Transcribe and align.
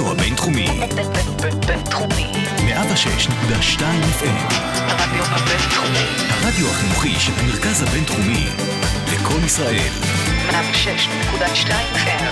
הרדיו 0.00 0.12
הבינתחומי. 0.12 0.66
בינתחומי. 1.66 2.32
106.2 2.56 3.80
FM. 4.20 4.54
הרדיו 4.88 5.24
הבינתחומי. 5.24 6.06
הרדיו 6.30 6.66
החינוכי 6.70 7.10
של 7.20 7.32
המרכז 7.38 7.82
הבינתחומי. 7.82 8.46
לקום 9.12 9.44
ישראל. 9.44 9.90
106.2 10.50 11.70
FM. 11.94 12.24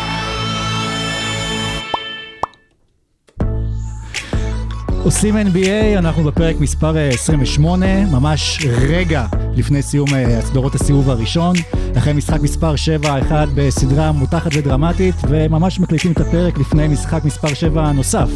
עושים 5.04 5.36
NBA, 5.36 5.98
אנחנו 5.98 6.24
בפרק 6.24 6.56
מספר 6.60 6.96
אה, 6.96 7.08
28, 7.08 7.86
ממש 8.06 8.66
רגע 8.88 9.26
לפני 9.54 9.82
סיום 9.82 10.08
אה, 10.14 10.38
הסדרות 10.38 10.74
הסיבוב 10.74 11.10
הראשון, 11.10 11.56
אחרי 11.98 12.12
משחק 12.12 12.40
מספר 12.40 12.74
7-1 13.04 13.32
בסדרה 13.54 14.12
מותחת 14.12 14.50
ודרמטית, 14.54 15.14
וממש 15.28 15.80
מקליטים 15.80 16.12
את 16.12 16.20
הפרק 16.20 16.58
לפני 16.58 16.88
משחק 16.88 17.24
מספר 17.24 17.54
7 17.54 17.84
הנוסף. 17.84 18.28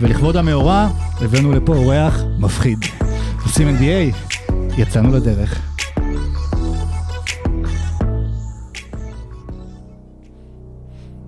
ולכבוד 0.00 0.36
המאורע, 0.36 0.88
הבאנו 1.20 1.52
לפה 1.52 1.74
אורח 1.74 2.22
מפחיד. 2.38 2.78
עושים 3.44 3.76
NBA, 3.76 4.16
יצאנו 4.78 5.16
לדרך. 5.16 5.60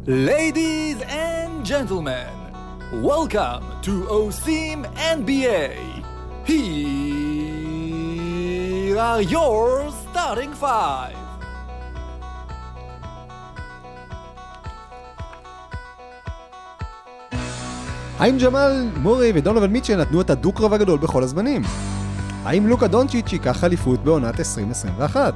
Ladies 0.07 0.99
and 1.03 1.65
gentlemen, 1.65 2.35
welcome 3.11 3.63
to 3.83 3.93
OSIM 4.19 4.85
NBA. 5.19 5.69
Here 6.45 7.02
are 8.99 9.23
your 9.23 9.91
starting 9.91 10.55
five. 10.61 11.17
האם 18.19 18.39
ג'מאל 18.39 18.89
מורי 18.97 19.33
ודונובל 19.35 19.67
מיטשל 19.67 19.97
נתנו 19.97 20.21
את 20.21 20.31
הדו-קרב 20.31 20.73
הגדול 20.73 20.99
בכל 20.99 21.23
הזמנים? 21.23 21.63
האם 22.45 22.67
לוקה 22.67 22.87
דונצ'יץ' 22.87 23.33
ייקח 23.33 23.65
אליפות 23.65 24.05
בעונת 24.05 24.41
2021? 24.41 25.35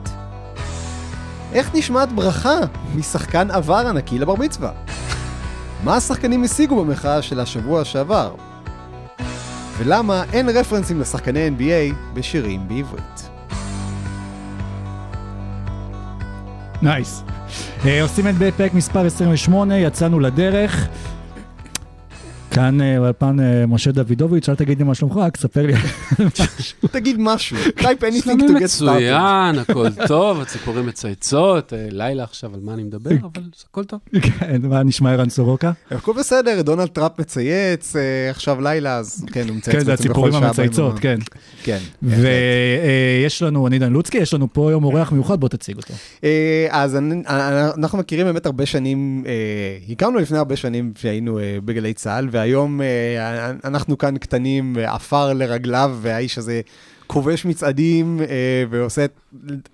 איך 1.53 1.71
נשמעת 1.75 2.12
ברכה 2.12 2.59
משחקן 2.97 3.51
עבר 3.51 3.87
ענקי 3.89 4.19
לבר 4.19 4.34
מצווה? 4.34 4.73
מה 5.84 5.97
השחקנים 5.97 6.45
השיגו 6.45 6.84
במחאה 6.84 7.23
של 7.23 7.41
השבוע 7.41 7.84
שעבר? 7.84 8.34
ולמה 9.79 10.25
אין 10.33 10.49
רפרנסים 10.49 11.01
לשחקני 11.01 11.49
NBA 11.49 11.95
בשירים 12.15 12.69
בעברית? 12.69 13.26
נייס. 16.87 17.25
אה, 17.87 18.03
עושים 18.03 18.29
את 18.29 18.34
בפרק 18.39 18.75
מספר 18.75 19.06
28, 19.06 19.79
יצאנו 19.79 20.20
לדרך. 20.20 20.89
כאן 22.57 22.81
אה, 22.81 23.01
באולפן 23.01 23.41
אה, 23.41 23.67
משה 23.67 23.93
דוידוביץ', 23.93 24.49
אל 24.49 24.55
תגיד 24.55 24.79
לי 24.79 24.85
מה 24.85 24.95
שלומך, 24.95 25.17
רק 25.17 25.37
ספר 25.37 25.67
לי. 25.67 25.73
תגיד 26.91 27.17
משהו, 27.19 27.57
type 27.79 28.03
anything 28.03 28.27
to 28.27 28.53
get 28.53 28.81
started. 28.81 28.85
מצוין, 28.85 29.59
הכל 29.59 29.89
טוב, 30.07 30.41
הציפורים 30.41 30.87
מצייצות, 30.87 31.73
אה, 31.73 31.89
לילה 31.91 32.25
עכשיו 32.25 32.55
על 32.55 32.61
מה 32.62 32.75
אני 32.75 32.83
מדבר, 32.83 33.11
אבל 33.11 33.43
הכל 33.71 33.84
טוב. 33.84 34.01
כן, 34.23 34.61
מה 34.62 34.83
נשמע 34.83 35.12
ערן 35.12 35.29
סורוקה? 35.29 35.73
הכל 35.91 36.12
בסדר, 36.12 36.62
דונלד 36.62 36.89
טראמפ 36.89 37.19
מצייץ, 37.19 37.97
אה, 37.97 38.31
עכשיו 38.31 38.61
לילה, 38.61 38.97
אז 38.97 39.25
כן, 39.33 39.49
הוא 39.49 39.57
מצייץ 39.57 39.77
כן, 39.77 39.84
זה 39.84 39.93
הציפורים 39.93 40.34
המצייצות. 40.34 40.99
כן. 40.99 41.19
כן. 41.62 41.79
ויש 42.03 43.43
לנו, 43.43 43.67
אני 43.67 43.79
דן 43.79 43.93
לוצקי, 43.93 44.19
יש 44.19 44.34
לנו 44.34 44.53
פה 44.53 44.71
יום 44.71 44.84
אורח 44.84 45.12
מיוחד, 45.12 45.41
בוא 45.41 45.49
תציג 45.49 45.77
אותו. 45.77 45.95
אה, 46.25 46.67
אז 46.71 46.97
אה, 46.97 47.71
אנחנו 47.79 47.99
מכירים 47.99 48.27
באמת 48.27 48.47
הרבה 48.47 48.67
שנים, 48.67 49.25
אה, 49.27 49.33
הכרנו 49.93 50.19
לפני 50.19 50.39
הרבה 50.39 50.57
שנים 50.57 50.93
שהיינו 50.99 51.39
אה, 51.39 51.59
בגלי 51.65 51.95
צה"ל, 51.95 52.29
והיום 52.47 52.81
אה, 52.83 53.51
אנחנו 53.65 53.99
כאן 53.99 54.19
קטנים, 54.19 54.77
אה, 54.79 54.95
עפר 54.95 55.33
לרגליו, 55.33 55.99
והאיש 56.01 56.39
הזה 56.39 56.61
כובש 57.07 57.45
מצעדים 57.45 58.21
אה, 58.21 58.65
ועושה 58.71 59.05
את 59.05 59.11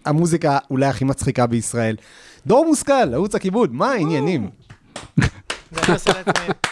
המוזיקה 0.04 0.58
אולי 0.70 0.86
הכי 0.86 1.04
מצחיקה 1.04 1.46
בישראל. 1.46 1.96
דור 2.46 2.66
מושכל, 2.66 3.14
ערוץ 3.14 3.34
הכיבוד, 3.34 3.74
מה 3.74 3.90
העניינים? 3.90 4.50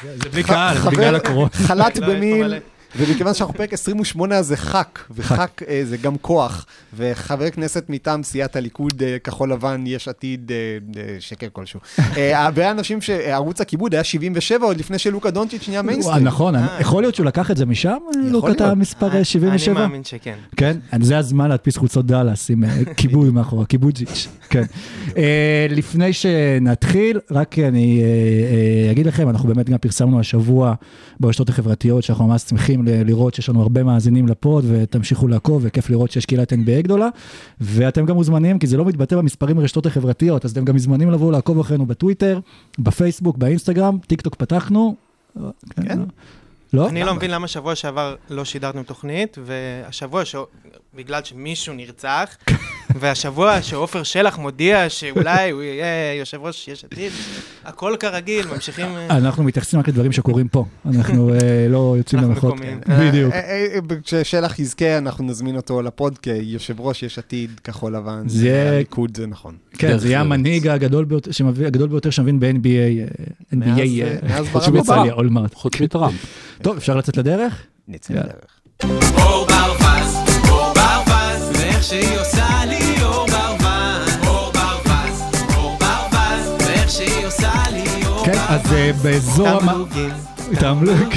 זה 0.03 0.29
בלי 0.33 0.43
קהל, 0.43 0.77
בגלל 0.91 1.15
הקורונה. 1.15 1.51
חל"ת 1.53 1.99
לא, 1.99 2.07
במיל. 2.07 2.55
ומכיוון 2.97 3.35
שאנחנו 3.35 3.55
פרק 3.55 3.73
28 3.73 4.37
אז 4.37 4.47
זה 4.47 4.57
ח"כ, 4.57 4.99
וח"כ 5.11 5.63
אה, 5.69 5.83
זה 5.85 5.97
גם 5.97 6.17
כוח, 6.19 6.67
וחבר 6.97 7.51
כנסת 7.51 7.85
מטעם 7.89 8.23
סיעת 8.23 8.57
הליכוד, 8.57 9.03
אה, 9.03 9.17
כחול 9.25 9.53
לבן, 9.53 9.85
יש 9.87 10.09
עתיד, 10.09 10.53
אה, 10.53 11.03
שקר 11.21 11.47
כלשהו. 11.53 11.81
הרבה 12.17 12.71
אנשים 12.71 13.01
שערוץ 13.01 13.61
הכיבוד 13.61 13.95
היה 13.95 14.05
77 14.05 14.67
עוד 14.67 14.77
לפני 14.77 14.99
שלוקה 14.99 15.31
דונצ'יץ' 15.31 15.69
נהיה 15.69 15.83
מיינסטרים. 15.83 16.25
נכון, 16.25 16.55
יכול 16.81 17.03
להיות 17.03 17.15
שהוא 17.15 17.27
לקח 17.27 17.51
את 17.51 17.57
זה 17.57 17.67
משם, 17.67 17.97
לוקה 18.25 18.51
את. 18.51 18.61
המספר 18.61 19.13
אני 19.17 19.25
77? 19.25 19.75
מאמין 19.75 20.05
שכן. 20.05 20.35
כן, 20.57 20.77
זה 21.01 21.19
הזמן 21.19 21.49
להדפיס 21.49 21.77
חולצות 21.77 22.07
דאלאס 22.07 22.51
עם 22.51 22.65
כיבוי 22.97 23.31
מאחורה, 23.31 23.67
כיבוג'יץ', 23.67 24.29
כן. 24.51 24.65
לפני 25.71 26.13
שנתחיל, 26.13 27.21
רק 27.31 27.59
אני 27.59 28.03
אגיד 28.91 29.07
לכם, 29.07 29.29
אנחנו 29.29 29.49
באמת 29.49 29.71
גם 29.71 29.79
פרסמנו 29.79 30.21
השבוע 30.21 30.75
ברשתות 31.21 31.49
החברתיות, 31.49 32.05
שאנחנו 32.05 32.27
ממש 32.27 32.43
שמחים 32.43 32.80
ל- 32.83 33.03
לראות 33.07 33.35
שיש 33.35 33.49
לנו 33.49 33.63
הרבה 33.63 33.83
מאזינים 33.83 34.29
לפוד, 34.29 34.65
ותמשיכו 34.69 35.29
לעקוב, 35.29 35.63
וכיף 35.65 35.91
לראות 35.91 36.11
שיש 36.11 36.27
קהילת 36.27 36.53
NBA 36.53 36.83
גדולה, 36.83 37.09
ואתם 37.61 38.07
גם 38.07 38.15
מוזמנים, 38.15 38.59
כי 38.59 38.67
זה 38.67 38.77
לא 38.77 38.85
מתבטא 38.85 39.17
במספרים 39.17 39.57
ברשתות 39.57 39.87
החברתיות, 39.87 40.45
אז 40.45 40.51
אתם 40.51 40.65
גם 40.65 40.75
מוזמנים 40.75 41.11
לבוא 41.11 41.33
לעקוב 41.33 41.61
אחרינו 41.61 41.87
בטוויטר, 41.87 42.41
בפייסבוק, 42.79 43.37
באינסטגרם, 43.37 43.99
טיק 44.07 44.21
טוק 44.21 44.35
פתחנו. 44.35 44.95
כן? 45.77 45.99
לא? 46.73 46.89
אני 46.89 47.03
לא 47.05 47.15
מבין 47.15 47.31
למה 47.31 47.49
שבוע 47.49 47.75
שעבר 47.75 48.17
לא 48.31 48.45
שידרתם 48.45 48.83
תוכנית, 48.83 49.39
והשבוע, 49.45 50.25
ש... 50.25 50.37
בגלל 50.95 51.25
שמישהו 51.25 51.75
נרצח, 51.75 52.37
והשבוע 52.95 53.63
שעופר 53.63 54.03
שלח 54.03 54.39
מודיע 54.39 54.89
שאולי 54.89 55.51
הוא 55.51 55.63
יהיה 55.63 55.85
יושב 56.19 56.39
ראש 56.43 56.69
יש 56.69 56.85
עתיד, 56.85 57.13
הכל 57.65 57.95
כרגיל, 58.01 58.47
ממשיכים... 58.55 58.87
אה, 58.87 59.17
אנחנו 59.17 59.45
מתייחסים 59.45 59.81
רק 59.81 59.89
לדברים 59.89 60.13
שקורים 60.13 60.49
פה, 60.49 60.65
אנחנו 60.87 61.35
אה, 61.35 61.39
לא 61.69 61.95
יוצאים 61.99 62.23
למחות. 62.23 62.55
בדיוק. 63.01 63.33
אה, 63.35 63.41
אה, 63.75 63.79
כששלח 64.05 64.59
יזכה, 64.59 64.99
אנחנו 64.99 65.25
נזמין 65.25 65.57
אותו 65.57 65.83
לפוד 65.83 66.19
כיושב 66.19 66.81
ראש 66.81 67.03
יש 67.03 67.19
עתיד, 67.19 67.61
כחול 67.65 67.97
לבן, 67.97 68.23
זה 68.29 68.47
יהיה- 68.49 68.73
הליכוד, 68.73 69.17
זה 69.17 69.27
נכון. 69.27 69.55
כן, 69.79 69.99
זה 69.99 70.09
יהיה. 70.09 70.21
המנהיג 70.21 70.69
הגדול 70.69 71.05
ביותר, 71.89 72.11
שמבין 72.11 72.41
ב-NBA, 72.41 73.55
NBA, 73.55 74.35
חוץ 74.53 74.69
מבצליה. 74.69 75.13
אולמרט. 75.13 75.55
חוץ 75.55 75.81
מטראמפ. 75.81 76.15
טוב, 76.63 76.77
אפשר 76.77 76.97
לצאת 76.97 77.17
לדרך? 77.17 77.63
נצא. 77.89 78.15
לדרך. 78.15 78.61
אור 79.23 79.47
ברווז, 79.47 80.17
אור 80.51 80.73
ברווז, 80.75 81.51
ואיך 81.61 81.83
שהיא 81.83 82.19
עושה 82.21 82.60
אז 88.51 88.73
אה, 88.73 88.91
באזור... 89.03 89.49
המ- 89.49 89.61
תמלוגים. 89.69 90.11
תמלוג. 90.59 91.15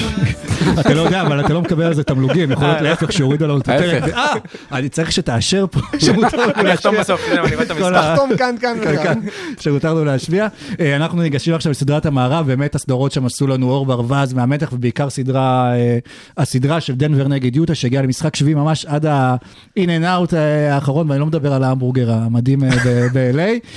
אתה 0.79 0.93
לא 0.93 1.01
יודע, 1.01 1.21
אבל 1.21 1.45
אתה 1.45 1.53
לא 1.53 1.61
מקבל 1.61 1.83
על 1.83 1.93
זה 1.93 2.03
תמלוגים, 2.03 2.51
יכול 2.51 2.67
להיות 2.67 2.81
להפך 2.81 3.11
שהורידו 3.11 3.45
לנו 3.47 3.57
את 3.57 3.69
הפרק. 3.69 4.03
אה, 4.13 4.33
אני 4.71 4.89
צריך 4.89 5.11
שתאשר 5.11 5.65
פה 5.71 5.79
שמותר 6.05 6.37
לנו 6.37 6.51
אני 6.55 6.73
אחתום 6.73 6.95
להשמיע. 6.95 7.01
בסוף, 7.17 7.21
אני 7.31 7.39
רואה 7.39 7.63
את 7.63 7.67
כל 7.67 7.73
המשחק. 7.73 7.93
ה- 7.95 8.15
תחתום 8.15 8.37
כאן, 8.37 8.55
כאן 8.61 8.77
וכאן. 8.81 9.19
שמותר 9.59 9.93
לנו 9.93 10.05
להשמיע. 10.05 10.47
אה, 10.79 10.95
אנחנו 10.95 11.21
ניגשים 11.21 11.53
עכשיו 11.53 11.71
לסדרת 11.71 12.05
המערב, 12.05 12.47
באמת 12.47 12.75
הסדרות 12.75 13.11
שם 13.11 13.25
עשו 13.25 13.47
לנו 13.47 13.69
אור 13.69 13.85
ברווז 13.85 14.33
מהמתח, 14.33 14.69
ובעיקר 14.73 15.09
סדרה, 15.09 15.73
אה, 15.75 15.97
הסדרה 16.37 16.81
של 16.81 16.93
דנבר 16.95 17.27
נגד 17.27 17.55
יוטה, 17.55 17.75
שהגיעה 17.75 18.03
למשחק 18.03 18.35
שביעי 18.35 18.55
ממש 18.55 18.85
עד 18.85 19.05
ה-in 19.05 19.81
and 19.87 20.03
out 20.03 20.35
אה, 20.35 20.75
האחרון, 20.75 21.09
ואני 21.09 21.19
לא 21.19 21.25
מדבר 21.25 21.53
על 21.53 21.63
ההמבורגר 21.63 22.11
המדהים 22.11 22.63
אה, 22.63 22.69
ב-LA. 23.13 23.67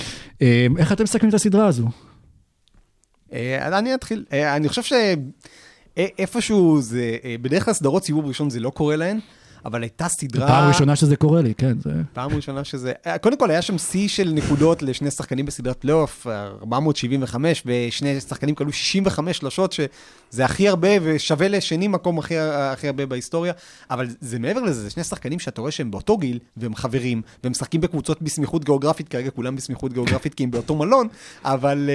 אה, 0.43 0.67
איך 0.79 0.93
אתם 0.93 1.05
מסכמים 1.05 1.29
את 1.29 1.35
הסדרה 1.35 1.67
הזו? 1.67 1.85
אה, 3.37 3.79
אני 3.79 3.95
אתחיל. 3.95 4.25
אה, 4.33 4.57
אני 4.57 4.69
חושב 4.69 4.83
שאיפשהו 5.97 6.81
זה, 6.81 7.17
אה, 7.25 7.37
בדרך 7.43 7.65
כלל 7.65 7.75
סדרות 7.75 8.05
סיבוב 8.05 8.27
ראשון 8.27 8.51
זה 8.51 8.61
לא 8.61 8.71
קורה 8.71 8.97
להן, 8.97 9.19
אבל 9.65 9.83
הייתה 9.83 10.09
סדרה... 10.09 10.47
פעם 10.49 10.69
ראשונה 10.69 10.97
שזה 10.97 11.17
קורה 11.17 11.43
לי, 11.43 11.55
כן. 11.55 11.81
זה- 11.81 11.91
פעם 12.13 12.31
ראשונה 12.37 12.65
שזה... 12.65 12.93
קודם 13.23 13.37
כל, 13.39 13.51
היה 13.51 13.63
שם 13.63 13.79
שיא 13.79 14.09
של 14.09 14.31
נקודות 14.35 14.83
לשני 14.83 15.11
שחקנים 15.11 15.47
בסדרת 15.47 15.77
פלייאוף, 15.77 16.27
475, 16.27 17.63
ושני 17.67 18.21
שחקנים 18.21 18.55
כלו 18.55 18.73
65 18.73 19.37
שלושות, 19.39 19.73
שזה 20.33 20.45
הכי 20.45 20.69
הרבה 20.69 20.89
ושווה 21.03 21.49
לשני 21.49 21.89
מקום 21.89 22.19
הכי, 22.19 22.39
הכי 22.39 22.87
הרבה 22.87 23.07
בהיסטוריה. 23.07 23.53
אבל 23.91 24.07
זה 24.21 24.39
מעבר 24.39 24.61
לזה, 24.61 24.83
זה 24.83 24.91
שני 24.91 25.05
שחקנים 25.05 25.39
שאתה 25.39 25.61
רואה 25.61 25.71
שהם 25.71 25.91
באותו 25.91 26.17
גיל, 26.17 26.39
והם 26.57 26.75
חברים, 26.75 27.23
והם 27.45 27.51
משחקים 27.51 27.81
בקבוצות 27.81 28.23
בסמיכות 28.23 28.65
גיאוגרפית, 28.65 29.09
כרגע 29.09 29.31
כולם 29.31 29.57
בסמיכות 29.57 29.93
גיאוגרפית 29.93 30.35
כי 30.35 30.45
הם 30.45 30.51
באותו 30.51 30.77
מלון, 30.77 31.09
אבל, 31.45 31.91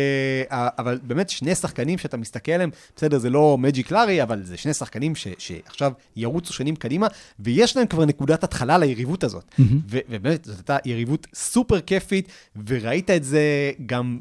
אה, 0.52 0.70
אבל 0.78 1.00
באמת 1.04 1.30
שני 1.30 1.56
שחקנים 1.56 1.98
שאתה 1.98 2.18
מסתכל 2.18 2.52
עליהם, 2.52 2.70
בסדר, 2.96 3.18
זה 3.18 3.30
לא 3.30 3.58
מג'יק 3.58 3.92
לארי, 3.92 4.24
אבל 4.24 4.44
זה 4.44 4.58
שני 4.58 4.74
שחקנים 4.74 5.16
ש, 5.16 5.28
שעכשיו 5.38 5.92
ירוצו 6.16 6.54
שנים 6.54 6.76
קדימה, 6.76 7.08
ויש 7.40 7.78
להם 7.78 7.88
כבר 7.88 8.06
נקודת 8.06 8.44
התחלה 8.44 8.78
ליריבות 8.78 9.24
הזאת. 9.24 9.56
ו- 9.90 10.00
ובאמת, 10.10 10.46
זאת 10.46 10.58
הייתה 10.58 10.78
יריבות 10.86 11.28
סופר 11.34 11.80
כיפית, 11.82 12.28
וראית 12.68 13.10
את 13.10 13.24
זה 13.24 13.72
גם 13.86 14.20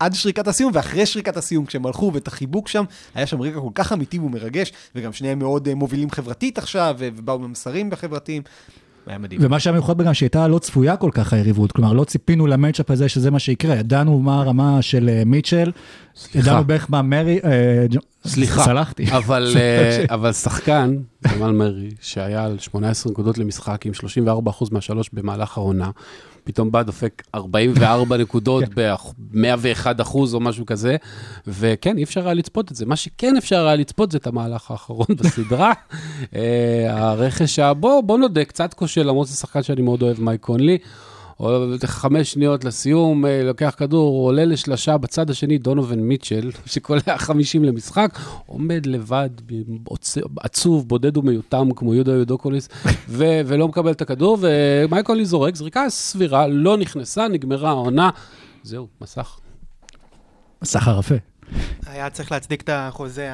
עד 0.00 0.14
שריקת 0.14 0.48
הסיום, 0.48 0.70
ואחרי 0.74 1.06
שריקת 1.06 1.36
הסיום, 1.36 1.66
כשהם 1.66 1.86
הלכו 1.86 2.10
ואת 2.14 2.28
החיבוק 2.28 2.68
שם, 2.68 2.84
היה 3.14 3.26
שם 3.26 3.40
רגע 3.40 3.60
כל 3.60 3.70
כך 3.74 3.92
אמיתי 3.92 4.18
ומרגש, 4.18 4.72
וגם 4.94 5.12
שניהם 5.12 5.38
מאוד 5.38 5.68
אה, 5.68 5.74
מובילים 5.74 6.10
חברתית 6.10 6.58
עכשיו, 6.58 6.96
ובאו 6.98 7.34
עם 7.34 7.52
מסרים 7.52 7.90
חברתיים. 7.94 8.42
היה 9.06 9.18
מדהים. 9.18 9.40
ומה 9.42 9.60
שהיה 9.60 9.72
מיוחד 9.72 9.98
בגם 9.98 10.14
שהייתה 10.14 10.48
לא 10.48 10.58
צפויה 10.58 10.96
כל 10.96 11.10
כך 11.12 11.32
היריבות, 11.32 11.72
כלומר 11.72 11.92
לא 11.92 12.04
ציפינו 12.04 12.46
למצ'אפ 12.46 12.90
הזה 12.90 13.08
שזה 13.08 13.30
מה 13.30 13.38
שיקרה, 13.38 13.76
ידענו 13.76 14.18
מה 14.18 14.40
הרמה 14.40 14.82
של 14.82 15.08
אה, 15.08 15.22
מיטשל, 15.26 15.72
סליחה. 16.16 16.38
ידענו 16.38 16.64
בערך 16.64 16.86
מה 16.90 17.02
מרי, 17.02 17.40
אה, 17.44 17.86
סליחה, 18.26 18.64
סלחתי. 18.64 19.10
אבל, 19.10 19.56
אבל 20.14 20.32
שחקן, 20.32 20.96
ג'מאל 21.26 21.52
מרי, 21.52 21.90
שהיה 22.00 22.44
על 22.44 22.58
18 22.58 23.12
נקודות 23.12 23.38
למשחק 23.38 23.86
עם 23.86 23.92
34% 23.92 24.64
מהשלוש 24.72 25.10
במהלך 25.12 25.58
העונה, 25.58 25.90
פתאום 26.48 26.70
בא 26.72 26.82
דופק 26.82 27.22
44 27.34 28.16
נקודות 28.22 28.64
ב-101 28.74 29.38
אחוז 30.02 30.34
או 30.34 30.40
משהו 30.40 30.66
כזה, 30.66 30.96
וכן, 31.46 31.98
אי 31.98 32.02
אפשר 32.02 32.24
היה 32.24 32.34
לצפות 32.34 32.70
את 32.72 32.76
זה. 32.76 32.86
מה 32.86 32.96
שכן 32.96 33.36
אפשר 33.36 33.66
היה 33.66 33.76
לצפות 33.76 34.12
זה 34.12 34.18
את 34.18 34.26
המהלך 34.26 34.70
האחרון 34.70 35.06
בסדרה. 35.18 35.72
אה, 36.36 36.86
הרכש, 36.88 37.58
ה- 37.58 37.74
בוא, 37.74 38.00
בוא 38.00 38.18
נודה, 38.18 38.44
קצת 38.44 38.74
כושל, 38.74 39.02
למרות 39.02 39.26
שזה 39.26 39.36
שחקן 39.36 39.62
שאני 39.62 39.82
מאוד 39.82 40.02
אוהב, 40.02 40.20
מייק 40.20 40.40
קונלי. 40.40 40.78
או 41.40 41.66
חמש 41.84 42.32
שניות 42.32 42.64
לסיום, 42.64 43.26
אה, 43.26 43.42
לוקח 43.42 43.74
כדור, 43.76 44.26
עולה 44.26 44.44
לשלשה 44.44 44.98
בצד 44.98 45.30
השני, 45.30 45.58
דונובין 45.58 46.00
מיטשל, 46.00 46.50
שקולע 46.66 47.18
50 47.18 47.64
למשחק, 47.64 48.18
עומד 48.46 48.86
לבד, 48.86 49.30
עצוב, 50.40 50.88
בודד 50.88 51.16
ומיותם, 51.16 51.68
כמו 51.76 51.94
יהודה 51.94 52.12
יודוקוליס, 52.12 52.68
ו- 53.08 53.40
ולא 53.46 53.68
מקבל 53.68 53.90
את 53.90 54.00
הכדור, 54.00 54.38
ומייקולי 54.40 55.24
זורק, 55.24 55.56
זריקה 55.56 55.90
סבירה, 55.90 56.46
לא 56.46 56.76
נכנסה, 56.76 57.28
נגמרה 57.28 57.70
העונה, 57.70 58.10
זהו, 58.62 58.88
מסך. 59.00 59.38
סחר 60.64 60.98
יפה. 60.98 61.14
היה 61.86 62.10
צריך 62.10 62.32
להצדיק 62.32 62.60
את 62.62 62.70
החוזה 62.72 63.28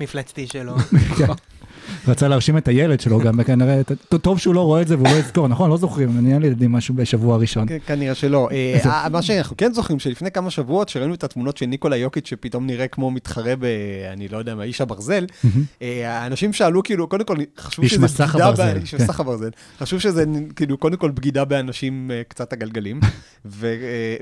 המפלצתי 0.00 0.46
שלו. 0.46 0.74
רצה 2.08 2.28
להרשים 2.28 2.56
את 2.58 2.68
הילד 2.68 3.00
שלו 3.00 3.18
גם, 3.18 3.34
וכנראה, 3.38 3.82
ט- 3.82 4.14
טוב 4.14 4.38
שהוא 4.38 4.54
לא 4.54 4.60
רואה 4.60 4.82
את 4.82 4.88
זה 4.88 4.96
והוא 4.96 5.08
לא 5.08 5.16
יזכור, 5.16 5.48
נכון? 5.48 5.70
לא 5.70 5.76
זוכרים, 5.76 6.20
נהיה 6.20 6.38
לי 6.38 6.46
ילדים 6.46 6.72
משהו 6.72 6.94
בשבוע 6.94 7.34
הראשון. 7.34 7.66
כנראה 7.86 8.14
שלא. 8.14 8.48
אה, 8.52 9.08
מה 9.08 9.22
שאנחנו 9.22 9.56
כן 9.56 9.72
זוכרים, 9.72 9.98
שלפני 9.98 10.30
כמה 10.30 10.50
שבועות, 10.50 10.88
שראינו 10.88 11.14
את 11.14 11.24
התמונות 11.24 11.56
של 11.56 11.66
ניקולה 11.66 11.96
יוקיץ', 11.96 12.28
שפתאום 12.28 12.66
נראה 12.66 12.88
כמו 12.88 13.10
מתחרה 13.10 13.56
ב... 13.56 13.64
אני 14.12 14.28
לא 14.28 14.38
יודע 14.38 14.54
מה, 14.54 14.62
איש 14.62 14.80
הברזל, 14.80 15.26
אה, 15.82 16.18
האנשים 16.18 16.52
שאלו, 16.52 16.82
כאילו, 16.82 17.06
קודם 17.08 17.24
כל, 17.24 17.36
חשבו 17.58 17.88
שזה 17.88 18.06
בגידה... 18.26 18.74
איש 18.76 18.94
כן. 18.94 19.02
מסך 19.02 19.20
הברזל. 19.20 19.50
חשבו 19.78 20.00
שזה, 20.00 20.24
כאילו, 20.56 20.78
קודם 20.78 20.96
כל 20.96 21.10
בגידה 21.10 21.44
באנשים 21.44 22.10
אה, 22.10 22.22
קצת 22.28 22.52
הגלגלים. 22.52 23.00
אה, 23.64 23.68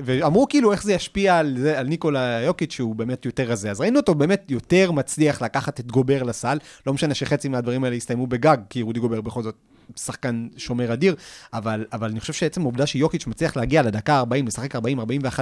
ואמרו, 0.05 0.47
כאילו, 0.49 0.71
איך 0.71 0.83
זה 0.83 0.93
ישפיע 0.93 1.37
על 1.77 1.87
ניקולה 1.87 2.41
יוקיץ', 2.45 2.73
שהוא 2.73 2.95
באמת 2.95 3.25
יותר 3.25 3.43
רזה. 3.43 3.71
אז 3.71 3.81
ראינו 3.81 3.99
אותו 3.99 4.15
באמת 4.15 4.45
יותר 4.49 4.91
מצליח 4.91 5.41
לקחת 5.41 5.79
את 5.79 5.91
גובר 5.91 6.23
לסל. 6.23 6.57
לא 6.87 6.93
משנה 6.93 7.13
שחצי 7.13 7.49
מהדברים 7.59 7.83
האלה 7.83 7.95
הסתיימו 7.95 8.27
בגג, 8.27 8.57
כי 8.69 8.81
רודי 8.81 8.99
גובר 8.99 9.21
בכל 9.21 9.43
זאת 9.43 9.55
שחקן 9.95 10.47
שומר 10.57 10.93
אדיר, 10.93 11.15
אבל, 11.53 11.85
אבל 11.93 12.09
אני 12.09 12.19
חושב 12.19 12.33
שעצם 12.33 12.61
העובדה 12.61 12.85
שיוקיץ' 12.85 13.27
מצליח 13.27 13.57
להגיע 13.57 13.81
לדקה 13.81 14.19
40, 14.19 14.47
לשחק 14.47 14.75
40-41 14.75 14.79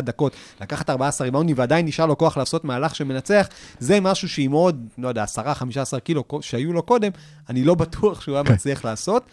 דקות, 0.02 0.36
לקחת 0.62 0.90
14 0.90 1.26
ריבאונדים 1.26 1.56
ועדיין 1.60 1.86
נשאר 1.86 2.06
לו 2.06 2.18
כוח 2.18 2.38
לעשות 2.38 2.66
מהלך 2.66 2.96
שמנצח, 2.96 3.48
זה 3.80 4.00
משהו 4.00 4.30
שעם 4.30 4.52
עוד, 4.52 4.88
לא 4.98 5.08
יודע, 5.08 5.26
10-15 5.96 6.00
קילו 6.00 6.24
שהיו 6.42 6.74
לו 6.74 6.84
קודם, 6.84 7.12
אני 7.50 7.64
לא 7.64 7.76
בטוח 7.76 8.22
שהוא 8.22 8.36
היה 8.36 8.44
כן. 8.44 8.54
מצליח 8.54 8.86
לעשות. 8.86 9.24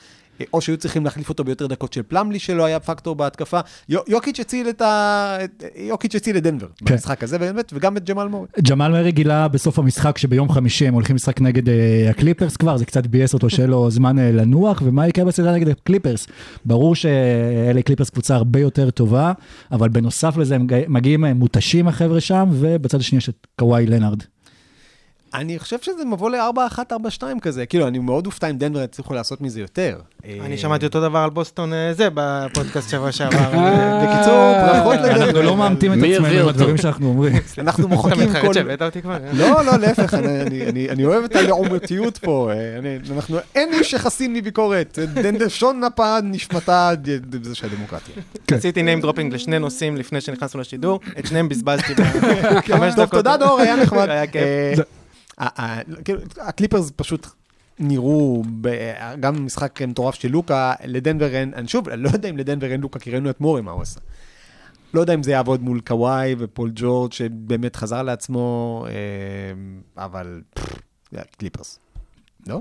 או 0.52 0.60
שהיו 0.60 0.76
צריכים 0.76 1.04
להחליף 1.04 1.28
אותו 1.28 1.44
ביותר 1.44 1.66
דקות 1.66 1.92
של 1.92 2.02
פלמלי, 2.02 2.38
שלא 2.38 2.64
היה 2.64 2.80
פקטור 2.80 3.14
בהתקפה. 3.16 3.60
יו- 3.88 4.00
יוקיץ' 4.08 4.40
הציל 4.40 4.68
את 4.68 4.80
ה... 4.82 5.36
יוקיץ' 5.76 6.14
הציל 6.14 6.36
את 6.36 6.42
דנבר 6.42 6.66
כן. 6.84 6.92
במשחק 6.94 7.22
הזה, 7.24 7.38
באמת, 7.38 7.72
וגם 7.76 7.96
את 7.96 8.10
ג'מאל 8.10 8.28
מורי. 8.28 8.46
ג'מאל 8.68 8.92
מורי 8.92 9.12
גילה 9.12 9.48
בסוף 9.48 9.78
המשחק 9.78 10.18
שביום 10.18 10.48
חמישי 10.48 10.86
הם 10.88 10.94
הולכים 10.94 11.16
לשחק 11.16 11.40
נגד 11.40 11.68
אה, 11.68 11.74
הקליפרס 12.10 12.56
כבר, 12.56 12.76
זה 12.76 12.84
קצת 12.84 13.06
ביאס 13.06 13.34
אותו 13.34 13.50
שיהיה 13.50 13.66
לו 13.68 13.90
זמן 13.96 14.18
אה, 14.18 14.32
לנוח, 14.32 14.82
ומה 14.84 15.08
יקרה 15.08 15.24
בסדרה 15.24 15.52
נגד 15.52 15.68
הקליפרס? 15.68 16.26
ברור 16.64 16.94
שאלה 16.94 17.82
קליפרס 17.82 18.10
קבוצה 18.10 18.34
הרבה 18.34 18.60
יותר 18.60 18.90
טובה, 18.90 19.32
אבל 19.72 19.88
בנוסף 19.88 20.36
לזה 20.36 20.54
הם 20.54 20.66
גי- 20.66 20.84
מגיעים 20.88 21.24
אה, 21.24 21.34
מותשים 21.34 21.88
החבר'ה 21.88 22.20
שם, 22.20 22.48
ובצד 22.52 23.00
השני 23.00 23.18
יש 23.18 23.28
את 23.28 23.46
קוואי 23.58 23.86
לנארד. 23.86 24.22
אני 25.34 25.58
חושב 25.58 25.76
שזה 25.82 26.04
מבוא 26.04 26.30
ל-4-1, 26.30 26.78
4-2 26.92 26.96
כזה. 27.42 27.66
כאילו, 27.66 27.88
אני 27.88 27.98
מאוד 27.98 28.26
אופתע 28.26 28.50
אם 28.50 28.58
דנבר 28.58 28.82
יצליחו 28.82 29.14
לעשות 29.14 29.40
מזה 29.40 29.60
יותר. 29.60 29.98
אני 30.40 30.58
שמעתי 30.58 30.86
אותו 30.86 31.00
דבר 31.00 31.18
על 31.18 31.30
בוסטון 31.30 31.72
אה, 31.72 31.94
זה 31.94 32.08
בפודקאסט 32.14 32.90
שבוע 32.90 33.12
שעבר. 33.16 33.38
בקיצור, 34.04 34.52
ברכות 34.66 34.94
לדנבר. 34.96 35.22
אנחנו 35.24 35.42
לא 35.42 35.56
מאמתים 35.56 35.92
את 35.92 35.98
עצמנו 35.98 36.40
עם? 36.42 36.48
הדברים 36.48 36.76
שאנחנו 36.76 37.06
אומרים. 37.08 37.32
אנחנו 37.58 37.88
מוחקים 37.88 38.32
כל... 38.42 38.52
לא, 39.32 39.64
לא, 39.64 39.76
להפך, 39.76 40.14
אני- 40.14 40.40
אני- 40.42 40.66
אני- 40.68 40.90
אני 40.90 41.04
אוהב 41.04 41.24
את 41.24 41.36
הלעומתיות 41.36 42.18
פה. 42.18 42.50
אה, 42.52 42.78
אני- 42.78 42.98
אנחנו, 43.16 43.36
אין 43.54 43.72
איש 43.72 43.90
שחסין 43.90 44.32
מביקורת. 44.34 44.98
דנדר 45.14 45.48
שון 45.48 45.84
נפה 45.84 46.16
נשמתה 46.22 46.90
זה 47.42 47.54
של 47.54 47.66
הדמוקרטיה. 47.66 48.14
עשיתי 48.52 48.82
name 48.82 49.04
dropping 49.04 49.30
לשני 49.34 49.58
נושאים 49.58 49.96
לפני 49.96 50.20
שנכנסנו 50.20 50.60
לשידור, 50.60 51.00
את 51.18 51.26
שניהם 51.26 51.48
בזבזתי 51.48 51.94
בחמש 51.94 52.94
טוב, 52.94 53.04
דקות. 53.04 53.10
תודה 53.10 53.36
דור, 53.36 53.60
היה 53.60 53.76
נחמד. 53.76 54.08
היה 54.08 54.26
כיף. 54.26 54.78
כאילו, 56.04 56.20
הקליפרס 56.40 56.92
פשוט 56.96 57.26
נראו, 57.78 58.42
גם 59.20 59.36
במשחק 59.36 59.82
מטורף 59.82 60.14
של 60.14 60.28
לוקה, 60.28 60.74
לדנבר 60.84 61.34
אין, 61.34 61.54
אני 61.54 61.68
שוב, 61.68 61.88
לא 61.88 62.08
יודע 62.08 62.30
אם 62.30 62.36
לדנבר 62.36 62.72
אין 62.72 62.80
לוקה, 62.80 62.98
כי 62.98 63.10
ראינו 63.10 63.30
את 63.30 63.40
מורי 63.40 63.62
מה 63.62 63.70
הוא 63.70 63.82
עשה. 63.82 64.00
לא 64.94 65.00
יודע 65.00 65.14
אם 65.14 65.22
זה 65.22 65.30
יעבוד 65.30 65.62
מול 65.62 65.80
קוואי 65.80 66.34
ופול 66.38 66.70
ג'ורג' 66.74 67.12
שבאמת 67.12 67.76
חזר 67.76 68.02
לעצמו, 68.02 68.86
אה, 68.88 70.04
אבל 70.04 70.42
הקליפרס. 71.12 71.78
לא? 72.46 72.60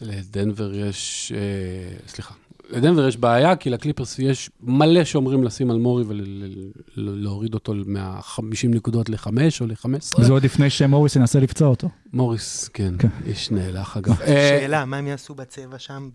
לדנבר 0.00 0.74
יש, 0.74 1.32
אה, 1.36 2.08
סליחה, 2.08 2.34
לדנבר 2.70 3.08
יש 3.08 3.16
בעיה, 3.16 3.56
כי 3.56 3.70
לקליפרס 3.70 4.18
יש 4.18 4.50
מלא 4.60 5.04
שאומרים 5.04 5.44
לשים 5.44 5.70
על 5.70 5.78
מורי 5.78 6.04
ולהוריד 6.96 7.54
אותו 7.54 7.74
מה-50 7.86 8.68
נקודות 8.68 9.08
ל-5 9.08 9.28
או 9.60 9.66
ל-15. 9.66 10.20
וזה 10.20 10.32
עוד 10.32 10.44
לפני 10.44 10.70
שמוריס 10.70 11.16
ינסה 11.16 11.40
לפצוע 11.40 11.68
אותו. 11.68 11.88
מוריס, 12.12 12.68
כן, 12.68 12.94
כן. 12.98 13.08
איש 13.26 13.50
נאלח 13.50 13.96
אגב. 13.96 14.20
אה, 14.22 14.58
שאלה, 14.60 14.84
מה 14.84 14.96
הם 14.96 15.06
יעשו 15.06 15.34
בצבע 15.34 15.78
שם 15.78 16.08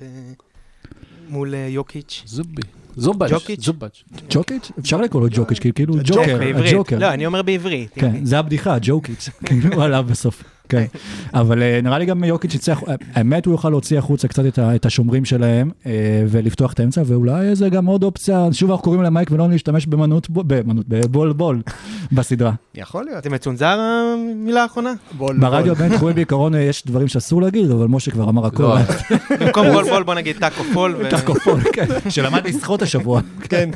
מול 1.29 1.55
אה, 1.55 1.67
יוקיץ'? 1.69 2.23
זובי, 2.25 2.61
זובאץ'? 2.95 3.31
זובאץ'. 3.59 4.03
ג'וקיץ'? 4.29 4.71
אפשר 4.79 5.01
לקרוא 5.01 5.21
לו 5.21 5.27
ג'וקיץ', 5.31 5.59
כי 5.59 5.73
כאילו 5.73 5.95
ג'וקר, 6.03 6.37
בעברית. 6.37 6.73
הג'וקר. 6.73 6.99
לא, 6.99 7.13
אני 7.13 7.25
אומר 7.25 7.41
בעברית. 7.41 7.91
כן, 7.95 8.25
זה 8.25 8.39
הבדיחה, 8.39 8.77
ג'וקיץ', 8.81 9.29
כאילו 9.45 9.81
עליו 9.81 10.05
בסוף. 10.09 10.43
כן, 10.71 10.85
אבל 11.33 11.61
אה, 11.63 11.79
נראה 11.83 11.97
לי 11.99 12.05
גם 12.05 12.23
יוקיץ' 12.23 12.53
יצטרך, 12.55 12.83
אה, 12.87 12.95
האמת 13.15 13.45
הוא 13.45 13.53
יוכל 13.53 13.69
להוציא 13.69 13.97
החוצה 13.97 14.27
קצת 14.27 14.43
את 14.59 14.85
השומרים 14.85 15.25
שלהם 15.25 15.71
אה, 15.85 15.91
ולפתוח 16.27 16.73
את 16.73 16.79
האמצע, 16.79 17.01
ואולי 17.05 17.55
זה 17.55 17.69
גם 17.69 17.85
עוד 17.85 18.03
אופציה, 18.03 18.47
שוב 18.51 18.69
אנחנו 18.71 18.83
קוראים 18.83 19.03
למייק 19.03 19.31
ולא 19.31 19.49
להשתמש 19.49 19.85
במנות, 19.85 20.29
במנות, 20.29 20.85
בבול 20.89 21.33
בול 21.33 21.61
בסדרה. 22.11 22.51
יכול 22.75 23.03
להיות. 23.05 23.23
זה 23.23 23.29
מצונזר 23.29 23.77
המילה 23.79 24.61
האחרונה? 24.63 24.93
בול, 25.17 25.37
ברדיו 25.39 25.75
בול. 25.75 25.85
הבינתחומי 25.85 26.13
בעיקרון 26.13 26.53
יש 26.55 26.83
דברים 26.85 27.07
שאסור 27.07 27.41
להגיד, 27.41 27.71
אבל 27.71 27.87
משה 27.87 28.11
כבר 28.11 28.29
אמר 28.29 28.45
הכל. 28.45 28.63
לא, 28.63 28.75
במקום 29.39 29.71
בול 29.71 29.83
בול 29.89 30.03
בוא 30.03 30.13
נגיד 30.15 30.35
טאקו 30.39 30.63
פול. 30.73 30.95
ו- 30.99 31.09
טאקופול, 31.09 31.59
כן, 31.73 31.85
שלמד 32.09 32.47
לשחות 32.47 32.81
השבוע. 32.81 33.21
כן, 33.41 33.69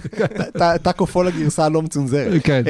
ט- 0.57 0.61
טאקו 0.83 1.05
פול 1.07 1.27
הגרסה 1.27 1.65
הלא 1.65 1.81
מצונזרת. 1.81 2.41
כן. 2.43 2.61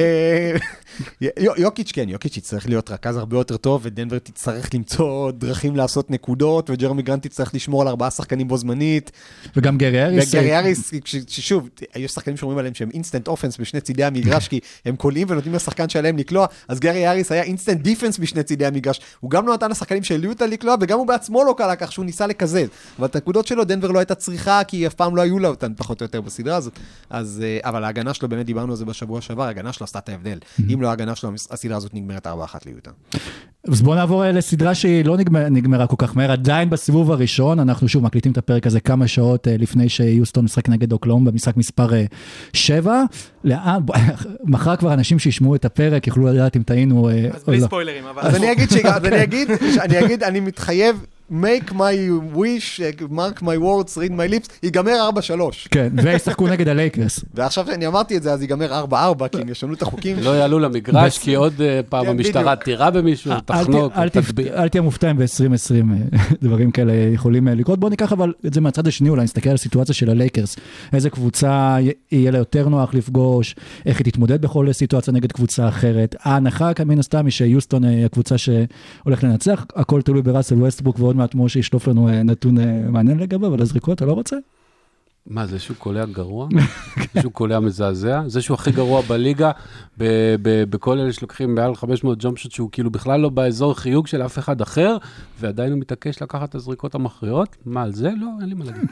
יו- 1.20 1.52
יוקיץ', 1.56 1.92
כן, 1.92 2.08
יוקיץ' 2.08 2.36
יצטרך 2.36 2.68
להיות 2.68 2.90
רכז 2.90 3.16
הרבה 3.16 3.36
יותר 3.36 3.56
טוב, 3.56 3.80
ודנבר 3.84 4.18
תצטרך 4.18 4.74
למצוא 4.74 5.30
דרכים 5.30 5.76
לעשות 5.76 6.10
נקודות, 6.10 6.70
וג'רמי 6.70 7.02
גרנט 7.02 7.26
תצטרך 7.26 7.54
לשמור 7.54 7.82
על 7.82 7.88
ארבעה 7.88 8.10
שחקנים 8.10 8.48
בו 8.48 8.56
זמנית. 8.56 9.10
וגם 9.56 9.78
גרי 9.78 10.04
האריס. 10.04 10.34
וגרי 10.34 10.52
אה, 10.52 10.58
האריס, 10.58 10.92
ששוב, 11.26 11.68
יש 11.96 12.12
שחקנים 12.12 12.36
שאומרים 12.36 12.58
עליהם 12.58 12.74
שהם 12.74 12.88
instant 12.94 13.28
offense 13.28 13.56
בשני 13.56 13.80
צידי 13.80 14.04
המגרש, 14.04 14.48
כי 14.50 14.60
הם 14.84 14.96
קולעים 14.96 15.26
ונותנים 15.30 15.54
לשחקן 15.54 15.88
שלהם 15.88 16.16
לקלוע, 16.16 16.46
אז 16.68 16.80
גרי 16.80 17.08
האריס 17.08 17.32
היה 17.32 17.42
instant 17.42 17.80
defense 17.80 18.18
בשני 18.18 18.42
צידי 18.42 18.66
המגרש. 18.66 19.00
הוא 19.20 19.30
גם 19.30 19.46
לא 19.46 19.54
נתן 19.54 19.70
לשחקנים 19.70 20.02
שהעלו 20.02 20.28
אותה 20.28 20.46
לקלוע, 20.46 20.74
וגם 20.80 20.98
הוא 20.98 21.06
בעצמו 21.06 21.44
לא 21.44 21.54
קלע 21.58 21.76
כך 21.76 21.92
שהוא 21.92 22.04
ניסה 22.04 22.26
לקזז. 22.26 22.68
אבל 22.98 23.06
את 23.06 23.14
הנקודות 23.14 23.46
שלו 23.46 23.64
דנבר 23.64 23.90
לא 23.90 23.98
הייתה 23.98 24.14
צריכה, 24.14 24.64
כי 24.64 24.86
אף 24.86 24.94
פעם 24.94 25.16
לא 25.16 25.22
היו 25.22 25.38
לה 25.38 25.48
אותן 25.48 25.72
פחות 25.76 26.00
או 26.00 26.04
יותר 26.04 26.20
בסדרה 26.20 26.56
הזאת. 26.56 26.72
אז, 27.10 27.42
אה, 27.44 27.68
אבל 27.68 27.84
ההגנה 27.84 28.14
שלו, 28.14 28.28
באמת 28.28 28.46
דיברנו 28.46 28.72
על 28.72 28.76
זה 28.76 28.84
בשבוע 28.84 29.20
שעבר, 29.20 29.42
ההגנה 29.42 29.72
שלו 29.72 29.84
עשתה 29.84 29.98
את 29.98 30.08
ההבדל. 30.08 30.38
אם 30.72 30.82
לא 30.82 30.85
ההגנה 30.90 31.14
שלו, 31.14 31.32
הסדרה 31.50 31.76
הזאת 31.76 31.94
נגמרת 31.94 32.26
4-1 32.26 32.30
ליוטה. 32.66 32.90
אז 33.68 33.82
בואו 33.82 33.94
נעבור 33.94 34.24
אה, 34.24 34.32
לסדרה 34.32 34.74
שהיא 34.74 35.04
לא 35.04 35.16
נגמר, 35.16 35.48
נגמרה 35.48 35.86
כל 35.86 35.96
כך 35.98 36.16
מהר, 36.16 36.32
עדיין 36.32 36.70
בסיבוב 36.70 37.12
הראשון, 37.12 37.60
אנחנו 37.60 37.88
שוב 37.88 38.04
מקליטים 38.04 38.32
את 38.32 38.38
הפרק 38.38 38.66
הזה 38.66 38.80
כמה 38.80 39.08
שעות 39.08 39.48
אה, 39.48 39.56
לפני 39.58 39.88
שיוסטון 39.88 40.44
משחק 40.44 40.68
נגד 40.68 40.92
אוקלאום 40.92 41.24
במשחק 41.24 41.56
מספר 41.56 41.88
7. 42.52 43.02
לאן, 43.44 43.78
בוא, 43.84 43.94
מחר 44.44 44.76
כבר 44.76 44.92
אנשים 44.92 45.18
שישמעו 45.18 45.54
את 45.54 45.64
הפרק 45.64 46.06
יוכלו 46.06 46.26
לדעת 46.26 46.56
אם 46.56 46.62
טעינו 46.62 47.08
אה, 47.08 47.28
אז 47.32 47.42
או 47.42 47.46
בלי 47.46 47.60
לא. 47.60 47.66
ספוילרים, 47.66 48.04
אבל... 48.04 48.22
אז 48.22 48.36
אני 48.36 48.52
אגיד, 48.52 48.70
ש... 48.70 48.76
אז 48.76 49.04
אני 49.04 49.22
אגיד, 49.24 49.50
אני 49.80 50.04
אגיד, 50.04 50.22
אני 50.22 50.40
מתחייב, 50.40 51.06
make 51.30 51.72
my 51.72 51.94
wish, 52.34 52.80
mark 53.10 53.42
my 53.42 53.56
words, 53.58 53.96
read 53.96 54.12
my 54.12 54.28
lips, 54.28 54.48
ייגמר 54.62 55.10
4-3. 55.64 55.68
כן, 55.70 55.92
וישחקו 56.02 56.48
נגד 56.48 56.68
הלייקרס. 56.68 57.20
ועכשיו 57.34 57.66
שאני 57.66 57.86
אמרתי 57.86 58.16
את 58.16 58.22
זה, 58.22 58.32
אז 58.32 58.42
ייגמר 58.42 58.84
4-4, 58.90 59.28
כי 59.28 59.40
הם 59.40 59.48
ישנו 59.48 59.74
את 59.74 59.82
החוקים. 59.82 60.16
לא 60.20 60.30
יעלו 60.30 60.58
למגרש, 60.58 61.18
כי 61.18 61.34
עוד 61.34 61.60
אה, 61.60 61.80
פעם 61.88 62.04
כן, 62.04 62.10
המשטרה. 62.10 62.56
תירי 62.56 62.90
במישהו, 62.90 63.32
אל 63.32 63.40
תחנוק, 63.40 63.92
תטביע. 64.12 64.62
אל 64.62 64.68
תהיה 64.68 64.82
מופתע 64.82 65.10
אם 65.10 65.16
ב-2020 65.16 66.16
דברים 66.42 66.70
כאלה 66.70 66.92
יכולים 66.92 67.48
אה, 67.48 67.54
לקרות. 67.54 67.78
בוא 67.78 67.90
ניקח 67.90 68.12
אבל 68.12 68.32
את 68.46 68.54
זה 68.54 68.60
מהצד 68.60 68.86
השני, 68.86 69.08
אולי 69.08 69.24
נסתכל 69.24 69.48
על 69.48 69.54
הסיטואציה 69.54 69.94
של 69.94 70.10
הלייקרס. 70.10 70.56
איזה 70.92 71.10
קבוצה 71.10 71.76
יהיה 72.12 72.30
לה 72.30 72.38
יותר 72.38 72.68
נוח 72.68 72.94
לפגוש, 72.94 73.56
איך 73.86 73.98
היא 73.98 74.04
תתמודד 74.04 74.42
בכל 74.42 74.72
סיטואציה 74.72 75.12
נגד 75.12 75.32
קבוצה 75.32 75.68
אחרת. 75.68 76.16
ההנחה 76.20 76.70
מן 76.86 76.98
הסתם 76.98 77.24
היא 77.24 77.32
שיוסטון 77.32 77.84
אה, 77.84 77.90
היא 77.90 78.04
הקבוצה 78.04 78.38
שהולך 78.38 79.24
לנצח, 79.24 79.66
הכל 79.74 80.02
תלוי 80.02 80.22
בראסל 80.22 80.54
ווסטבוק, 80.54 81.00
ועוד 81.00 81.15
מעט 81.16 81.34
משה 81.34 81.58
ישלוף 81.58 81.88
לנו 81.88 82.08
אה, 82.08 82.22
נתון 82.22 82.58
אה, 82.58 82.80
מעניין 82.88 83.18
לגביו, 83.18 83.48
אבל 83.48 83.62
הזריקות 83.62 83.96
אתה 83.96 84.06
לא 84.06 84.12
רוצה? 84.12 84.36
מה, 85.26 85.46
זה 85.46 85.58
שהוא 85.58 85.76
קולע 85.76 86.04
גרוע? 86.04 86.48
זה 87.14 87.20
שהוא 87.20 87.32
קולע 87.32 87.60
מזעזע? 87.60 88.22
זה 88.26 88.42
שהוא 88.42 88.54
הכי 88.54 88.70
גרוע 88.70 89.02
בליגה, 89.02 89.50
בכל 90.70 90.98
אלה 90.98 91.12
שלוקחים 91.12 91.54
מעל 91.54 91.74
500 91.74 92.18
ג'ומפ 92.20 92.38
שוט, 92.38 92.52
שהוא 92.52 92.68
כאילו 92.72 92.90
בכלל 92.90 93.20
לא 93.20 93.28
באזור 93.28 93.74
חיוג 93.74 94.06
של 94.06 94.22
אף 94.22 94.38
אחד 94.38 94.60
אחר, 94.60 94.96
ועדיין 95.40 95.72
הוא 95.72 95.80
מתעקש 95.80 96.22
לקחת 96.22 96.48
את 96.48 96.54
הזריקות 96.54 96.94
המכריעות? 96.94 97.56
מה, 97.64 97.82
על 97.82 97.92
זה? 97.92 98.10
לא, 98.20 98.28
אין 98.40 98.48
לי 98.48 98.54
מה 98.54 98.64
להגיד. 98.64 98.90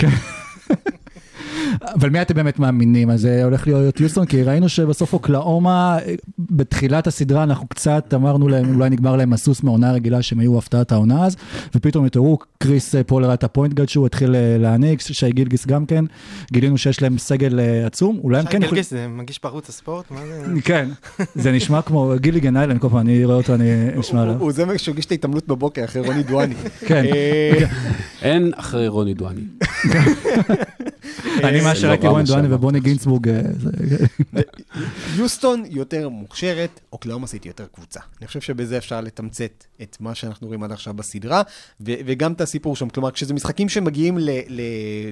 אבל 1.82 2.10
מי 2.10 2.22
אתם 2.22 2.34
באמת 2.34 2.58
מאמינים? 2.58 3.10
אז 3.10 3.20
זה 3.20 3.44
הולך 3.44 3.66
להיות 3.66 4.00
יוסטון, 4.00 4.26
כי 4.26 4.42
ראינו 4.42 4.68
שבסוף 4.68 5.12
אוקלאומה, 5.12 5.98
אה, 6.06 6.14
בתחילת 6.38 7.06
הסדרה 7.06 7.42
אנחנו 7.42 7.68
קצת 7.68 8.14
אמרנו 8.14 8.48
להם, 8.48 8.74
אולי 8.74 8.90
נגמר 8.90 9.16
להם 9.16 9.32
הסוס 9.32 9.62
מהעונה 9.62 9.90
הרגילה 9.90 10.22
שהם 10.22 10.38
היו 10.40 10.58
הפתעת 10.58 10.92
העונה 10.92 11.26
אז, 11.26 11.36
ופתאום 11.74 12.04
התעוררו, 12.04 12.38
קריס 12.58 12.94
אה, 12.94 13.04
פולר 13.04 13.26
היה 13.26 13.34
את 13.34 13.44
הפוינט 13.44 13.74
גאד 13.74 13.88
שהוא 13.88 14.06
התחיל 14.06 14.34
אה, 14.34 14.56
להעניק, 14.58 15.00
שי 15.00 15.30
גילגיס 15.32 15.66
גם 15.66 15.86
כן, 15.86 16.04
גילינו 16.52 16.78
שיש 16.78 17.02
להם 17.02 17.18
סגל 17.18 17.60
אה, 17.60 17.86
עצום, 17.86 18.20
אולי 18.24 18.38
הם 18.38 18.44
שי 18.44 18.50
כן 18.50 18.56
יכולים... 18.62 18.70
גלגיס 18.70 18.90
זה 18.90 19.06
מגיש 19.08 19.40
בערוץ 19.42 19.68
הספורט? 19.68 20.10
מה 20.10 20.20
זה? 20.26 20.60
כן, 20.64 20.88
זה 21.34 21.52
נשמע 21.52 21.82
כמו 21.82 22.12
גיליגן 22.16 22.56
איילנד, 22.56 22.80
כל 22.80 22.88
פעם 22.88 22.98
אני 22.98 23.24
רואה 23.24 23.36
אותו, 23.36 23.54
אני 23.54 23.64
הוא- 23.94 24.20
עליו. 24.20 24.34
הוא 24.38 24.52
זה 24.52 24.64
שהגיש 24.76 25.04
את 25.06 25.10
ההתעמלות 25.10 25.48
בבוקר 25.48 25.84
אחרי 25.84 26.02
רוני 26.02 26.22
דואני. 26.22 26.54
כן. 26.80 27.04
אה, 27.04 27.66
אין 28.22 28.52
אחרי 28.56 28.88
רוני 28.88 29.14
דואני. 29.14 29.40
אני 31.44 31.60
מה 31.64 31.72
לא 31.72 31.74
שראיתי 31.74 32.06
דואני 32.06 32.26
שאמרת. 32.26 32.44
ובוני 32.50 32.80
גינצבורג, 32.80 33.28
אה, 33.28 33.40
יוסטון 35.16 35.64
יותר 35.70 36.08
מוכשרת, 36.08 36.80
אוקלאומה 36.92 37.26
סיטי 37.26 37.48
יותר 37.48 37.66
קבוצה. 37.72 38.00
אני 38.20 38.26
חושב 38.26 38.40
שבזה 38.40 38.78
אפשר 38.78 39.00
לתמצת 39.00 39.64
את 39.82 39.96
מה 40.00 40.14
שאנחנו 40.14 40.46
רואים 40.46 40.62
עד 40.62 40.72
עכשיו 40.72 40.94
בסדרה, 40.94 41.42
ו- 41.80 41.94
וגם 42.06 42.32
את 42.32 42.40
הסיפור 42.40 42.76
שם. 42.76 42.88
כלומר, 42.88 43.10
כשזה 43.10 43.34
משחקים 43.34 43.68
שמגיעים 43.68 44.18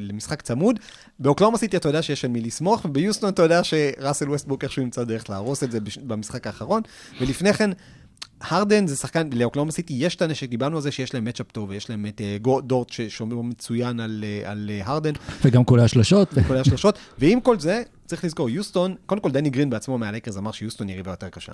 למשחק 0.01 0.43
צמוד, 0.43 0.81
באוקלהומה 1.19 1.59
סיטי 1.59 1.77
אתה 1.77 1.89
יודע 1.89 2.03
שיש 2.03 2.25
על 2.25 2.31
מי 2.31 2.41
לסמוך, 2.41 2.85
וביוסטון 2.85 3.29
אתה 3.29 3.43
יודע 3.43 3.65
שראסל 3.65 4.31
ווסטבוק 4.31 4.65
איכשהו 4.65 4.83
ימצא 4.83 5.05
דרך 5.05 5.31
להרוס 5.31 5.63
את 5.63 5.73
זה 5.73 5.79
במשחק 6.07 6.47
האחרון, 6.47 6.83
ולפני 7.21 7.53
כן... 7.53 7.71
הרדן 8.43 8.87
זה 8.87 8.97
שחקן, 8.97 9.29
לאוקלהומה 9.33 9.73
סיטי 9.73 9.95
יש 9.97 10.17
את 10.17 10.23
הנשק, 10.23 10.49
דיברנו 10.49 10.77
על 10.77 10.83
זה 10.83 10.91
שיש 10.91 11.15
להם 11.15 11.25
matchup 11.25 11.53
טוב, 11.53 11.71
ויש 11.71 11.91
להם 11.91 12.07
את 12.07 12.21
אה, 12.21 12.37
דורט 12.63 12.91
ששומר 12.91 13.41
מצוין 13.41 14.01
על, 14.01 14.25
אה, 14.27 14.51
על 14.51 14.71
אה, 14.73 14.81
הרדן, 14.85 15.13
וגם 15.45 15.65
כולל 15.65 15.83
השלשות. 15.83 16.29
כולל 16.49 16.57
השלשות, 16.57 16.99
ועם 17.19 17.41
כל 17.41 17.59
זה, 17.59 17.83
צריך 18.07 18.25
לזכור, 18.25 18.51
יוסטון, 18.51 18.95
קודם 19.07 19.21
כל 19.21 19.31
דני 19.31 19.51
גרין 19.51 19.71
בעצמו 19.71 19.99
מהלייקרס 19.99 20.37
אמר 20.37 20.53
שיוסטון 20.53 20.89
יריבה 20.89 21.11
יותר 21.11 21.29
קשה. 21.29 21.53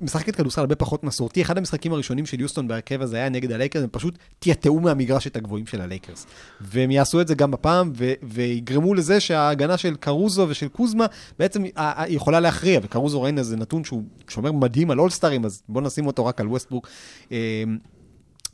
משחקת 0.00 0.36
כדורסל 0.36 0.60
הרבה 0.60 0.74
פחות 0.74 1.04
מסורתי, 1.04 1.42
אחד 1.42 1.58
המשחקים 1.58 1.92
הראשונים 1.92 2.26
של 2.26 2.40
יוסטון 2.40 2.68
בהרכב 2.68 3.02
הזה 3.02 3.16
היה 3.16 3.28
נגד 3.28 3.52
הלייקרס, 3.52 3.82
הם 3.82 3.88
פשוט 3.92 4.18
טאטאו 4.38 4.80
מהמגרש 4.80 5.26
את 5.26 5.36
הגבוהים 5.36 5.66
של 5.66 5.80
הלייקרס. 5.80 6.26
והם 6.60 6.90
יעשו 6.90 7.20
את 7.20 7.28
זה 7.28 7.34
גם 7.34 7.54
הפעם, 7.54 7.92
ו- 7.96 8.12
ויגרמו 8.22 8.94
לזה 8.94 9.20
שההגנה 9.20 9.76
של 9.76 9.96
קרוזו 9.96 10.46
ושל 10.48 10.68
קוזמה 10.68 11.06
בעצם 11.38 11.62
יכולה 12.08 12.40
להכריע, 12.40 12.80
וקרוזו 12.82 13.22
ראינו 13.22 13.38
איזה 13.38 13.56
נתון 13.56 13.84
שהוא 13.84 14.02
שומר 14.28 14.52
מדהים 14.52 14.90
על 14.90 14.98
אולסטרים, 15.44 15.44
אז 15.44 15.62
בואו 15.68 15.84
נשים 15.84 16.06
אותו 16.06 16.26
רק 16.26 16.40
על 16.40 16.48
ווסטברוק. 16.48 16.88
אה, 17.32 17.64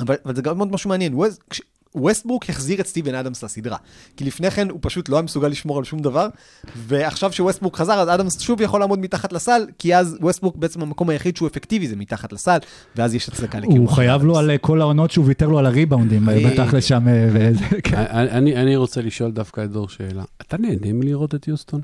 אבל, 0.01 0.17
אבל 0.25 0.37
זה 0.37 0.43
גם 0.43 0.59
עוד 0.59 0.73
משהו 0.73 0.91
מעניין, 0.91 1.15
ווסט, 1.15 1.41
כש- 1.51 1.61
ווסטברוק 1.95 2.51
החזיר 2.51 2.81
את 2.81 2.87
סטיבן 2.87 3.15
אדמס 3.15 3.45
לסדרה. 3.45 3.77
כי 4.17 4.25
לפני 4.25 4.51
כן 4.51 4.71
הוא 4.71 4.79
פשוט 4.83 5.09
לא 5.09 5.17
היה 5.17 5.23
מסוגל 5.23 5.49
לשמור 5.49 5.79
על 5.79 5.85
שום 5.85 6.01
דבר, 6.01 6.29
ועכשיו 6.77 7.33
שווסטברוק 7.33 7.77
חזר, 7.77 7.93
אז 7.93 8.09
אדמס 8.09 8.41
שוב 8.41 8.61
יכול 8.61 8.81
לעמוד 8.81 8.99
מתחת 8.99 9.33
לסל, 9.33 9.67
כי 9.79 9.97
אז 9.97 10.17
ווסטברוק 10.21 10.57
בעצם 10.57 10.83
המקום 10.83 11.09
היחיד 11.11 11.37
שהוא 11.37 11.49
אפקטיבי 11.49 11.89
זה 11.89 11.97
מתחת 11.97 12.33
לסל, 12.33 12.59
ואז 12.97 13.15
יש 13.15 13.29
הצדקה 13.29 13.59
לקיום. 13.59 13.79
הוא 13.79 13.89
חייב 13.89 14.23
לו 14.23 14.39
על 14.39 14.51
אה, 14.51 14.59
כל 14.59 14.81
העונות 14.81 15.11
שהוא 15.11 15.27
ויתר 15.27 15.49
לו 15.49 15.59
על 15.59 15.67
הריבאונדים, 15.67 16.29
אה, 16.29 16.39
בתכל'ס 16.51 16.85
שם, 16.85 17.09
אה, 17.09 17.29
וזה, 17.33 17.65
כן. 17.83 17.97
אני 18.11 18.57
אני 18.57 18.77
רוצה 18.77 19.01
לשאול 19.03 19.31
דווקא 19.31 19.65
את 19.65 19.71
דור 19.71 19.89
שאלה. 19.89 20.25
אתה 20.43 20.57
נהנה 20.59 20.93
מלראות 20.93 21.35
את 21.35 21.49
יוסטון? 21.49 21.81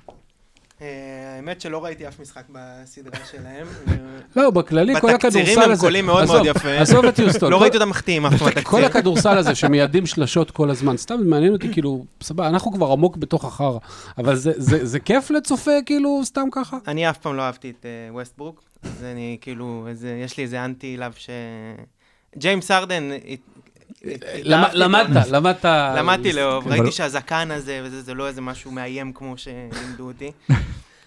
אה, 1.42 1.48
האמת 1.48 1.60
שלא 1.60 1.84
ראיתי 1.84 2.08
אף 2.08 2.20
משחק 2.20 2.42
בסדרה 2.52 3.20
שלהם. 3.30 3.66
לא, 4.36 4.50
בכללי, 4.50 5.00
כל 5.00 5.10
הכדורסל 5.10 5.26
הזה... 5.26 5.38
בתקצירים 5.40 5.70
הם 5.70 5.76
קולים 5.76 6.06
מאוד 6.06 6.26
מאוד 6.26 6.46
יפה. 6.46 6.70
עזוב 6.70 7.04
את 7.04 7.18
יוסטון. 7.18 7.50
לא 7.50 7.62
ראיתי 7.62 7.76
אותם 7.76 7.88
מחטיאים 7.88 8.26
אף 8.26 8.32
פעם 8.32 8.50
כל 8.50 8.60
בתקציר. 8.60 8.84
הכדורסל 8.86 9.38
הזה 9.38 9.54
שמיידים 9.54 10.06
שלשות 10.06 10.50
כל 10.50 10.70
הזמן, 10.70 10.96
סתם 10.96 11.20
מעניין 11.24 11.52
אותי, 11.52 11.72
כאילו, 11.72 12.04
סבבה, 12.22 12.48
אנחנו 12.48 12.72
כבר 12.72 12.92
עמוק 12.92 13.16
בתוך 13.16 13.44
החרא, 13.44 13.78
אבל 14.18 14.36
זה- 14.36 15.00
כיף 15.00 15.30
לצופה, 15.30 15.70
כאילו, 15.86 16.20
סתם 16.24 16.48
ככה? 16.52 16.76
אני 16.86 17.10
אף 17.10 17.18
פעם 17.18 17.36
לא 17.36 17.42
אהבתי 17.42 17.70
את 17.70 17.86
אה, 17.86 18.14
ווסטברוק, 18.14 18.62
אז 18.82 19.04
אני 19.12 19.38
כאילו, 19.40 19.88
יש 20.24 20.36
לי 20.36 20.42
איזה 20.42 20.64
אנטי 20.64 20.96
אליו 20.96 21.12
ש... 21.16 21.30
ג'יימס 22.38 22.70
ארדן, 22.70 23.10
התאהבתי 23.12 24.42
בו. 24.42 24.80
למדת, 24.80 25.26
למדת... 25.30 25.64
למדתי 25.96 26.32
לאהוב, 26.32 26.68
ראיתי 26.68 26.92
שהזקן 26.92 27.50
הזה 27.50 27.80
וזה, 27.84 28.02
זה 28.02 28.14
לא 28.14 28.28
איזה 28.28 28.40
משהו 28.40 28.70
מאיים 28.70 29.12
כמו 29.12 29.34
שלימדו 29.36 30.06
אותי. 30.06 30.30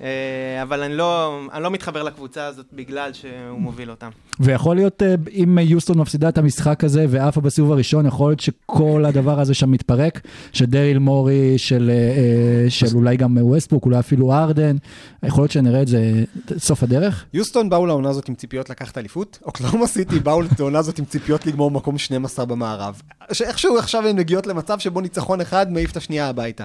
אה, 0.01 0.61
אבל 0.61 0.83
אני 0.83 0.95
לא, 0.95 1.41
אני 1.53 1.63
לא 1.63 1.71
מתחבר 1.71 2.03
לקבוצה 2.03 2.45
הזאת 2.45 2.65
בגלל 2.73 3.13
שהוא 3.13 3.59
מוביל 3.59 3.89
אותם. 3.89 4.09
ויכול 4.39 4.75
להיות, 4.75 5.03
אה, 5.03 5.15
אם 5.31 5.57
יוסטון 5.61 5.97
מפסידה 5.97 6.29
את 6.29 6.37
המשחק 6.37 6.83
הזה 6.83 7.05
ועפה 7.09 7.41
בסיבוב 7.41 7.71
הראשון, 7.71 8.05
יכול 8.05 8.31
להיות 8.31 8.39
שכל 8.39 9.05
הדבר 9.05 9.39
הזה 9.39 9.53
שם 9.53 9.71
מתפרק, 9.71 10.21
שדריל 10.53 10.99
מורי, 10.99 11.57
של, 11.57 11.91
אה, 11.93 12.69
של 12.69 12.95
אולי 12.95 13.17
גם 13.17 13.37
ווסטבוק, 13.41 13.85
אולי 13.85 13.99
אפילו 13.99 14.33
ארדן, 14.33 14.75
יכול 15.23 15.41
להיות 15.41 15.51
שנראה 15.51 15.81
את 15.81 15.87
זה 15.87 16.23
סוף 16.57 16.83
הדרך? 16.83 17.25
יוסטון 17.33 17.69
באו 17.69 17.85
לעונה 17.85 18.09
הזאת 18.09 18.29
עם 18.29 18.35
ציפיות 18.35 18.69
לקחת 18.69 18.97
אליפות, 18.97 19.39
אוקלאומה 19.45 19.87
סיטי 19.87 20.19
באו 20.19 20.41
לעונה 20.59 20.79
הזאת 20.79 20.99
עם 20.99 21.05
ציפיות 21.05 21.45
לגמור 21.45 21.71
מקום 21.71 21.97
12 21.97 22.45
במערב. 22.45 23.01
שאיכשהו 23.31 23.77
עכשיו 23.77 24.07
הן 24.07 24.15
מגיעות 24.15 24.47
למצב 24.47 24.79
שבו 24.79 25.01
ניצחון 25.01 25.41
אחד 25.41 25.71
מעיף 25.71 25.91
את 25.91 25.97
השנייה 25.97 26.29
הביתה. 26.29 26.63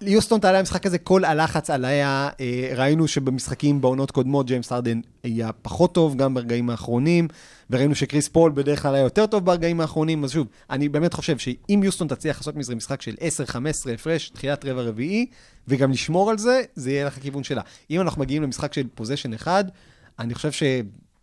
יוסטון 0.00 0.40
תעלה 0.40 0.58
המשחק 0.58 0.86
הזה, 0.86 0.98
כל 0.98 1.24
הלחץ 1.24 1.70
עליה, 1.70 2.28
אה, 2.40 2.72
ראינו 2.76 3.08
שבמשחקים 3.08 3.80
בעונות 3.80 4.10
קודמות 4.10 4.46
ג'יימס 4.46 4.72
ארדן 4.72 5.00
היה 5.22 5.52
פחות 5.52 5.94
טוב, 5.94 6.16
גם 6.16 6.34
ברגעים 6.34 6.70
האחרונים, 6.70 7.28
וראינו 7.70 7.94
שקריס 7.94 8.28
פול 8.28 8.52
בדרך 8.54 8.82
כלל 8.82 8.94
היה 8.94 9.04
יותר 9.04 9.26
טוב 9.26 9.44
ברגעים 9.44 9.80
האחרונים, 9.80 10.24
אז 10.24 10.30
שוב, 10.30 10.46
אני 10.70 10.88
באמת 10.88 11.12
חושב 11.14 11.38
שאם 11.38 11.80
יוסטון 11.84 12.08
תצליח 12.08 12.36
לעשות 12.38 12.56
מזה 12.56 12.74
משחק 12.74 13.02
של 13.02 13.14
10-15 13.50 13.90
הפרש, 13.94 14.28
תחילת 14.28 14.64
רבע 14.64 14.82
רביעי, 14.82 15.26
וגם 15.68 15.90
לשמור 15.90 16.30
על 16.30 16.38
זה, 16.38 16.62
זה 16.74 16.90
יהיה 16.90 17.06
לך 17.06 17.16
הכיוון 17.16 17.44
שלה. 17.44 17.62
אם 17.90 18.00
אנחנו 18.00 18.20
מגיעים 18.20 18.42
למשחק 18.42 18.72
של 18.72 18.86
possession 18.94 19.32
אחד, 19.32 19.64
אני 20.18 20.34
חושב 20.34 20.50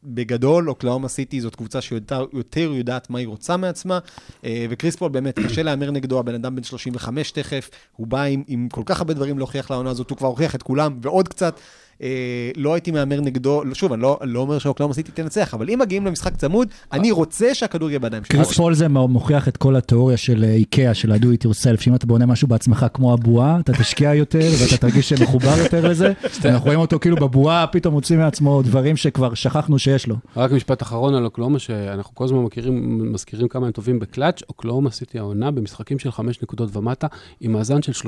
שבגדול, 0.04 0.70
אוקלהומה 0.70 1.08
סיטי 1.08 1.42
זאת 1.42 1.56
קבוצה 1.56 1.82
שיותר 1.82 2.26
יותר 2.34 2.72
יודעת 2.74 3.10
מה 3.10 3.20
היא 3.20 3.28
רוצה 3.28 3.58
מעצמה, 3.58 4.00
אה, 4.46 4.66
וקריס 4.70 4.96
פול 4.96 5.12
באמת, 5.12 5.40
קשה 5.40 5.64
להמר 5.64 5.92
נגדו, 5.92 6.20
הבן 6.20 6.34
אדם 6.34 6.56
בן 6.56 6.64
35 6.64 7.32
תכף, 7.32 7.70
הוא 7.96 8.08
בא 8.08 8.22
עם, 8.24 8.44
עם 8.48 8.70
כל 8.70 8.82
כך 8.86 9.00
הרבה 9.00 9.14
דברים 9.14 9.38
להוכיח 9.38 9.72
לעונה 9.72 9.90
הזאת, 9.90 10.10
הוא 10.10 10.18
כבר 10.18 10.28
הוכיח 10.28 10.56
את 10.56 10.64
כולם, 10.64 11.00
ועוד 11.02 11.28
קצת. 11.28 11.60
אה, 12.04 12.52
לא 12.56 12.74
הייתי 12.74 12.92
מהמר 12.92 13.22
נגדו, 13.22 13.64
שוב, 13.74 13.94
אני 13.94 14.02
לא, 14.02 14.20
לא 14.22 14.40
אומר 14.40 14.60
שאוקלהומה 14.60 14.94
סיטי 14.94 15.12
תנצח, 15.12 15.54
אבל 15.54 15.70
אם 15.70 15.80
מגיעים 15.80 16.06
למשחק 16.06 16.36
צמוד, 16.36 16.68
אני 16.92 17.12
רוצה 17.12 17.54
שהכדור 17.54 17.90
יהיה 17.90 18.00
בידיים 18.00 18.24
שלו. 18.24 18.38
קריס 18.38 18.58
פול 18.58 18.74
זה 18.74 18.88
מוכיח 18.88 19.48
את 19.48 19.58
כל 19.58 19.76
התיאוריה 19.76 20.18
של 20.18 20.44
אה, 20.44 20.54
איקאה, 20.54 20.94
של 20.94 21.12
ה-do 21.12 21.26
it 21.26 21.46
yourself, 21.46 21.82
שאם 21.82 21.96
אתה 21.96 22.08
בונה 22.08 22.26
משהו 22.26 22.48
בעצמך 22.48 22.86
כמו 22.94 23.14
הבועה, 23.14 23.60
אתה 23.60 23.74
תשקיע 23.74 24.14
יותר 24.14 24.50
ואתה 24.62 24.78
תרגיש 24.78 25.10
שמחובר 25.10 25.58
יותר 25.58 25.90
לזה. 25.90 26.14
אנחנו 26.46 26.66
רואים 26.66 26.80
אותו 26.80 27.00
כאילו 27.00 27.16
בבועה, 27.16 27.68
פתאום 27.68 27.94
מוציא 27.94 28.18
מעצמו 28.18 28.62
דברים 28.62 28.98
שכבר 28.98 29.34
שכחנו 29.34 29.80
שיש 29.80 30.08
לו. 30.08 30.16
רק 30.38 30.52
משפט 30.52 30.82
אחרון 30.82 31.16
על 31.16 31.26
אוקלהומה, 31.26 31.60
שאנחנו 31.60 32.16
כל 32.16 32.24
הזמן 32.24 32.40
מכירים, 32.40 33.14
מזכירים 33.14 33.48
כמה 33.48 33.66
הם 33.66 33.72
טובים 33.72 34.00
בקלאץ', 34.00 34.42
אוקלאומה 34.50 34.92
סיטי 34.92 35.20
העונה 35.20 35.52
במשחקים 35.52 36.00
של 36.00 36.12
חמש 36.12 36.42
נקודות 36.44 36.76
ומטה, 36.76 37.08
עם 37.42 37.52
מאזן 37.52 37.82
של 37.82 38.08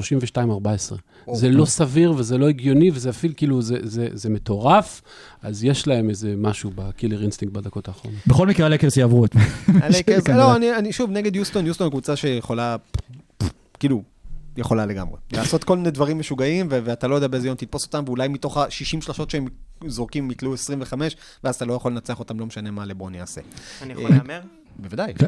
32-14. 0.49 0.69
זה 1.33 1.49
לא 1.49 1.65
סביר 1.65 2.13
וזה 2.17 2.37
לא 2.37 2.49
הגיוני, 2.49 2.91
וזה 2.93 3.09
אפילו 3.09 3.33
כאילו, 3.35 3.61
זה, 3.61 3.77
זה, 3.87 4.07
זה 4.13 4.29
מטורף, 4.29 5.01
אז 5.41 5.63
יש 5.63 5.87
להם 5.87 6.09
איזה 6.09 6.33
משהו 6.37 6.71
ב 6.75 6.82
killer 6.82 7.21
instinct 7.21 7.53
בדקות 7.53 7.87
האחרונות. 7.87 8.19
בכל 8.27 8.47
מקרה 8.47 8.65
הלייקרס 8.65 8.97
יעברו 8.97 9.25
את... 9.25 9.35
כנראה. 10.25 10.37
לא, 10.37 10.55
אני, 10.55 10.75
אני 10.75 10.93
שוב, 10.93 11.11
נגד 11.11 11.35
יוסטון, 11.35 11.65
יוסטון 11.65 11.89
קבוצה 11.89 12.15
שיכולה, 12.15 12.75
כאילו, 13.79 14.03
יכולה 14.57 14.85
לגמרי. 14.85 15.17
לעשות 15.31 15.63
כל 15.63 15.77
מיני 15.77 15.91
דברים 15.91 16.19
משוגעים, 16.19 16.67
ו- 16.71 16.79
ואתה 16.83 17.07
לא 17.07 17.15
יודע 17.15 17.27
באיזה 17.27 17.47
יום 17.47 17.55
תתפוס 17.55 17.85
אותם, 17.85 18.03
ואולי 18.05 18.27
מתוך 18.27 18.57
ה-60 18.57 19.01
שלשות 19.01 19.29
שהם 19.29 19.47
זורקים 19.87 20.31
יתלו 20.31 20.53
25, 20.53 21.15
ואז 21.43 21.55
אתה 21.55 21.65
לא 21.65 21.73
יכול 21.73 21.91
לנצח 21.91 22.19
אותם, 22.19 22.39
לא 22.39 22.45
משנה 22.45 22.71
מה 22.71 22.85
לברון 22.85 23.15
יעשה. 23.15 23.41
אני 23.81 23.93
יכול 23.93 24.09
להמר? 24.09 24.41
בוודאי. 24.79 25.13
כן. 25.13 25.27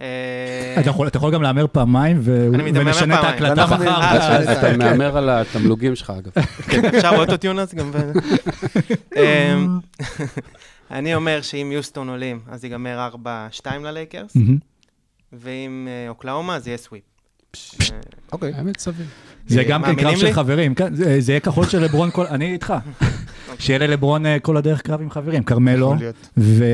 אה, 0.00 0.74
אתה 0.80 0.90
יכול- 1.16 1.32
גם 1.32 1.42
להמר 1.42 1.66
פעמיים, 1.72 2.20
ונשנה 2.24 3.20
את. 3.20 3.24
ההקלטה 3.24 3.66
מחר. 3.66 3.88
אה, 3.88 4.42
את 4.52 4.58
אתה 4.58 4.76
מהמר 4.76 5.16
על 5.16 5.30
התמלוגים 5.30 5.96
שלך, 5.96 6.12
אגב. 6.18 6.32
אפשר 6.88 7.10
אוטוטיון 7.16 7.58
אז 7.58 7.74
גם... 7.74 7.90
אמ, 9.16 9.78
אני 10.90 11.14
אומר 11.14 11.42
שאם 11.42 11.70
יוסטון 11.72 12.08
עולים, 12.08 12.40
אז 12.48 12.64
ייגמר 12.64 13.08
4-2 13.64 13.66
ללייקרס. 13.80 14.36
ואם 15.32 15.88
אה, 15.90 16.08
אוקלאומה, 16.08 16.60
זה 16.60 16.70
יהיה 16.70 16.78
סוויפ. 16.78 17.02
אה, 17.80 17.86
אוקיי. 18.32 18.52
האמת 18.56 18.80
סביר. 18.80 19.06
זה 19.46 19.64
גם 19.64 19.82
כן 19.84 19.94
קרב 19.94 20.16
של? 20.16 20.32
חברים, 20.32 20.74
כן, 20.74 20.94
זה 21.18 21.32
יהיה 21.32 21.40
ככל 21.40 21.64
של 21.64 21.78
לברון 21.82 22.10
כל, 22.10 22.26
אני 22.26 22.52
איתך. 22.52 22.74
שיהיה 23.58 23.78
ללברון 23.78 24.26
אה, 24.26 24.38
כל 24.38 24.56
הדרך 24.56 24.80
קרב 24.80 25.00
עם 25.00 25.10
חברים, 25.10 25.42
כרמלו. 25.42 25.94
ו... 26.36 26.64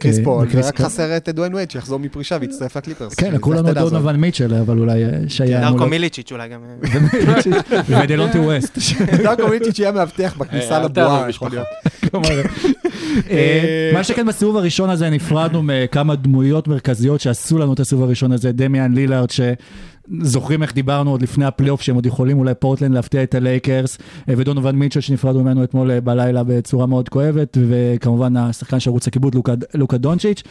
קריס 0.00 0.18
פול, 0.24 0.46
ורק. 0.50 0.80
חסר 0.80 1.16
את 1.16 1.28
דוויין 1.28 1.54
וייד 1.54 1.70
שיחזור 1.70 1.98
מפרישה 1.98 2.36
ויצטרף 2.40 2.76
לקליפרס. 2.76 3.14
כן, 3.14 3.34
לקחו 3.34 3.52
לך 3.52 3.58
לנו 3.58 3.70
תדע, 3.70 3.80
דונובן 3.80 4.16
מיטשל, 4.16 4.54
אבל 4.54 4.78
אולי 4.78 5.04
אה, 5.04 5.10
שהיה... 5.28 5.60
דרקו 5.60 5.78
מול- 5.78 5.88
מיליצ'יץ' 5.88 6.32
אולי 6.32 6.48
גם... 6.48 6.60
אה, 6.84 7.00
ודלונטי 8.04 8.38
ווסט. 8.38 8.78
דרקו 9.24 9.48
מיליצ'יץ' 9.48 9.78
יהיה 9.78 9.92
מאבטח 9.92 10.36
בכניסה 10.38 10.78
לבועה, 10.78 11.30
יכול 11.30 11.50
להיות. 11.50 11.66
מה 13.94 14.04
שכן 14.04 14.26
בסיבוב 14.26 14.56
הראשון 14.56 14.90
הזה 14.90 15.10
נפרדנו 15.10 15.62
מכמה 15.62 16.16
דמויות 16.16 16.68
מרכזיות 16.68 17.20
שעשו 17.20 17.58
לנו 17.58 17.72
את 17.72 17.80
הסיבוב 17.80 18.04
הראשון 18.04 18.32
הזה, 18.32 18.52
דמיאן 18.52 18.94
לילארד, 18.94 19.30
שזוכרים 20.22 20.62
איך 20.62 20.74
דיברנו 20.74 21.10
עוד 21.10 21.22
לפני 21.22 21.44
הפלייאוף 21.44 21.80
שהם 21.80 21.94
עוד 21.94 22.06
יכולים 22.06 22.38
אולי 22.38 22.54
פורטלנד 22.54 22.94
להפתיע 22.94 23.22
את 23.22 23.34
הלייקרס, 23.34 23.98
אה, 24.28 24.34
ודונובל 24.36 24.72
מיטשל 24.72 25.00
שנפרדנו 25.00 25.42
ממנו 25.42 25.64
אתמול 25.64 25.90
אה, 25.90 26.00
בלילה 26.00 26.42
בצורה 26.44 26.86
מאוד 26.86 27.08
כואבת, 27.08 27.58
וכמובן 27.68 28.36
השחקן 28.36 28.80
של 28.80 28.90
ערוץ 28.90 29.08
הכיבוד 29.08 29.34
לוקה- 29.34 29.54
לוקה 29.74 29.98
דונצ'יץ'. 29.98 30.42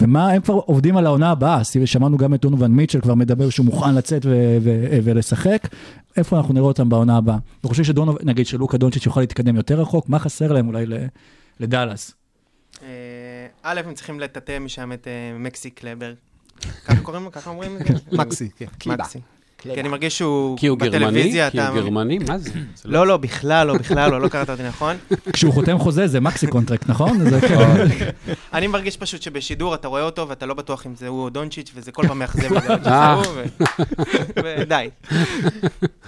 ומה, 0.00 0.30
הם 0.30 0.42
כבר 0.42 0.54
עובדים 0.54 0.96
על 0.96 1.06
העונה 1.06 1.30
הבאה, 1.30 1.60
שמענו 1.84 2.16
גם 2.16 2.34
את 2.34 2.40
דונובל 2.40 2.66
מיטשל 2.66 3.00
כבר 3.00 3.14
מדבר 3.14 3.50
שהוא 3.50 3.66
מוכן 3.66 3.94
לצאת 3.94 4.26
ו- 4.26 4.56
ו- 4.62 4.98
ולשחק, 5.04 5.68
איפה 6.16 6.36
אנחנו 6.36 6.54
נראה 6.54 6.66
אותם 6.66 6.88
בעונה 6.88 7.16
הבאה? 7.16 7.36
אתה 7.60 7.68
חושב 7.68 7.84
שדונובל, 7.84 8.18
נגיד 8.24 8.46
שלוקה 8.46 8.78
דונצ'יץ' 8.78 9.06
יוכל 9.06 9.20
להתקדם 9.20 9.56
יותר 9.56 9.80
רחוק, 9.80 10.08
מה 10.08 10.18
חסר 10.18 10.52
להם 10.52 10.68
אולי 10.68 10.86
לדאלאס? 11.60 12.14
אה, 12.82 12.88
א', 13.62 13.80
הם 13.86 13.94
צריכים 13.94 14.20
לטאטא 14.20 14.58
משם 14.58 14.92
את 14.92 15.08
אה, 15.08 15.38
מקסי 15.38 15.70
קלבר. 15.70 16.12
ככה 16.84 17.00
קוראים 17.02 17.24
לו? 17.24 17.32
ככה 17.32 17.50
אומרים 17.50 17.76
את 17.76 17.86
זה? 17.86 17.94
מקסי, 18.18 18.50
כן. 18.56 18.66
קליבה. 18.78 19.02
מקסי. 19.04 19.20
כי 19.74 19.80
אני 19.80 19.88
מרגיש 19.88 20.18
שהוא 20.18 20.58
כי 20.58 20.66
הוא 20.66 20.78
גרמני? 20.78 21.32
כי 21.50 21.60
הוא. 21.60 21.74
גרמני? 21.74 22.18
מה 22.18 22.38
זה? 22.38 22.50
לא, 22.84 23.06
לא, 23.06 23.16
בכלל 23.16 23.66
לא, 23.66 23.78
בכלל 23.78 24.10
לא, 24.10 24.20
לא 24.20 24.28
קראת 24.28 24.50
אותי 24.50 24.62
נכון. 24.62 24.96
כשהוא 25.32 25.52
חותם 25.52 25.78
חוזה 25.78 26.06
זה 26.06 26.20
maxi 26.20 26.46
contract, 26.46 26.88
נכון? 26.88 27.30
כן. 27.40 28.10
אני 28.52 28.66
מרגיש 28.66 28.96
פשוט 28.96 29.22
שבשידור 29.22 29.74
אתה 29.74 29.88
רואה 29.88 30.02
אותו 30.02 30.28
ואתה 30.28 30.46
לא 30.46 30.54
בטוח 30.54 30.86
אם 30.86 30.94
זה 30.94 31.08
הוא 31.08 31.22
או 31.22 31.30
דונצ'יץ' 31.30 31.72
וזה 31.74 31.92
כל 31.92 32.06
פעם 32.06 32.18
מאכזב 32.18 32.56
אה. 32.86 33.22
ודי. 34.44 34.88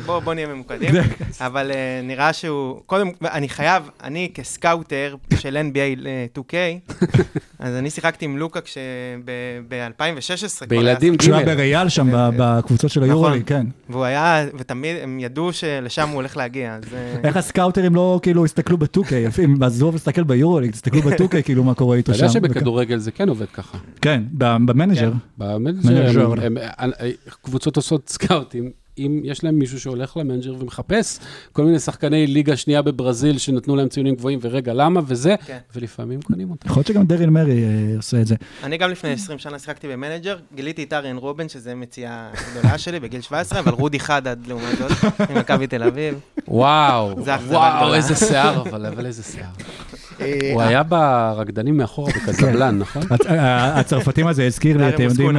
בוא 0.06 0.20
בוא 0.20 0.34
נהיה 0.34 0.46
ממוקדים. 0.46 0.94
אבל 1.40 1.70
אה, 1.70 2.00
נראה 2.02 2.32
שהוא, 2.32 2.80
קודם, 2.86 3.10
אני 3.24 3.48
חייב, 3.48 3.90
אני 4.02 4.30
כסקאוטר 4.34 5.16
של 5.38 5.58
NBA 5.72 6.06
אה, 6.06 6.26
2K, 6.38 6.54
אז 7.58 7.74
אני 7.74 7.90
שיחקתי 7.90 8.24
עם 8.24 8.38
לוקה 8.38 8.60
כשב-2016 8.60 10.66
בילדים 10.68 11.16
כשהוא 11.16 11.34
היה 11.34 11.46
ג'. 11.46 11.56
בריאל 11.56 11.88
שם 11.88 12.08
בקבוצות 12.12 12.90
של 12.90 13.02
היורוליג, 13.02 13.45
כן. 13.46 13.66
והוא 13.90 14.04
היה, 14.04 14.46
ותמיד 14.58 14.96
הם 15.02 15.18
ידעו 15.20 15.52
שלשם 15.52 16.08
הוא 16.08 16.14
הולך 16.14 16.36
להגיע, 16.36 16.74
אז... 16.74 16.82
אה, 16.94 17.16
איך 17.24 17.36
הסקאוטרים 17.36 17.94
לא 17.94 18.20
כאילו 18.22 18.44
הסתכלו 18.44 18.76
ב-2K, 18.78 19.12
אם 19.44 19.62
עזוב 19.62 19.94
להסתכל 19.94 20.22
ביורוליג, 20.24 20.70
תסתכלו 20.70 21.02
ב-2K 21.02 21.42
כאילו 21.44 21.64
מה 21.64 21.74
קורה 21.74 21.96
איתו 21.96 22.12
אתה 22.12 22.18
שם. 22.18 22.24
יודע 22.24 22.32
שבכדורגל 22.48 22.98
זה 22.98 23.10
כן 23.10 23.28
עובד 23.28 23.46
ככה. 23.52 23.78
כן, 24.02 24.22
ב- 24.32 24.56
ב 24.66 24.71
manager. 24.71 25.12
ב 25.38 25.49
manager, 25.49 26.34
הם- 26.42 26.56
הם- 26.78 26.90
קבוצות 27.42 27.76
עושות 27.76 28.08
סקאוטים. 28.08 28.70
אם 28.98 29.20
יש 29.24 29.44
להם 29.44 29.58
מישהו 29.58 29.80
שהולך 29.80 30.16
ל 30.16 30.21
manager 30.21 30.54
ומחפש 30.58 31.18
כל 31.52 31.64
מיני 31.64 31.78
שחקני 31.78 32.26
ליגה 32.26 32.56
שנייה 32.56 32.82
בברזיל 32.82 33.38
שנתנו 33.38 33.76
להם 33.76 33.88
ציונים 33.88 34.14
גבוהים, 34.14 34.38
ורגע, 34.42 34.72
למה 34.74 35.00
וזה, 35.06 35.34
כן. 35.46 35.58
ולפעמים 35.74 36.22
קונים 36.22 36.50
אותם. 36.50 36.68
יכול 36.68 36.80
להיות 36.80 36.86
שגם 36.86 37.06
דריל 37.06 37.30
מורי 37.30 37.64
אה, 37.64 37.96
עושה 37.96 38.20
את 38.20 38.26
זה. 38.26 38.34
אני 38.64 38.76
גם 38.76 38.90
לפני 38.90 39.10
20 39.12 39.38
שנה 39.38 39.58
שיחקתי 39.58 39.88
ב 39.88 39.94
manager, 39.94 40.36
גיליתי 40.54 40.82
את 40.82 40.92
אריאן 40.92 41.16
רובן, 41.16 41.48
שזה 41.48 41.74
מציאה 41.74 42.30
גדולה 42.50 42.78
שלי 42.78 43.00
בגיל 43.00 43.20
17, 43.20 43.58
אבל 43.58 43.72
רודי 43.72 44.00
חדד 44.00 44.36
לעומת 44.46 44.78
זאת, 44.78 44.90
ממכבי 45.30 45.66
תל 45.66 45.82
אביב. 45.82 46.18
וואו, 46.48 47.16
וואו. 47.48 47.94
איזה 47.94 48.14
שיער, 48.16 48.62
אבל 48.62 48.86
אבל 48.86 49.06
איזה 49.06 49.22
שיער. 49.22 49.50
הוא 50.52 50.62
היה 50.62 50.82
ברקדנים 50.82 51.76
מאחורה 51.76 52.12
בקזבלן, 52.12 52.78
נכון? 52.78 53.02
הצ- 53.02 53.28
ה- 53.30 53.80
הצרפתי 53.80 54.22
הזה 54.28 54.46
הזכיר 54.46 54.76
לי, 54.76 54.88
אתם 54.88 55.02
יודעים... 55.02 55.36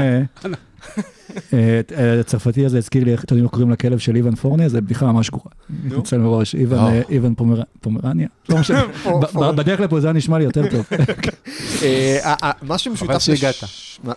אה, 1.54 1.58
אה, 1.97 1.97
אה, 1.97 2.19
הצרפתי 2.19 2.65
הזה 2.65 2.78
הזכיר 2.78 3.04
לי, 3.04 3.13
אתם 3.13 3.23
יודעים 3.23 3.43
איך 3.45 3.52
קוראים 3.52 3.71
לכלב 3.71 3.97
של 3.97 4.15
אוון 4.15 4.36
פורנייה? 4.36 4.69
זה 4.69 4.82
בדיחה 4.82 5.06
ממש 5.12 5.30
גרועה. 5.30 5.47
מתנצל 5.84 6.17
מראש, 6.17 6.56
אוון. 6.56 6.80
אה, 6.80 7.02
פומר- 7.38 7.62
פומרניה? 7.82 8.28
לא 8.50 8.58
משנה, 8.58 8.84
בדרך 9.56 9.80
לפה 9.80 10.00
זה 10.00 10.08
היה 10.08 10.13
נשמע 10.13 10.38
לי 10.38 10.43
יותר 10.43 10.69
טוב. 10.69 10.86
אה, 11.84 12.19
אה, 12.23 12.36
אה, 12.43 12.52
מה 12.62 12.78
שמשותף... 12.78 13.10
חבל 13.12 13.19
שהגעת. 13.19 13.56
מה 14.04 14.13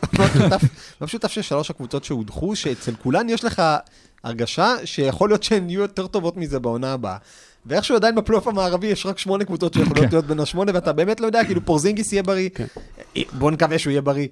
משותף- 1.07 1.29
של 1.29 1.43
שלוש 1.43 1.71
הקבוצות 1.71 2.05
שהודחו, 2.05 2.57
שאצל 2.57 2.93
כולן 3.03 3.29
יש 3.29 3.45
לך 3.45 3.63
הרגשה 4.25 4.75
שיכול 4.85 5.29
להיות 5.31 5.43
שהן 5.43 5.71
יהיו 5.71 5.81
יותר 5.81 6.07
טובות 6.07 6.37
מזה 6.37 6.59
בעונה 6.59 6.93
הבאה. 6.93 7.17
ואיכשהו 7.67 7.97
עדיין 7.97 8.15
בפלייאוף 8.15 8.47
המערבי 8.49 8.87
יש 8.87 9.07
רק 9.07 9.19
שמונה 9.19 9.45
קבוצות 9.45 9.75
שיכולות 9.75 9.99
כן. 10.05 10.09
להיות 10.11 10.25
בין 10.25 10.41
השמונה, 10.41 10.73
ואתה 10.75 10.93
באמת 10.93 11.21
לא 11.21 11.27
יודע, 11.27 11.45
כאילו 11.45 11.65
פורזינגיס 11.65 12.13
יהיה 12.13 12.23
בריא, 12.23 12.49
כן. 12.55 12.65
אה, 13.17 13.23
בוא 13.39 13.51
נקווה 13.51 13.79
שהוא 13.79 13.91
יהיה 13.91 14.01
בריא, 14.03 14.27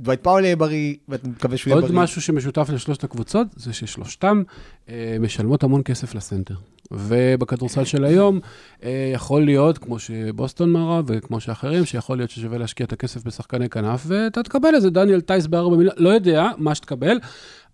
דווייט 0.00 0.22
פאוול 0.22 0.44
יהיה 0.44 0.56
בריא, 0.56 0.94
ואתה 1.08 1.28
מקווה 1.28 1.56
שהוא 1.56 1.70
יהיה 1.70 1.80
עוד 1.80 1.90
בריא. 1.90 2.02
משהו 2.02 2.22
שמשותף 2.22 2.70
לשלושת 2.72 3.04
הקבוצות, 3.04 3.46
זה 3.56 3.72
ששלושתם 3.72 4.42
אה, 4.88 5.16
משלמות 5.20 5.62
המון 5.62 5.82
כסף 5.84 6.14
לסנטר. 6.14 6.54
ובכדורסל 6.90 7.84
של 7.84 8.04
היום, 8.04 8.40
אה, 8.82 9.10
יכול 9.14 9.44
להיות, 9.44 9.78
כמו 9.78 9.98
שבוסטון 9.98 10.72
מראה, 10.72 11.00
וכמו 11.06 11.40
שאחרים, 11.40 11.84
שיכול 11.84 12.16
להיות 12.16 12.30
ששווה 12.30 12.58
להשקיע 12.58 12.86
את 12.86 12.92
הכסף 12.92 13.24
בשחקני 13.24 13.68
כנף, 13.68 14.04
ואתה 14.06 14.42
תקבל 14.42 14.74
איזה 14.74 14.90
דניאל 14.90 15.20
טייס 15.20 15.46
בארבע 15.46 15.76
מיליון, 15.76 15.94
לא 15.98 16.08
יודע 16.08 16.50
מה 16.58 16.74
שתקבל. 16.74 17.18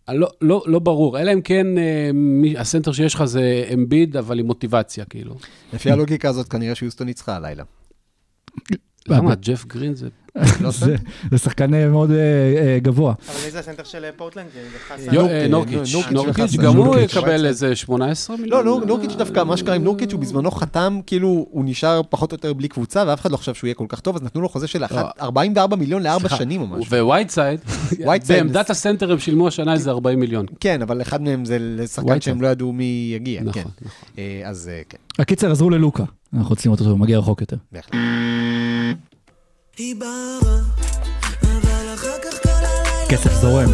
לא, 0.09 0.29
לא, 0.41 0.63
לא 0.67 0.79
ברור, 0.79 1.21
אלא 1.21 1.33
אם 1.33 1.41
כן 1.41 1.79
אה, 1.79 2.11
מי, 2.15 2.59
הסנטר 2.59 2.93
שיש 2.93 3.15
לך 3.15 3.25
זה 3.25 3.65
אמביד, 3.75 4.17
אבל 4.17 4.39
עם 4.39 4.47
מוטיבציה, 4.47 5.05
כאילו. 5.05 5.35
לפי 5.73 5.91
הלוגיקה 5.91 6.29
הזאת, 6.29 6.49
כנראה 6.49 6.75
שיוסטון 6.75 7.07
ניצחה 7.07 7.37
הלילה. 7.37 7.65
למה? 9.09 9.35
ג'ף 9.35 9.67
גרין 9.67 9.95
זה... 9.95 10.09
לא 10.61 10.71
זה- 10.71 10.97
שחקן 11.37 11.75
אה, 11.75 11.89
מאוד 11.89 12.11
אה, 12.11 12.17
אה, 12.17 12.79
גבוה. 12.83 13.15
אבל 13.29 13.45
מי 13.45 13.51
זה 13.51 13.59
הסנטר 13.59 13.85
של 13.85 14.05
פורטלנד? 14.17 14.47
נורקיץ', 15.51 15.95
נורקיץ'. 16.13 16.57
גם 16.57 16.77
הוא. 16.77 16.97
יקבל 16.99 17.47
איזה 17.47 17.77
18 17.77 18.37
לא, 18.37 18.43
מיליון. 18.43 18.65
נור- 18.67 18.85
נורקיץ' 18.85 19.13
דווקא, 19.19 19.45
מה 19.45 19.57
שקרה 19.57 19.75
עם 19.75 19.85
נורקיץ', 19.85 20.13
הוא 20.13 20.21
בזמנו 20.21 20.51
חתם, 20.51 21.01
כאילו, 21.07 21.47
הוא 21.51 21.65
נשאר 21.65 22.01
פחות 22.09 22.33
או 22.33 22.35
יותר 22.35 22.53
בלי 22.53 22.69
קבוצה, 22.69 23.05
ואף 23.07 23.21
אחד 23.21 23.31
לא 23.31 23.37
חשב 23.37 23.55
שהוא 23.55 23.69
יהיה 23.69 23.75
כל 23.75 23.87
כך 23.89 24.01
טוב, 24.01 24.17
אז 24.17 24.23
נתנו 24.23 24.41
לו 24.41 24.49
חוזה 24.49 24.67
של 24.67 24.85
אחת- 24.85 24.93
לא. 25.19 25.23
44 25.25 25.77
מיליון 25.77 26.03
לארבע 26.03 26.29
שנים 26.29 26.61
או 26.61 26.67
משהו. 26.67 27.07
ווייטסייד, 27.07 27.61
בעמדת 28.29 28.67
זה- 28.67 28.73
הסנטר 28.73 29.13
הם 29.13 29.19
שילמו 29.19 29.49
השנה 29.49 29.73
איזה 29.73 29.91
40 29.91 30.21
מיליון. 30.21 30.47
כן, 30.61 30.83
אבל 30.83 31.03
אחד 31.03 31.23
מהם 31.23 31.45
זה 31.45 31.57
לשחקן. 31.61 32.21
שהם 32.21 32.43
לא 32.43 32.49
ידעו 32.49 32.73
מי 32.73 33.13
יגיע, 33.17 33.43
נכון, 33.43 33.63
כן. 33.63 33.87
אה, 34.19 34.43
אז 34.49 34.71
כן, 34.89 34.99
הקיצר, 35.19 35.51
עזרו 35.51 35.71
ללוקה. 35.71 36.05
אנחנו 36.35 36.49
רוצים 36.51 36.73
אותו, 36.73 36.85
הוא 36.85 36.99
מגיע 36.99 37.19
רחוק 37.19 37.41
יותר. 37.41 37.57
בהחלט. 37.73 37.95
היא 39.81 39.97
בערה, 39.97 40.59
אבל 41.43 41.95
אחר 41.95 42.17
כך 42.25 42.43
כל 42.43 42.49
הלילה 42.49 43.09
כסף 43.09 43.33
זורם. 43.33 43.69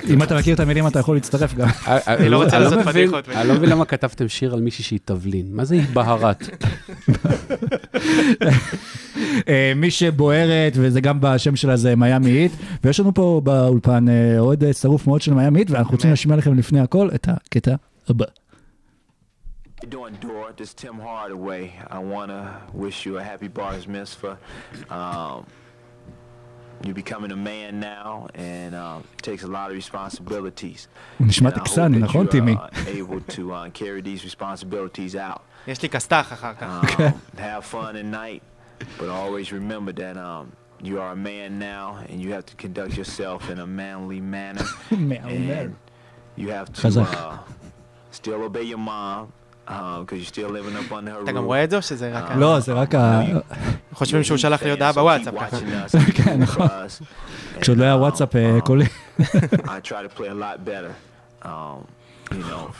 היא. 0.00 0.14
אם 0.14 0.22
אתה 0.22 0.38
מכיר 0.38 0.54
את 0.54 0.60
המילים 0.60 0.86
אתה 0.86 0.98
יכול 0.98 1.16
להצטרף 1.16 1.54
גם. 1.54 1.68
אני 1.86 2.28
לא 2.28 2.44
רוצה 2.44 2.58
לעשות 2.58 2.78
פדיחות. 2.84 3.28
אני 3.28 3.48
לא 3.48 3.54
מבין 3.54 3.70
למה 3.70 3.84
כתבתם 3.84 4.28
שיר 4.28 4.54
על 4.54 4.60
מישהי 4.60 4.84
שהיא 4.84 4.98
תבלין. 5.04 5.46
מה 5.50 5.64
זה 5.64 5.80
בהרת? 5.92 6.48
אה, 9.48 9.72
מי 9.76 9.90
שבוערת, 9.90 10.72
וזה 10.76 11.00
גם 11.00 11.18
בשם 11.20 11.56
שלה 11.56 11.76
זה 11.76 11.96
מיאמי 11.96 12.30
היט, 12.30 12.52
ויש 12.84 13.00
לנו 13.00 13.14
פה 13.14 13.40
באולפן 13.44 14.08
אה, 14.08 14.38
אוהד 14.38 14.64
אה, 14.64 14.72
שרוף 14.72 15.06
מאוד 15.06 15.20
של 15.22 15.34
מיאמי 15.34 15.60
היט, 15.60 15.70
ואנחנו 15.70 15.92
רוצים 15.92 16.10
להשמיע 16.10 16.36
לכם 16.36 16.54
לפני 16.54 16.80
הכל 16.80 17.08
את 17.14 17.28
הקטע 17.28 17.74
הבא. 18.08 18.24
You 19.82 19.86
doing, 19.86 20.14
Dora? 20.20 20.52
This 20.58 20.68
is 20.68 20.74
Tim 20.74 20.96
Hardaway. 21.06 21.64
I 21.88 22.00
want 22.14 22.28
to 22.36 22.42
wish 22.74 23.06
you 23.06 23.12
a 23.16 23.24
happy 23.30 23.48
Bar's 23.48 23.86
Mitzvah. 23.88 24.36
Um, 24.90 25.46
you're 26.84 27.00
becoming 27.04 27.32
a 27.32 27.36
man 27.52 27.80
now, 27.80 28.28
and 28.34 28.74
um, 28.74 28.98
it 29.16 29.22
takes 29.22 29.42
a 29.42 29.46
lot 29.46 29.70
of 29.70 29.76
responsibilities. 29.76 30.88
נשמע 31.20 31.48
And 31.48 31.52
I 31.52 31.56
hope 31.56 31.64
טקסני, 31.64 31.98
that 31.98 32.04
נכון, 32.04 32.26
טימי? 32.26 32.54
uh, 32.54 32.58
able 32.88 33.34
to 33.34 33.52
uh, 33.52 33.70
carry 33.74 34.02
these 34.02 34.24
responsibilities 34.24 35.14
out. 35.14 35.40
יש 35.66 35.82
לי 35.82 35.88
כסת"ח 35.88 36.32
אחר 36.32 36.52
כך. 36.54 37.00
Um, 37.00 37.38
have 37.38 37.64
fun 37.64 37.96
at 37.96 38.04
night, 38.04 38.40
but 38.98 39.08
always 39.08 39.52
remember 39.52 39.92
that 39.92 40.16
um, 40.16 40.52
you 40.82 40.94
are 41.00 41.12
a 41.12 41.16
man 41.16 41.58
now, 41.58 41.86
and 42.08 42.16
you 42.22 42.32
have 42.32 42.46
to 42.46 42.54
conduct 42.64 42.96
yourself 42.96 43.50
in 43.50 43.58
a 43.58 43.66
manly 43.66 44.20
manner. 44.20 44.66
and 44.90 45.76
you 46.36 46.48
have 46.50 46.72
to 46.72 47.00
uh, 47.00 47.38
still 48.10 48.42
obey 48.48 48.62
your 48.72 48.78
mom, 48.78 49.32
because 50.00 50.18
you're 50.20 50.34
still 50.36 50.50
living 50.50 50.76
up 50.76 50.90
under 50.92 51.10
her 51.12 51.22
אתה 51.22 51.32
גם 51.32 51.36
roof. 51.36 51.46
רואה 51.46 51.64
את 51.64 51.70
זה 51.70 51.76
או 51.76 51.82
שזה 51.82 52.10
רק... 52.12 52.30
לא, 52.36 52.60
זה 52.60 52.72
רק 52.72 52.94
ה... 52.94 53.20
חושבים 53.94 54.22
שהוא 54.24 54.38
שלח 54.38 54.62
לי 54.62 54.70
הודעה 54.70 54.92
בוואטסאפ 54.92 55.34
ככה. 55.34 55.56
watching 55.56 55.94
us, 55.94 55.98
keep 55.98 56.22
כן, 56.24 56.40
נכון. 56.40 56.68
כשעוד 57.60 57.78
לא 57.78 57.84
היה 57.84 57.94
um, 57.94 57.98
וואטסאפ 57.98 58.36
אה, 58.36 58.58
um, 58.58 58.60
קולי. 58.60 58.84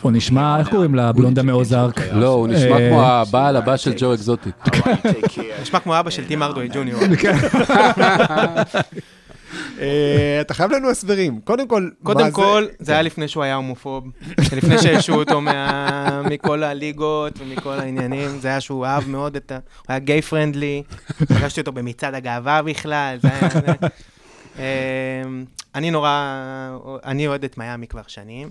הוא 0.01 0.13
נשמע, 0.13 0.59
איך 0.59 0.69
קוראים 0.69 0.95
לבלונד 0.95 1.39
המאוזרק? 1.39 2.01
לא, 2.13 2.29
הוא 2.29 2.49
נשמע 2.49 2.71
אה, 2.81 2.89
כמו 2.91 3.03
הבעל 3.03 3.57
הבא 3.57 3.77
של 3.77 3.93
ג'ו 3.97 4.15
take 4.15 4.67
care. 4.69 5.63
נשמע 5.63 5.81
כמו 5.81 6.01
אבא 6.01 6.11
של 6.11 6.25
טים 6.27 6.43
ארדווי 6.43 6.69
ג'וניור. 6.73 7.01
אה, 9.81 10.39
אתה 10.41 10.55
חייב 10.55 10.71
לנו 10.73 10.91
הסברים. 10.91 11.41
קודם 11.45 11.69
כל, 11.69 11.83
מה 11.83 11.89
קודם 12.03 12.25
זה- 12.27 12.33
כל, 12.33 12.67
זה 12.79 12.93
היה 12.93 13.03
לפני 13.03 13.29
שהוא 13.29 13.43
היה 13.45 13.55
הומופוב, 13.55 14.05
לפני 14.57 14.79
שהשעו 14.79 15.17
אותו 15.19 15.41
מכל 16.25 16.63
הליגות 16.63 17.33
ומכל 17.39 17.79
העניינים, 17.81 18.29
זה 18.41 18.49
היה 18.49 18.61
שהוא 18.61 18.87
אהב 18.87 19.09
מאוד 19.09 19.37
את 19.37 19.53
ה... 19.53 19.55
הוא 19.55 19.63
היה 19.89 19.99
גיי 19.99 20.23
פרנדלי, 20.23 20.83
פגשתי 21.19 21.61
אותו 21.61 21.73
במצעד 21.73 22.15
הגאווה 22.15 22.63
בכלל, 22.63 23.17
זה 23.23 23.29
היה... 23.41 23.75
אמ, 24.59 25.45
אני 25.75 25.91
נורא, 25.91 26.11
אני 27.05 27.27
אוהד 27.27 27.45
את 27.45 27.59
מיאמי 27.59 27.87
כבר 27.87 28.03
שנים, 28.07 28.51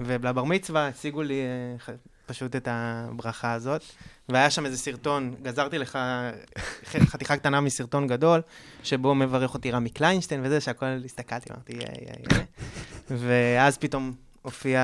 ולבר 0.00 0.44
מצווה 0.44 0.88
השיגו 0.88 1.22
לי 1.22 1.40
אה, 1.88 1.94
פשוט 2.26 2.56
את 2.56 2.68
הברכה 2.70 3.52
הזאת, 3.52 3.82
והיה 4.28 4.50
שם 4.50 4.66
איזה 4.66 4.78
סרטון, 4.78 5.34
גזרתי 5.42 5.78
לך 5.78 5.98
חתיכה 6.84 7.36
קטנה 7.36 7.60
מסרטון 7.60 8.06
גדול, 8.06 8.40
שבו 8.82 9.14
מברך 9.14 9.54
אותי 9.54 9.70
רמי 9.70 9.90
קליינשטיין 9.90 10.40
וזה, 10.44 10.60
שהכל 10.60 10.86
הסתכלתי, 11.04 11.52
אמרתי, 11.52 11.72
איי, 11.72 11.80
איי, 11.80 12.24
איי. 12.32 12.44
ואז 13.26 13.78
פתאום 13.78 14.12
הופיע 14.42 14.80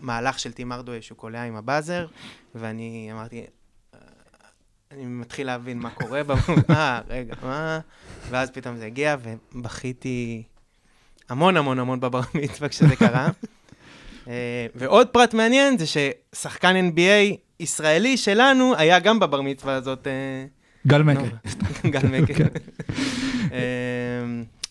מהלך 0.00 0.38
של 0.38 0.52
טים 0.52 0.72
ארדווי 0.72 1.02
שהוא 1.02 1.18
קולע 1.18 1.42
עם 1.42 1.56
הבאזר, 1.56 2.06
ואני 2.54 3.08
אמרתי, 3.12 3.40
"אה, 3.94 3.98
אני 4.90 5.04
מתחיל 5.04 5.46
להבין 5.46 5.78
מה 5.78 5.90
קורה, 5.90 6.22
אה, 6.70 7.00
רגע, 7.08 7.34
מה? 7.42 7.80
ואז 8.30 8.50
פתאום 8.50 8.76
זה 8.76 8.86
הגיע, 8.86 9.16
ובכיתי 9.54 10.42
המון 11.28 11.56
המון 11.56 11.78
המון 11.78 12.00
בבר 12.00 12.20
מצווה 12.34 12.68
כשזה 12.68 12.96
קרה. 12.96 13.28
אה, 14.28 14.66
ועוד 14.74 15.08
פרט 15.08 15.34
מעניין 15.34 15.78
זה 15.78 15.84
ששחקן 15.86 16.90
NBA 16.90 17.36
ישראלי 17.60 18.16
שלנו 18.16 18.74
היה 18.76 18.98
גם 18.98 19.20
בבר 19.20 19.40
מצווה 19.40 19.74
הזאת. 19.74 20.06
אה, 20.06 20.46
גל 20.86 21.02
מקל. 21.02 21.36
גל 21.94 22.08
מקל. 22.20 22.44
אה, 23.52 23.58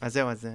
אז 0.01 0.13
זהו, 0.13 0.29
אז... 0.29 0.47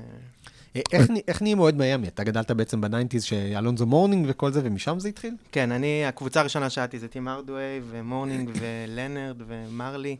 איך 1.29 1.43
נהיים 1.43 1.59
אוהד 1.59 1.77
מיאמי? 1.77 2.09
אתה 2.09 2.25
גדלת 2.25 2.51
בעצם 2.51 2.81
בניינטיז 2.81 3.25
שאלונזו 3.25 3.87
מורנינג 3.87 4.27
וכל 4.29 4.53
זה, 4.53 4.61
ומשם 4.65 4.99
זה 4.99 5.09
התחיל? 5.09 5.35
כן, 5.53 5.73
אני, 5.73 6.07
הקבוצה 6.07 6.41
הראשונה 6.41 6.71
שהייתי 6.71 6.99
זה 6.99 7.09
טים 7.09 7.29
הארדוויי 7.29 7.81
ומורנינג 7.91 8.51
ולנרד 8.55 9.43
ומרלי. 9.47 10.17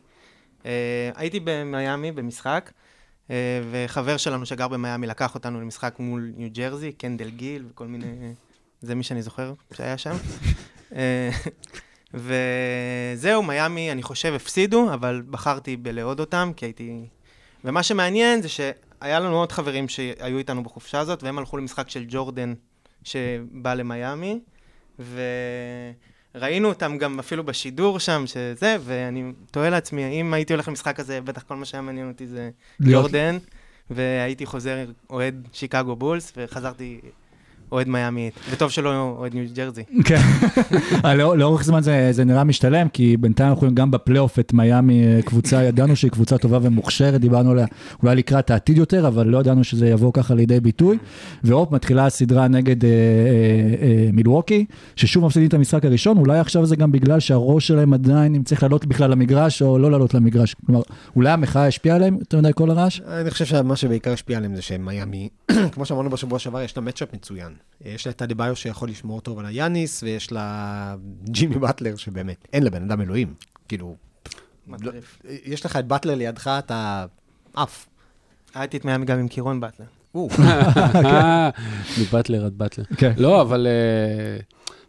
הייתי 1.15 1.39
במיאמי 1.43 2.11
במשחק, 2.11 2.71
וחבר 3.71 4.17
שלנו 4.17 4.45
שגר 4.45 4.67
במיאמי 4.67 5.07
לקח 5.07 5.35
אותנו 5.35 5.61
למשחק 5.61 5.95
מול 5.99 6.31
ניו 6.37 6.49
ג'רזי, 6.53 6.91
קנדל 6.91 7.29
גיל 7.29 7.65
וכל 7.69 7.87
מיני... 7.87 8.33
זה 8.81 8.95
מי 8.95 9.03
שאני 9.03 9.21
זוכר 9.21 9.53
שהיה 9.73 9.97
שם. 9.97 10.15
אה, 10.95 11.29
וזהו, 12.13 13.43
מיאמי, 13.43 13.91
אני 13.91 14.03
חושב, 14.03 14.33
הפסידו, 14.33 14.93
אבל 14.93 15.23
בחרתי 15.29 15.77
בלעוד 15.77 16.19
אותם, 16.19 16.51
כי 16.55 16.65
הייתי... 16.65 17.05
ומה 17.65 17.83
שמעניין 17.83 18.41
זה 18.41 18.49
שהיה 18.49 19.19
לנו 19.19 19.39
עוד 19.39 19.51
חברים 19.51 19.87
שהיו 19.87 20.37
איתנו 20.37 20.63
בחופשה 20.63 20.99
הזאת, 20.99 21.23
והם 21.23 21.37
הלכו 21.37 21.57
למשחק 21.57 21.89
של 21.89 22.05
ג'ורדן 22.07 22.53
שבא 23.03 23.73
למיאמי, 23.73 24.39
וראינו 26.35 26.67
אותם 26.69 26.97
גם 26.97 27.19
אפילו 27.19 27.43
בשידור 27.43 27.99
שם, 27.99 28.23
שזה, 28.27 28.77
ואני 28.83 29.23
תוהה 29.51 29.69
לעצמי, 29.69 30.21
אם 30.21 30.33
הייתי 30.33 30.53
הולך 30.53 30.67
למשחק 30.67 30.99
הזה, 30.99 31.21
בטח 31.21 31.41
כל 31.43 31.55
מה 31.55 31.65
שהיה 31.65 31.81
מעניין 31.81 32.07
אותי 32.07 32.27
זה 32.27 32.49
להיות- 32.79 33.01
ג'ורדן, 33.03 33.37
והייתי 33.89 34.45
חוזר 34.45 34.77
אוהד 35.09 35.47
שיקגו 35.53 35.95
בולס, 35.95 36.33
וחזרתי 36.37 36.99
אוהד 37.71 37.87
מיאמי, 37.87 38.29
וטוב 38.51 38.71
שלא 38.71 39.15
אוהד 39.17 39.33
ניו 39.33 39.45
ג'רזי. 39.55 39.83
כן. 40.05 40.21
אה, 41.05 41.15
לא- 41.15 41.37
לאורך 41.37 41.63
זמן 41.63 41.81
זה 41.81 42.07
זה 42.11 42.23
נראה 42.23 42.43
משתלם, 42.43 42.89
כי 42.89 43.17
בינתיים 43.17 43.49
אנחנו 43.49 43.61
רואים 43.61 43.75
גם 43.75 43.91
בפלייאוף 43.91 44.39
את 44.39 44.53
מיאמי, 44.53 45.03
אה, 45.03 45.21
קבוצה, 45.21 45.63
ידענו 45.69 45.95
שהיא 45.95 46.11
קבוצה 46.11 46.37
טובה 46.37 46.59
ומוכשרת, 46.61 47.21
דיברנו 47.21 47.51
עליה 47.51 47.65
אולי 48.03 48.15
לקראת 48.15 48.51
העתיד 48.51 48.77
יותר, 48.77 49.07
אבל 49.07 49.27
לא 49.27 49.37
ידענו 49.37 49.63
שזה 49.63 49.87
יבוא 49.87 50.13
ככה 50.13 50.33
לידי 50.33 50.59
ביטוי. 50.59 50.97
והופ, 51.43 51.71
מתחילה 51.71 52.05
הסדרה 52.05 52.47
נגד 52.47 52.85
אה, 52.85 52.89
אה, 52.89 52.95
אה, 53.87 54.09
מילווקי, 54.13 54.65
ששוב 54.95 55.25
מפסידים 55.25 55.47
את 55.47 55.53
המשחק 55.53 55.85
הראשון, 55.85 56.17
אולי 56.17 56.39
עכשיו 56.39 56.65
זה 56.65 56.75
גם 56.75 56.91
בגלל 56.91 57.19
שהראש 57.19 57.67
שלהם 57.67 57.93
עדיין, 57.93 58.35
אם 58.35 58.43
צריך 58.43 58.63
לעלות 58.63 58.85
בכלל 58.85 59.11
למגרש 59.11 59.61
או 59.61 59.77
לא 59.77 59.91
לעלות 59.91 60.13
למגרש. 60.13 60.55
כלומר, 60.65 60.81
אולי 61.15 61.29
המחאה 61.29 61.67
השפיעה 61.67 61.95
עליהם 61.95 62.15
יותר 62.19 62.37
מדי 62.37 62.51
כל 62.55 62.69
הרעש? 62.69 62.99
אני 63.07 63.31
חושב 63.31 63.45
שמה 63.45 63.75
שבעיקר 63.75 64.13
השפיע 64.13 64.37
עליהם 64.37 64.55
זה 64.55 64.61
שמיאמי, 64.61 65.29
כמו 65.73 65.85
שאמרנו 65.85 66.09
בשבוע 66.09 66.39
שעבר, 66.39 66.61
יש 66.61 66.77
לה 66.77 66.83
מצ'אפ 66.83 67.13
מצוין. 67.13 67.51
יש 67.85 68.05
לה 68.07 68.11
את 68.11 68.21
אדה-ביו 68.21 68.55
שיכול 68.55 68.89
לשמור 68.89 69.21
טוב 69.21 69.39
על 69.39 69.45
היאניס, 69.45 70.03
ויש 70.03 70.31
לה 70.31 70.95
ג'ימי 71.23 71.55
באטלר, 71.55 71.95
שבאמת, 71.95 72.47
אין 72.53 72.63
לבן 72.63 72.83
אדם 72.83 73.01
אלוהים. 73.01 73.33
כאילו, 73.67 73.95
מטריף. 74.67 75.21
יש 75.45 75.65
לך 75.65 75.75
את 75.75 75.87
באטלר 75.87 76.15
לידך, 76.15 76.47
אתה 76.59 77.05
עף. 77.53 77.87
הייתי 78.55 78.77
את 78.77 78.85
מיאמי 78.85 79.05
גם 79.05 79.19
עם 79.19 79.27
קירון 79.27 79.59
באטלר. 79.59 79.85
או, 80.15 80.29
מבטלר 82.01 82.45
עד 82.45 82.57
באטלר. 82.57 82.85
כן. 82.97 83.13
לא, 83.17 83.41
אבל... 83.41 83.67
אה, 83.67 84.39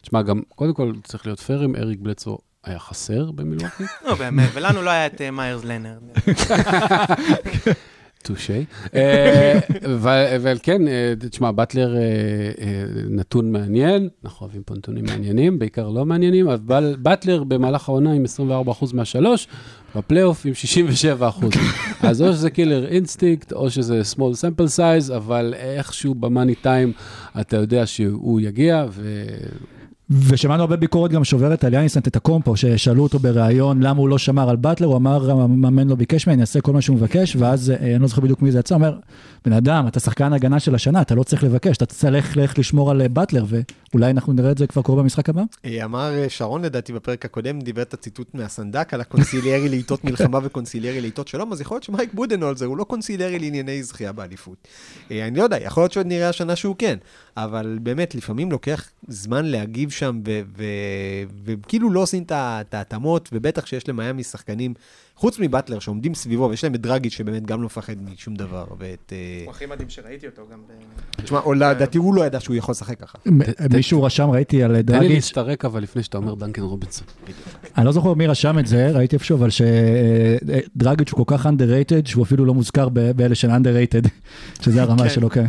תשמע, 0.03 0.23
גם, 0.23 0.43
קודם 0.49 0.75
כל 0.75 0.93
צריך 1.05 1.27
להיות 1.27 1.41
פיירים, 1.41 1.77
אריק 1.77 1.99
בלצו 2.01 2.39
היה 2.65 2.79
חסר 2.79 3.31
במילואקי, 3.31 3.85
לא, 4.05 4.15
באמת, 4.15 4.49
ולנו 4.55 4.83
לא 4.83 4.91
היה 4.91 5.07
את 5.07 5.21
אה, 5.21 5.31
מיירס 5.31 5.65
לנרד. 5.65 6.03
טושי. 8.23 8.65
אה, 8.95 9.59
אבל 10.37 10.59
כן, 10.63 10.89
אה, 10.89 11.13
תשמע, 11.31 11.53
באטלר 11.53 11.97
אה, 11.97 12.01
נתון 13.11 13.53
מעניין, 13.53 14.09
אנחנו 14.25 14.45
אוהבים 14.47 14.63
פה 14.63 14.75
נתונים 14.75 15.05
מעניינים, 15.05 15.59
בעיקר 15.59 15.89
לא 15.89 16.07
מעניינים, 16.07 16.49
אבל 16.49 16.97
באטלר 16.99 17.45
במהלך 17.45 17.89
העונה 17.89 18.13
עם 18.13 18.25
24% 18.71 18.95
מהשלוש, 18.95 19.49
בפלייאוף 19.97 20.47
עם 20.47 20.53
67%. 21.23 21.45
אז 22.09 22.23
או 22.23 22.33
שזה 22.33 22.51
killer 22.51 22.87
instinct, 22.87 23.53
או 23.53 23.71
שזה 23.71 24.03
small 24.17 24.19
sample 24.43 24.77
size, 24.77 25.17
אבל 25.17 25.55
איכשהו 25.57 26.15
במאני 26.15 26.55
טיים 26.55 26.93
אתה 27.41 27.57
יודע 27.57 27.87
שהוא 27.87 28.41
יגיע, 28.41 28.87
ו... 28.91 29.25
ושמענו 30.11 30.63
הרבה 30.63 30.77
ביקורת 30.77 31.11
גם 31.11 31.25
שוברת 31.25 31.65
על 31.65 31.75
יאניס 31.75 31.97
אנטטקומפו, 31.97 32.57
ששאלו 32.57 33.03
אותו 33.03 33.19
בריאיון 33.19 33.83
למה 33.83 34.01
הוא 34.01 34.09
לא 34.09 34.19
שמר 34.19 34.51
על 34.51 34.57
באטלר, 34.57 34.87
הוא 34.87 34.97
אמר, 34.97 35.31
המאמן 35.31 35.89
לא 35.89 35.95
ביקש 35.95 36.27
ממני, 36.27 36.35
אני 36.35 36.41
אעשה 36.41 36.61
כל 36.61 36.73
מה 36.73 36.81
שהוא 36.81 36.97
מבקש, 36.97 37.37
ואז 37.37 37.71
אה, 37.71 37.77
אני 37.77 37.99
לא 37.99 38.07
זוכר 38.07 38.21
בדיוק 38.21 38.43
מי 38.43 38.53
זה 38.53 38.59
יצא, 38.59 38.75
אומר, 38.75 38.99
בן 39.45 39.53
אדם, 39.53 39.89
אתה 39.89 40.01
שחקן 40.01 40.33
הגנה 40.33 40.61
של 40.61 40.75
השנה, 40.75 41.01
אתה 41.01 41.15
לא 41.15 41.23
צריך 41.23 41.45
לבקש, 41.45 41.77
אתה 41.77 41.87
צריך 41.87 42.37
ללכת 42.37 42.59
לשמור 42.59 42.91
על 42.91 43.03
אה, 43.03 43.09
באטלר, 43.09 43.45
ואולי 43.49 44.11
אנחנו 44.11 44.33
נראה 44.33 44.51
את 44.51 44.59
זה 44.59 44.67
כבר 44.67 44.83
קורה 44.83 45.03
במשחק 45.03 45.29
הבא? 45.29 45.43
אה, 45.65 45.85
אמר 45.85 46.13
שרון 46.29 46.63
לדעתי 46.63 46.93
בפרק 46.93 47.25
הקודם, 47.25 47.61
דיבר 47.61 47.83
את 47.83 47.95
הציטוט 47.95 48.35
מהסנדק 48.35 48.95
על 48.95 49.01
הקונסיליירי 49.01 49.69
לעיתות 49.69 50.05
מלחמה 50.05 50.39
וקונסיליירי 50.45 51.01
לעיתות 51.01 51.29
שלום, 51.29 51.53
אז 51.53 51.61
יכול 51.61 51.75
להיות 51.75 51.85
שמייק 51.85 52.15
בודנהולזר 52.15 52.67
הוא 52.67 52.77
לא 52.77 52.85
קונסיליירי 52.85 53.39
לענייני 53.39 53.83
זכייה 53.83 54.13
באליפות. 54.13 54.69
אני 55.11 55.37
לא 55.37 55.43
יודע, 55.43 55.63
יכול 55.63 55.83
להיות 55.83 55.93
שעוד 55.93 56.07
נראה 56.07 56.29
השנה 56.29 56.57
שהוא 56.57 56.75
כן, 56.79 56.97
אבל 57.37 57.79
באמת, 57.83 58.15
לפעמים 58.15 58.51
לוקח 58.51 58.89
זמן 59.09 59.45
להגיב 59.45 59.91
שם, 60.01 60.21
וכאילו 61.45 61.91
לא 61.91 62.01
עושים 62.01 62.23
את 62.23 62.75
ההתאמות, 62.75 63.29
ובטח 63.33 63.67
שיש 63.67 63.89
למיאמי 63.89 64.23
שחקנים, 64.23 64.75
חוץ 65.17 65.39
מבטלר 65.39 65.79
שעומדים 65.79 66.15
סביבו, 66.15 66.49
ויש 66.51 66.65
להם 66.65 66.75
את 66.75 66.81
דרגיץ' 66.81 67.13
שבאמת 67.13 67.47
גם 67.47 67.61
לא 67.61 67.67
מפחד 67.67 67.95
משום 68.15 68.35
דבר, 68.35 68.65
ואת... 68.79 69.13
אה, 69.13 69.43
הוא 69.45 69.51
הכי 69.51 69.67
מדהים 69.67 69.89
שראיתי 69.89 70.27
אותו 70.27 70.43
גם 70.53 70.59
ב... 70.59 70.73
תשמע, 71.23 71.39
או 71.39 71.55
לדעתי 71.55 71.99
הוא 71.99 72.15
לא 72.15 72.27
ידע 72.27 72.41
שהוא 72.41 72.57
יכול 72.57 72.73
לשחק 72.73 73.01
ככה. 73.01 73.19
מישהו 73.77 74.03
רשם, 74.03 74.31
ראיתי 74.31 74.63
על 74.63 74.71
תן 74.71 74.77
לי 74.77 74.83
דרגיץ', 74.83 75.11
להסתרק 75.11 75.65
אבל 75.65 75.83
לפני 75.83 76.03
שאתה 76.03 76.19
אומר 76.19 76.35
דנקן 76.35 76.63
רובינסון. 76.63 77.07
אני 77.77 77.87
לא 77.87 77.93
זוכר 77.93 78.15
מי 78.15 78.27
רשם 78.27 78.59
את 78.59 78.67
זה, 78.67 78.91
ראיתי 78.91 79.17
איפשהו, 79.17 79.39
אבל 79.39 79.49
שדרגיץ' 79.51 81.11
הוא 81.11 81.27
כל 81.27 81.37
כך 81.37 81.47
underrated, 81.47 82.09
שהוא 82.09 82.25
אפילו 82.25 82.45
לא 82.45 82.55
מוזכר 82.55 82.89
באלה 82.89 83.35
של 83.35 83.51
underrated, 83.51 84.09
שזה 84.63 84.83
הרמה 84.83 85.03
כן. 85.03 85.09
שלו, 85.09 85.31
כן. 85.31 85.47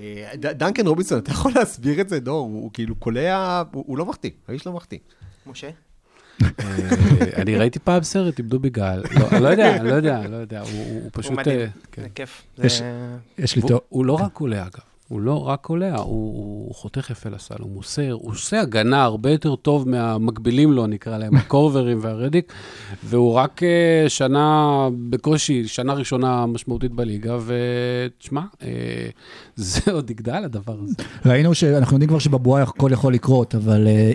אה, 0.00 0.36
ד- 0.36 0.46
דנקן 0.46 0.86
רובינסון, 0.86 1.18
אתה 1.18 1.30
יכול 1.30 1.52
להסביר 1.56 2.00
את 2.00 2.08
זה, 2.08 2.20
דור? 2.20 2.38
הוא 2.40 2.62
הוא 2.62 2.70
כאילו 2.72 2.94
קולע, 2.94 3.62
הוא 3.72 3.84
הוא 3.86 3.98
לא 3.98 4.06
מחטיא, 4.06 4.30
האיש 4.48 4.66
לא 4.66 4.72
מחטיא. 4.72 4.98
משה? 5.46 5.70
אה, 6.42 6.46
אני 7.36 7.56
ראיתי 7.56 7.78
פעם 7.78 8.02
סרט 8.02 8.40
עם 8.40 8.46
דובי 8.46 8.70
גל, 8.70 9.02
לא, 9.32 9.38
לא 9.40 9.48
יודע, 9.48 9.82
לא 9.82 9.92
יודע, 9.94 10.20
אני 10.20 10.30
לא 10.32 10.36
יודע, 10.36 10.60
הוא- 10.60 10.70
הוא 10.70 11.00
הוא 11.02 11.10
פשוט... 11.12 11.32
מדהים. 11.32 11.60
אה, 11.60 11.66
כן. 11.92 12.02
זה 12.02 12.08
כיף. 12.14 12.42
יש- 13.38 13.56
לי 13.56 13.62
תיאור- 13.62 13.80
הוא 13.88 14.04
לא 14.04 14.12
רק 14.12 14.32
קולע 14.32 14.62
אגב, 14.62 14.80
הוא 15.10 15.20
לא 15.20 15.48
רק 15.48 15.60
קולע, 15.60 15.96
הוא, 15.96 16.66
הוא 16.66 16.74
חותך 16.74 17.10
יפה 17.10 17.28
לסל, 17.28 17.54
הוא 17.58 17.70
מוסר, 17.70 18.12
הוא 18.12 18.30
עושה 18.30 18.60
הגנה 18.60 19.02
הרבה 19.02 19.30
יותר 19.30 19.56
טוב 19.56 19.88
מהמקבילים 19.88 20.72
לו, 20.72 20.86
נקרא 20.86 21.18
להם, 21.18 21.36
הקורברים 21.40 21.98
והרדיק, 22.00 22.52
והוא 23.04 23.34
רק 23.34 23.62
אה, 23.62 24.04
שנה, 24.08 24.88
בקושי, 25.10 25.68
שנה 25.68 25.92
ראשונה 25.92 26.46
משמעותית 26.46 26.92
בליגה, 26.92 27.38
ותשמע, 27.46 28.40
אה, 28.62 28.68
זה 29.56 29.92
עוד 29.92 30.10
יגדל 30.10 30.44
הדבר 30.44 30.76
הזה. 30.84 30.94
ראינו 31.26 31.54
שאנחנו 31.54 31.94
יודעים 31.94 32.08
כבר 32.08 32.18
שבבועה 32.18 32.62
הכל 32.62 32.90
יכול 32.92 33.14
לקרות, 33.14 33.54
אבל 33.54 33.86
אה, 33.86 34.12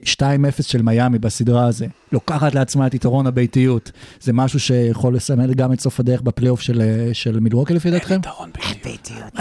2-0 0.59 0.61
של 0.61 0.81
מיאמי 0.81 1.19
בסדרה 1.19 1.65
הזו, 1.65 1.85
לוקחת 2.11 2.55
לעצמה 2.55 2.87
את 2.87 2.93
יתרון 2.93 3.27
הביתיות. 3.27 3.91
זה 4.21 4.33
משהו 4.33 4.59
שיכול 4.59 5.15
לסמל 5.15 5.53
גם 5.53 5.73
את 5.73 5.79
סוף 5.79 5.99
הדרך 5.99 6.21
בפלייאוף 6.21 6.61
של, 6.61 6.81
אה, 6.81 7.09
של 7.13 7.39
מילווקי 7.39 7.73
לפי 7.73 7.91
דעתכם? 7.91 8.15
יתרון 8.19 8.49
ביתיות. 8.83 9.35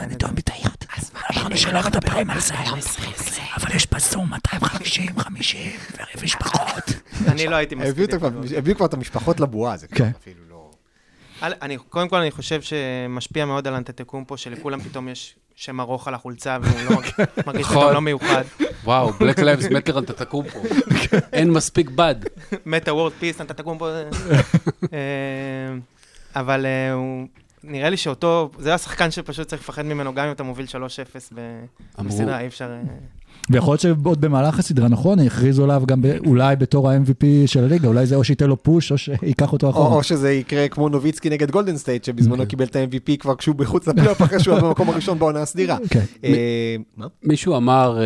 אני 0.00 0.14
טוען 0.16 0.34
ביתיות. 0.34 0.84
אז 0.98 1.10
אמרנו 1.36 1.56
שלא 1.56 1.80
מדברים 1.86 2.30
על 2.30 2.40
זה. 2.40 2.54
אבל 3.56 3.76
יש 3.76 3.86
בזום 3.94 4.30
250, 4.30 5.18
50 5.18 5.70
ומשפחות. 6.20 6.92
אני 7.28 7.46
לא 7.46 7.56
הייתי 7.56 7.74
כבר- 8.18 8.30
הביאו 8.56 8.76
כבר 8.76 8.86
את 8.86 8.94
המשפחות 8.94 9.40
לבועה, 9.40 9.76
זה 9.76 9.86
כבר 9.86 9.96
כן. 9.98 10.10
אפילו 10.20 10.47
אני, 11.42 11.76
קודם 11.78 12.08
כל, 12.08 12.16
אני 12.16 12.30
חושב 12.30 12.60
שמשפיע 12.62 13.44
מאוד 13.44 13.66
על 13.66 13.74
אנטטקומפו, 13.74 14.36
שלכולם 14.36 14.80
פתאום 14.80 15.08
יש 15.08 15.36
שם 15.56 15.80
ארוך 15.80 16.08
על 16.08 16.14
החולצה, 16.14 16.58
והוא 16.62 16.90
לא 16.90 16.96
מרגיש 17.46 17.64
נכון. 17.66 17.76
פתאום 17.82 17.94
לא 17.94 18.00
מיוחד. 18.00 18.42
וואו, 18.84 19.12
Black 19.12 19.38
Lives 19.38 19.64
Matter 19.70 19.98
אנטטקומפו. 19.98 20.58
אין 21.32 21.50
מספיק 21.50 21.90
בד. 21.90 22.14
מטא 22.66 22.94
וורלד 22.94 23.12
פיס, 23.12 23.40
אנטטקומפו. 23.40 23.86
אה, 23.88 23.98
אבל 26.36 26.66
אה, 26.66 26.92
הוא... 26.92 27.26
נראה 27.64 27.90
לי 27.90 27.96
שאותו, 27.96 28.50
זה 28.58 28.74
השחקן 28.74 29.10
שפשוט 29.10 29.48
צריך 29.48 29.62
לפחד 29.62 29.82
ממנו, 29.82 30.14
גם 30.14 30.26
אם 30.26 30.32
אתה 30.32 30.42
מוביל 30.42 30.66
3-0 30.66 30.74
ב- 31.34 31.40
אמרו- 32.00 32.12
בסדרה, 32.14 32.40
אי 32.40 32.46
אפשר... 32.46 32.70
ויכול 33.50 33.72
להיות 33.72 33.80
שעוד 33.80 34.20
במהלך 34.20 34.58
הסדרה, 34.58 34.88
נכון, 34.88 35.18
יכריזו 35.18 35.64
עליו 35.64 35.82
גם 35.86 36.02
ב- 36.02 36.26
אולי 36.26 36.56
בתור 36.56 36.90
ה-MVP 36.90 37.24
של 37.46 37.64
הליגה, 37.64 37.88
אולי 37.88 38.06
זה 38.06 38.14
או 38.14 38.24
שייתן 38.24 38.46
לו 38.46 38.62
פוש 38.62 38.92
או 38.92 38.98
שייקח 38.98 39.52
אותו 39.52 39.66
או, 39.66 39.70
אחורה. 39.72 39.96
או 39.96 40.02
שזה 40.02 40.32
יקרה 40.32 40.68
כמו 40.68 40.88
נוביצקי 40.88 41.30
נגד 41.30 41.50
גולדן 41.50 41.76
סטייט, 41.76 42.04
שבזמנו 42.04 42.46
קיבל 42.46 42.64
את 42.64 42.76
ה-MVP 42.76 43.16
כבר 43.18 43.34
כשהוא 43.34 43.56
בחוץ 43.56 43.86
לפלייאוף, 43.86 44.22
אחרי 44.22 44.40
שהוא 44.40 44.54
היה 44.54 44.62
במקום 44.62 44.90
הראשון 44.90 45.18
בעונה 45.18 45.42
הסדירה. 45.42 45.78
כן. 45.90 46.04
אה, 46.24 46.76
מה? 46.96 47.06
מישהו 47.22 47.56
אמר, 47.56 47.98
אה, 48.00 48.04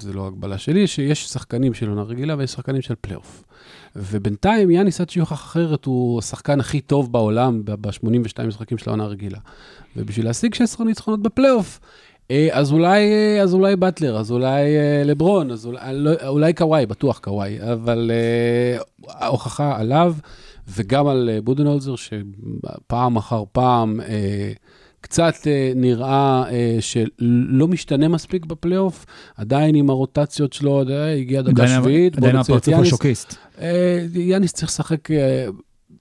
זה 0.00 0.12
לא 0.12 0.26
הגבלה 0.26 0.58
שלי, 0.58 0.86
שיש 0.86 1.26
שחקנים 1.26 1.74
של 1.74 1.88
עונה 1.88 2.02
רגילה 2.02 2.34
ויש 2.38 2.50
שחקנים 2.50 2.82
של 2.82 2.94
פלייאוף. 3.00 3.44
ובינתיים 3.96 4.70
יאניס 4.70 5.00
עד 5.00 5.10
שיוכח 5.10 5.32
אחרת 5.32 5.84
הוא 5.84 6.18
השחקן 6.18 6.60
הכי 6.60 6.80
טוב 6.80 7.12
בעולם 7.12 7.60
ב-82 7.64 8.46
משחקים 8.46 8.78
של 8.78 8.90
העונה 8.90 9.04
הרגילה. 9.04 9.38
ובשביל 9.96 10.26
להשיג 10.26 10.54
16 10.54 10.86
ניצחונות 10.86 11.22
בפלייאוף, 11.22 11.80
אז 12.52 12.72
אולי, 12.72 13.12
אה, 13.12 13.42
אז 13.42 13.54
אולי 13.54 13.76
באטלר, 13.76 14.16
אז 14.18 14.30
אולי 14.32 14.76
אה, 14.76 15.02
לברון, 15.04 15.50
אז 15.50 15.66
אולי, 15.66 15.80
לא- 15.94 16.26
אולי 16.26 16.52
קוואי, 16.52 16.86
בטוח 16.86 17.18
קוואי, 17.18 17.58
אבל 17.72 18.10
אה, 18.14 18.78
ההוכחה 19.08 19.76
עליו, 19.80 20.14
וגם 20.76 21.06
על 21.06 21.30
אה, 21.32 21.40
בודנהולזר, 21.40 21.94
שפעם 21.96 23.16
אחר 23.16 23.44
פעם 23.52 24.00
אה, 24.00 24.52
קצת 25.00 25.34
אה, 25.46 25.72
נראה 25.76 26.42
אה, 26.50 26.76
שלא 26.80 27.68
משתנה 27.68 28.08
מספיק 28.08 28.46
בפלייאוף, 28.46 29.06
עדיין 29.36 29.74
עם 29.74 29.90
הרוטציות 29.90 30.52
שלו, 30.52 30.82
אה, 30.90 31.12
הגיע 31.14 31.42
דקה 31.42 31.52
שביעית, 31.82 32.16
עדיין 32.16 32.32
הפרצוף 32.52 32.68
יאניס. 32.74 32.86
השוקיסט. 32.86 33.34
אה, 33.60 34.04
יאניס 34.14 34.52
צריך 34.52 34.68
לשחק, 34.70 35.10
אה, 35.10 35.46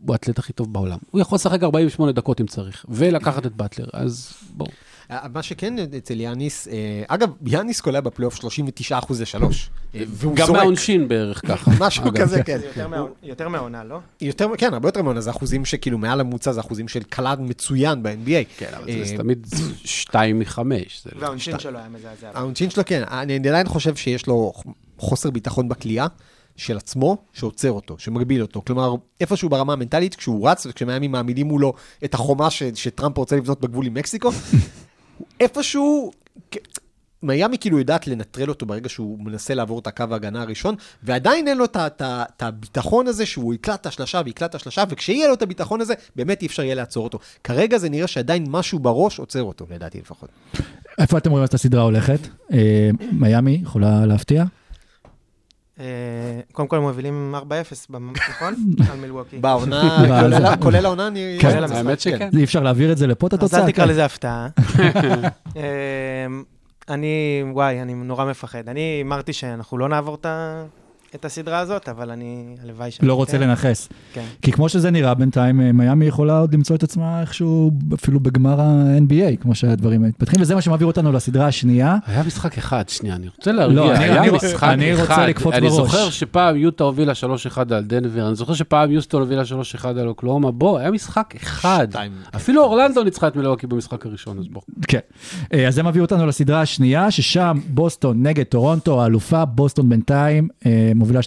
הוא 0.05 0.13
האתלט 0.13 0.39
הכי 0.39 0.53
טוב 0.53 0.73
בעולם. 0.73 0.97
הוא 1.11 1.21
יכול 1.21 1.35
לשחק 1.35 1.63
48 1.63 2.11
דקות 2.11 2.41
אם 2.41 2.45
צריך, 2.45 2.85
ולקחת 2.89 3.45
את 3.45 3.55
באטלר, 3.55 3.85
אז 3.93 4.33
בואו. 4.55 4.69
אה, 5.11 5.27
מה 5.33 5.43
שכן 5.43 5.75
אצל 5.97 6.19
יאניס, 6.21 6.67
אה, 6.67 6.73
אגב, 7.07 7.29
יאניס 7.45 7.81
קולע 7.81 8.01
בפלייאוף 8.01 8.35
39 8.35 8.97
אחוז 8.99 9.21
לשלוש. 9.21 9.69
אה, 9.95 10.01
והוא 10.07 10.35
גם. 10.35 10.51
מהעונשין 10.53 11.07
בערך 11.07 11.41
ככה. 11.47 11.71
משהו. 11.85 12.03
כזה, 12.15 12.43
כן. 12.43 12.59
יותר 12.65 12.87
מה- 12.87 13.05
יותר 13.23 13.47
מהעונה, 13.49 13.83
לא? 13.83 13.99
יותר, 14.21 14.47
כן, 14.57 14.73
הרבה 14.73 14.87
יותר 14.87 15.01
ממנו, 15.01 15.21
זה 15.21 15.29
אחוזים 15.29 15.65
שכאילו 15.65 15.97
מעל 15.97 16.19
הממוצע, 16.19 16.51
זה 16.51 16.59
אחוזים 16.59 16.87
של 16.87 17.03
קלד 17.03 17.39
מצוין 17.41 18.03
ב-NBA. 18.03 18.43
כן, 18.57 18.69
אבל 18.77 19.05
זה 19.05 19.17
תמיד 19.17 19.47
שתיים 19.83 20.39
מחמש. 20.39 21.01
זה 21.03 21.09
לא- 21.15 21.21
והעונשין 21.21 21.59
שלו 21.59 21.77
היה 21.79 21.89
מזעזע. 21.89 22.31
העונשין 22.33 22.69
שלו, 22.69 22.83
כן, 22.85 23.03
אני 23.11 23.35
עדיין 23.49 23.67
חושב 23.67 23.95
שיש 23.95 24.27
לו 24.27 24.53
חוסר 24.97 25.31
ביטחון 25.31 25.69
בכלייה 25.69 26.07
של 26.55 26.77
עצמו, 26.77 27.17
שעוצר 27.33 27.71
אותו, 27.71 27.95
שמגביל 27.99 28.41
אותו. 28.41 28.61
כלומר, 28.67 28.95
איפשהו 29.21 29.49
ברמה 29.49 29.73
המנטלית, 29.73 30.15
כשהוא 30.15 30.49
רץ 30.49 30.65
וכשמיאמי 30.65 31.07
מעמידים 31.07 31.47
מולו 31.47 31.73
את 32.05 32.13
החומה 32.13 32.49
ש- 32.49 32.63
שטראמפ 32.63 33.17
רוצה 33.17 33.35
לבנות 33.35 33.61
בגבול 33.61 33.85
עם 33.85 33.93
מקסיקו, 33.93 34.29
איפשהו... 35.39 36.11
מיאמי 37.23 37.57
כאילו 37.57 37.79
יודעת 37.79 38.07
לנטרל 38.07 38.49
אותו 38.49 38.65
ברגע 38.65 38.89
שהוא 38.89 39.19
מנסה 39.19 39.53
לעבור 39.53 39.79
את 39.79 39.87
הקו 39.87 40.05
ההגנה 40.11 40.41
הראשון, 40.41 40.75
ועדיין 41.03 41.47
אין 41.47 41.57
לו 41.57 41.65
את 41.65 42.41
הביטחון 42.41 43.07
הזה 43.07 43.25
שהוא 43.25 43.53
יקלט 43.53 43.81
את 43.81 43.85
השלשה 43.85 44.21
ויקלט 44.25 44.49
את 44.49 44.55
השלשה, 44.55 44.83
וכשיהיה 44.89 45.27
לו 45.27 45.33
את 45.33 45.41
הביטחון 45.41 45.81
הזה, 45.81 45.93
באמת 46.15 46.41
אי 46.41 46.47
אפשר 46.47 46.63
יהיה 46.63 46.75
לעצור 46.75 47.03
אותו. 47.03 47.19
כרגע 47.43 47.77
זה 47.77 47.89
נראה 47.89 48.07
שעדיין 48.07 48.45
משהו 48.49 48.79
בראש 48.79 49.19
עוצר 49.19 49.43
אותו, 49.43 49.65
לדעתי 49.69 49.99
לפחות. 49.99 50.29
איפה 50.97 51.17
אתם 51.17 51.31
רואים 51.31 51.45
את 51.45 51.53
הסדרה 51.53 51.81
הולכת? 51.81 52.19
אה, 52.53 52.89
מיאמי 53.11 53.59
יכולה 53.63 54.05
להפתיע? 54.05 54.43
אה, 55.79 55.85
קודם 56.51 56.67
כל 56.67 56.75
הם 56.75 56.81
מובילים 56.81 57.35
4-0, 57.35 57.43
במ- 57.89 58.13
נכון? 58.29 58.55
על 58.91 58.97
מילווקי. 58.99 59.37
בעונה. 59.37 59.99
כולל- 60.61 60.85
העונה, 60.85 61.07
אני... 61.07 61.37
כן, 61.41 61.49
כולל 61.49 61.63
המשחק, 61.63 61.77
האמת 61.77 61.89
כן. 61.89 61.97
שכן. 61.99 62.29
אי 62.37 62.43
אפשר 62.43 62.59
להעביר 62.63 62.91
את 62.91 62.97
זה 62.97 63.07
לפה 63.07 63.27
את 63.27 63.33
אז 63.33 63.39
התוצאה? 63.39 63.65
אל 63.65 63.71
תקרא 63.71 63.85
כן. 63.85 63.91
לזה 63.91 64.05
הפתעה. 64.05 64.47
אמ, 65.55 66.43
אני, 66.89 67.07
וואי, 67.53 67.81
אני 67.81 67.93
נורא 67.93 68.25
מפחד. 68.25 68.69
אני 68.69 68.79
הימרתי 68.79 69.33
שאנחנו 69.33 69.77
לא 69.77 69.89
נעבור 69.89 70.15
את 70.15 70.25
ה- 70.25 70.63
את 71.15 71.25
הסדרה 71.25 71.59
הזאת, 71.59 71.89
אבל 71.89 72.11
אני, 72.11 72.55
הלוואי 72.63 72.91
שאני... 72.91 73.07
לא 73.07 73.13
רוצה 73.13 73.37
לנכס. 73.37 73.89
כן. 74.13 74.23
כי 74.41 74.51
כמו 74.51 74.69
שזה 74.69 74.91
נראה 74.91 75.13
בינתיים, 75.13 75.61
אה, 75.61 75.71
מיאמי 75.71 76.05
יכולה 76.05 76.39
עוד 76.39 76.53
למצוא 76.53 76.75
את 76.75 76.83
עצמה 76.83 77.21
איכשהו 77.21 77.71
אפילו 77.93 78.19
בגמר 78.19 78.61
ה-NBA, 78.61 79.37
כמו 79.41 79.55
שהדברים 79.55 80.01
מתפתחים, 80.01 80.41
וזה 80.41 80.55
מה 80.55 80.61
שמעביר 80.61 80.87
אותנו 80.87 81.11
לסדרה 81.11 81.47
השנייה. 81.47 81.97
היה 82.07 82.23
משחק 82.23 82.57
אחד, 82.57 82.89
שנייה, 82.89 83.15
אני 83.15 83.27
רוצה 83.37 83.51
להרגיע, 83.51 83.75
לא, 83.81 83.95
אני- 83.95 84.03
היה 84.03 84.21
אני- 84.21 84.29
משחק 84.31 84.63
אני 84.67 84.91
רוצה 84.93 85.03
אחד. 85.13 85.25
לקפוץ 85.29 85.53
אני 85.53 85.61
בראש. 85.69 85.75
זוכר 85.77 86.09
שפעם 86.09 86.55
יוטה 86.55 86.83
הובילה 86.83 87.13
3-1 87.15 87.21
על 87.71 87.83
דנבר, 87.83 88.27
אני 88.27 88.35
זוכר 88.35 88.53
שפעם 88.53 88.91
יוסטון 88.91 89.21
הובילה 89.21 89.43
3-1 89.45 89.85
על 89.85 90.07
אוקלאומה, 90.07 90.51
בוא, 90.51 90.79
היה 90.79 90.91
משחק 90.91 91.33
אחד. 91.37 91.87
שתיים. 91.89 92.11
אפילו 92.35 92.63
אורלנדו 92.63 93.03
ניצחה 93.03 93.27
את 93.27 93.35
מילואקי 93.35 93.67
במשחק 93.67 94.05
הראשון, 94.05 94.39
אז 94.39 94.47
בוא. 94.47 94.61
כן. 94.87 94.99
אה, 95.53 95.67
אז 95.67 95.75
זה 95.75 95.83
מביא 95.83 96.01
אותנו 96.01 96.25
לסדרה 96.27 96.61
השנייה, 96.61 97.11
ששם 97.11 97.57
בוסטון 97.69 98.27
נגד 98.27 98.43
טורונטו, 98.45 99.03
האלופה, 99.03 99.45
בוסטון 99.45 99.89
בינתיים 99.89 100.47
אה, 100.65 100.91
מובילה 100.97 101.19
2-0, 101.19 101.23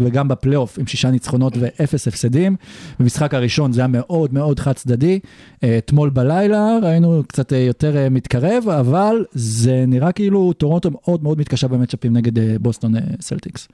וגם 0.00 0.28
בפלייאוף 0.28 0.78
עם 0.78 0.86
שישה 0.86 1.10
ניצחונות 1.10 1.52
ואפס 1.60 2.08
הפסדים. 2.08 2.56
במשחק 3.00 3.34
הראשון 3.34 3.72
זה 3.72 3.80
היה 3.80 3.88
מאוד 3.88 4.34
מאוד 4.34 4.60
חד 4.60 4.72
צדדי. 4.72 5.20
אה, 5.64 5.78
אתמול 5.78 6.10
בלילה 6.10 6.78
ראינו 6.82 7.22
קצת 7.28 7.52
אה, 7.52 7.58
יותר 7.58 7.96
אה, 7.96 8.08
מתקרב, 8.08 8.68
אבל 8.68 9.24
זה 9.32 9.84
נראה 9.86 10.12
כאילו 10.12 10.52
טורונטו 10.52 10.90
מאוד 10.90 11.22
מאוד 11.22 11.38
מתקשה 11.38 11.68
במאצ'אפים 11.68 12.12
נגד 12.12 12.62
בוסטון 12.62 12.94
סלטיקס. 13.20 13.68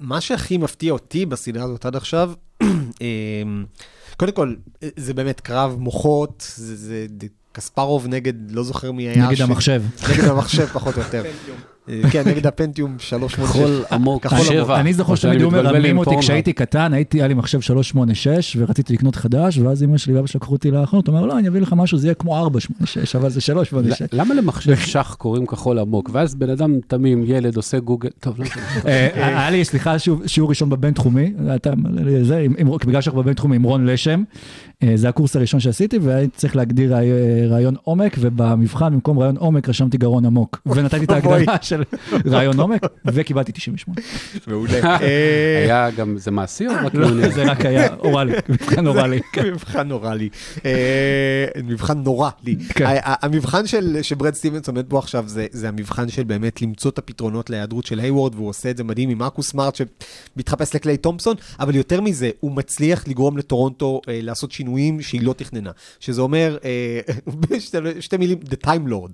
מה 0.00 0.20
שהכי 0.20 0.56
מפתיע 0.58 0.92
אותי 0.92 1.26
בסדרה 1.26 1.64
הזאת 1.64 1.86
עד 1.86 1.96
עכשיו, 1.96 2.32
קודם 4.16 4.32
כל, 4.32 4.54
זה 4.96 5.14
באמת 5.14 5.40
קרב 5.40 5.76
מוחות, 5.78 6.52
זה, 6.56 7.06
קספרוב 7.52 8.06
נגד, 8.06 8.50
לא 8.50 8.62
זוכר 8.62 8.92
מי 8.92 9.02
היה. 9.02 9.26
נגד 9.26 9.36
ש- 9.36 9.40
המחשב. 9.40 9.82
נגד 10.10 10.24
המחשב, 10.24 10.66
פחות 10.66 10.94
או 10.96 11.02
יותר. 11.02 11.22
אה, 11.88 12.10
כן, 12.10 12.22
נגד 12.26 12.46
הפנטיום 12.46 12.96
386. 12.98 13.50
כחול 13.60 13.84
עמוק. 13.92 14.26
שבע. 14.44 14.80
אני 14.80 14.92
זוכר 14.92 15.14
שתמיד 15.14 15.42
הוא 15.42 15.52
מתבלבל 15.52 15.72
מרמים 15.72 15.98
אותי. 15.98 16.10
כשהייתי 16.20 16.52
קטן, 16.52 16.92
הייתי, 16.92 17.18
היה 17.18 17.28
לי 17.28 17.34
מחשב 17.34 17.60
386 17.60 18.56
ורציתי 18.60 18.92
לקנות 18.92 19.16
חדש, 19.16 19.58
ואז 19.58 19.82
אמא 19.82 19.98
שלי 19.98 20.14
ואבא 20.14 20.26
שלי 20.26 20.38
לקחו 20.38 20.52
אותי 20.52 20.70
לאחרונות, 20.70 21.08
הוא 21.08 21.18
אמר, 21.18 21.26
לא, 21.26 21.38
אני 21.38 21.48
אביא 21.48 21.60
לך 21.60 21.72
משהו, 21.76 21.98
זה 21.98 22.06
יהיה 22.06 22.14
כמו 22.14 22.36
486, 22.38 23.16
אבל 23.16 23.30
זה 23.30 23.40
386. 23.40 24.02
ל- 24.02 24.06
למה 24.12 24.34
למחשב 24.34 24.76
שח 24.76 25.14
קוראים 25.18 25.46
כחול 25.46 25.78
עמוק? 25.78 26.10
ואז 26.12 26.34
בן 26.34 26.50
אדם 26.50 26.74
תמים, 26.86 27.24
ילד, 27.26 27.56
עושה 27.56 27.78
גוגל, 27.78 28.08
טוב, 28.20 28.34
לא 28.38 28.44
משנה. 28.44 28.62
אה, 28.86 29.08
היה 29.38 29.50
לי, 29.50 29.64
סליחה, 29.64 29.96
שיעור- 29.98 30.48
ראשון 30.48 30.70
בבינתחומי, 30.70 31.32
בגלל 32.86 33.00
שאנחנו 33.00 33.22
בבינתחומי 33.22 33.56
עם 33.56 33.62
רון 33.62 33.86
לשם, 33.86 34.22
אה, 34.75 34.75
זה 34.94 35.08
הקורס 35.08 35.36
הראשון 35.36 35.60
שעשיתי, 35.60 35.98
והייתי 35.98 36.36
צריך 36.36 36.56
להגדיר 36.56 36.94
רעי- 36.94 37.10
רעיון 37.50 37.74
עומק, 37.82 38.16
ובמבחן 38.20 38.92
במקום 38.92 39.18
רעיון 39.18 39.36
עומק 39.36 39.68
רשמתי 39.68 39.98
גרון 39.98 40.24
עמוק, 40.26 40.60
ונתתי 40.66 41.04
את. 41.04 41.10
ההגדרה 41.10 41.56
של 41.62 41.82
רעיון 42.26 42.60
עומק, 42.60 42.80
וקיבלתי 43.04 43.52
98. 43.52 44.00
מעולה. 44.46 44.72
אה, 45.00 45.58
היה 45.64 45.90
גם, 45.90 46.18
זה 46.18 46.30
מעשי 46.30 46.66
או 46.66 46.72
רק 46.86 46.94
לא, 46.94 47.06
מעוניין? 47.08 47.32
זה 47.32 47.42
רק 47.44 47.66
היה 47.66 47.94
אוראלי, 47.94 48.32
מבחן 48.48 48.86
אוראלי. 48.86 49.20
מבחן 49.52 49.88
נורא 49.88 50.14
לי. 50.14 50.28
אה, 50.64 50.70
מבחן 51.64 51.98
נורא 51.98 52.30
לי. 52.44 52.56
כן. 52.68 52.84
המבחן 53.04 53.66
של- 53.66 53.98
שברד 54.02 54.34
סטיבנס 54.34 54.68
עומד 54.68 54.88
בו 54.88 54.98
עכשיו, 54.98 55.24
זה- 55.26 55.46
זה 55.50 55.68
המבחן 55.68 56.08
של 56.08 56.22
באמת 56.24 56.62
למצוא 56.62 56.90
את 56.90 56.98
הפתרונות 56.98 57.50
להיעדרות 57.50 57.86
של 57.86 57.98
היוורד, 58.00 58.34
והוא 58.34 58.48
עושה 58.48 58.70
את 58.70 58.76
זה 58.76 58.84
מדהים 58.84 59.08
עם 59.10 59.18
מרקוס 59.18 59.50
סמארט 59.50 59.78
שמתחפש 60.36 60.74
לקליי 60.74 60.96
תומפסון, 60.96 61.34
אבל 61.60 61.74
יותר 61.76 62.00
מזה, 62.00 62.30
הוא 62.40 62.52
מצליח 62.52 63.08
לגרום 63.08 63.38
לטורונטו 63.38 64.00
אה, 64.08 64.18
לעשות 64.22 64.52
שינוי 64.52 64.65
שינויים 64.66 65.02
שהיא 65.02 65.22
לא 65.22 65.32
תכננה. 65.32 65.70
שזה 66.00 66.20
אומר, 66.20 66.58
אה, 66.64 67.00
בשתי, 67.40 67.78
שתי 68.00 68.16
מילים, 68.16 68.38
The 68.44 68.66
Time 68.66 68.90
Lord. 68.90 69.12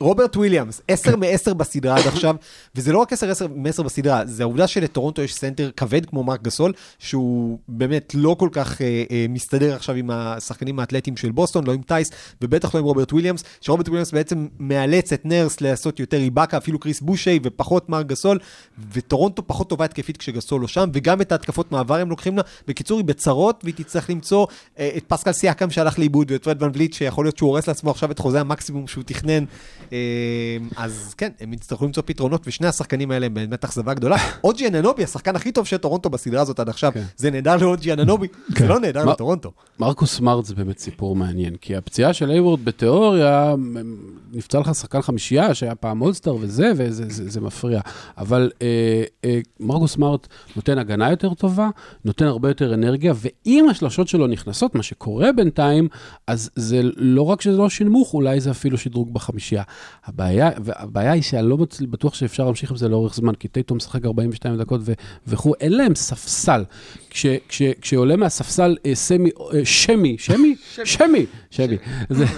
רוברט 0.00 0.36
וויליאמס, 0.36 0.80
10 0.88 1.16
מ-10 1.16 1.54
בסדרה 1.54 1.96
עד 1.96 2.06
עכשיו, 2.06 2.36
וזה 2.74 2.92
לא 2.92 2.98
רק 2.98 3.12
10 3.12 3.46
מ-10 3.48 3.82
בסדרה, 3.82 4.22
זה 4.26 4.42
העובדה 4.42 4.66
שלטורונטו 4.66 5.22
יש 5.22 5.34
סנטר 5.34 5.70
כבד 5.76 6.06
כמו 6.06 6.24
מרק 6.24 6.42
גסול, 6.42 6.72
שהוא 6.98 7.58
באמת 7.68 8.14
לא 8.14 8.36
כל 8.38 8.48
כך 8.52 8.82
אה, 8.82 9.04
אה, 9.10 9.26
מסתדר 9.28 9.74
עכשיו 9.74 9.94
עם 9.94 10.10
השחקנים 10.10 10.78
האתלטיים 10.78 11.16
של 11.16 11.30
בוסטון, 11.30 11.66
לא 11.66 11.72
עם 11.72 11.82
תייס, 11.82 12.10
ובטח 12.42 12.74
לא 12.74 12.80
עם 12.80 12.86
רוברט 12.86 13.12
וויליאמס, 13.12 13.44
שרוברט 13.60 13.88
וויליאמס 13.88 14.12
בעצם 14.12 14.46
מאלץ 14.58 15.12
את 15.12 15.26
נרס 15.26 15.60
לעשות 15.60 16.00
יותר 16.00 16.16
איבאקה, 16.16 16.56
אפילו 16.56 16.78
קריס 16.78 17.00
בושי 17.00 17.38
ופחות 17.42 17.88
מרק 17.88 18.06
גסול, 18.06 18.38
וטורונטו 18.92 19.42
פחות 19.46 19.68
טובה 19.68 19.84
התקפית 19.84 20.16
כשגסול 20.16 20.60
לא 20.60 20.68
שם, 20.68 20.90
וגם 20.92 21.20
את 21.20 21.32
ההתקפות 21.32 21.72
מעבר 21.72 21.94
הם 21.94 22.10
לוקחים 22.10 22.36
לה. 22.36 22.42
בקיצור, 22.68 22.98
היא 22.98 23.04
בצרות, 23.04 23.60
והיא 23.64 23.74
תצטרך 23.74 24.10
למצוא 24.10 24.46
את 24.74 25.04
פסקל 25.08 25.32
סיאקם 25.32 25.70
שהלך 25.70 25.98
לאיבוד, 25.98 26.30
ואת 26.30 26.44
פרד 26.44 26.62
ון 26.62 26.70
וליט, 26.74 26.92
שיכול 26.92 27.24
להיות 27.24 27.36
שהוא 27.36 27.50
הורס 27.50 27.68
לעצמו 27.68 27.90
עכשיו 27.90 28.10
את 28.10 28.18
חוזה 28.18 28.40
המקסימום 28.40 28.86
שהוא 28.86 29.04
תכנן. 29.04 29.44
אה, 29.92 29.98
אז 30.76 31.14
כן, 31.18 31.30
הם 31.40 31.52
יצטרכו 31.52 31.84
למצוא 31.84 32.02
פתרונות, 32.06 32.42
ושני 32.46 32.66
השחקנים 32.66 33.10
האלה 33.10 33.26
הם 33.26 33.34
באמת 33.34 33.64
אכזבה 33.64 33.94
גדולה. 33.94 34.16
אוג'י 34.44 34.68
אננובי, 34.68 35.04
השחקן 35.04 35.36
הכי 35.36 35.52
טוב 35.52 35.66
של 35.66 35.76
טורונטו 35.76 36.10
בסדרה 36.10 36.42
הזאת 36.42 36.60
עד 36.60 36.68
עכשיו, 36.68 36.92
כן. 36.94 37.02
זה 37.16 37.30
נהדר 37.30 37.56
לאוג'י 37.56 37.92
אננובי, 37.92 38.26
זה 38.48 38.68
לא 38.68 38.80
נהדר 38.80 39.04
לטורונטו. 39.04 39.52
מרקוס 39.78 40.16
סמארט 40.16 40.44
זה 40.44 40.54
באמת 40.54 40.78
סיפור 40.78 41.16
מעניין, 41.16 41.56
כי 41.60 41.76
הפציעה 41.76 42.12
של 42.12 42.30
הייוורד 42.30 42.64
בתיאוריה, 42.64 43.54
נפצע 44.32 44.60
לך 44.60 44.74
שחקן 44.74 45.02
חמישייה 45.02 45.54
שהיה 45.54 45.74
פעם 45.74 46.02
אולסטאר 46.02 46.36
וזה, 46.40 46.72
וזה 46.76 47.04
זה, 47.08 47.30
זה 47.30 47.40
מפריע. 47.40 47.80
אבל 48.18 48.50
אה, 48.62 49.02
אה, 49.24 49.40
מרקוס 49.60 49.92
סמארט 49.92 50.26
נותן 50.56 50.78
הגנה 50.78 51.10
יותר 51.10 51.34
טובה, 51.34 51.68
נותן 52.04 52.24
הרבה 52.24 52.50
יותר 52.50 52.74
אנרגיה, 52.74 53.12
ואם 53.16 53.66
השלשות 53.70 54.08
שלו 54.08 54.26
נכנסות, 54.26 54.45
מה 54.74 54.82
שקורה 54.82 55.32
בינתיים, 55.32 55.88
אז 56.26 56.50
זה 56.56 56.80
לא 56.96 57.22
רק 57.22 57.40
שזה 57.40 57.58
לא 57.58 57.68
שינמוך, 57.68 58.14
אולי 58.14 58.40
זה 58.40 58.50
אפילו 58.50 58.78
שדרוג 58.78 59.14
בחמישייה. 59.14 59.62
הבעיה, 60.04 60.50
והבעיה 60.64 61.12
היא 61.12 61.22
שאני 61.22 61.48
לא 61.48 61.58
בטוח- 61.90 62.14
שאפשר 62.14 62.44
להמשיך 62.44 62.70
עם 62.70 62.76
זה 62.76 62.88
לאורך 62.88 63.14
זמן, 63.14 63.34
כי 63.34 63.48
טייטום 63.48 63.76
משחק 63.76 64.04
42 64.04 64.56
דקות 64.58 64.80
וכו', 65.26 65.54
אין 65.60 65.72
להם 65.72 65.94
ספסל. 65.94 66.64
כש, 67.10 67.26
כש, 67.48 67.62
כשעולה 67.80 68.16
מהספסל 68.16 68.76
אה, 68.86 68.94
סמי, 68.94 69.30
אה, 69.54 69.64
שמי, 69.64 70.16
שמי? 70.18 70.56
שמי, 70.74 70.84
שמי. 70.84 71.26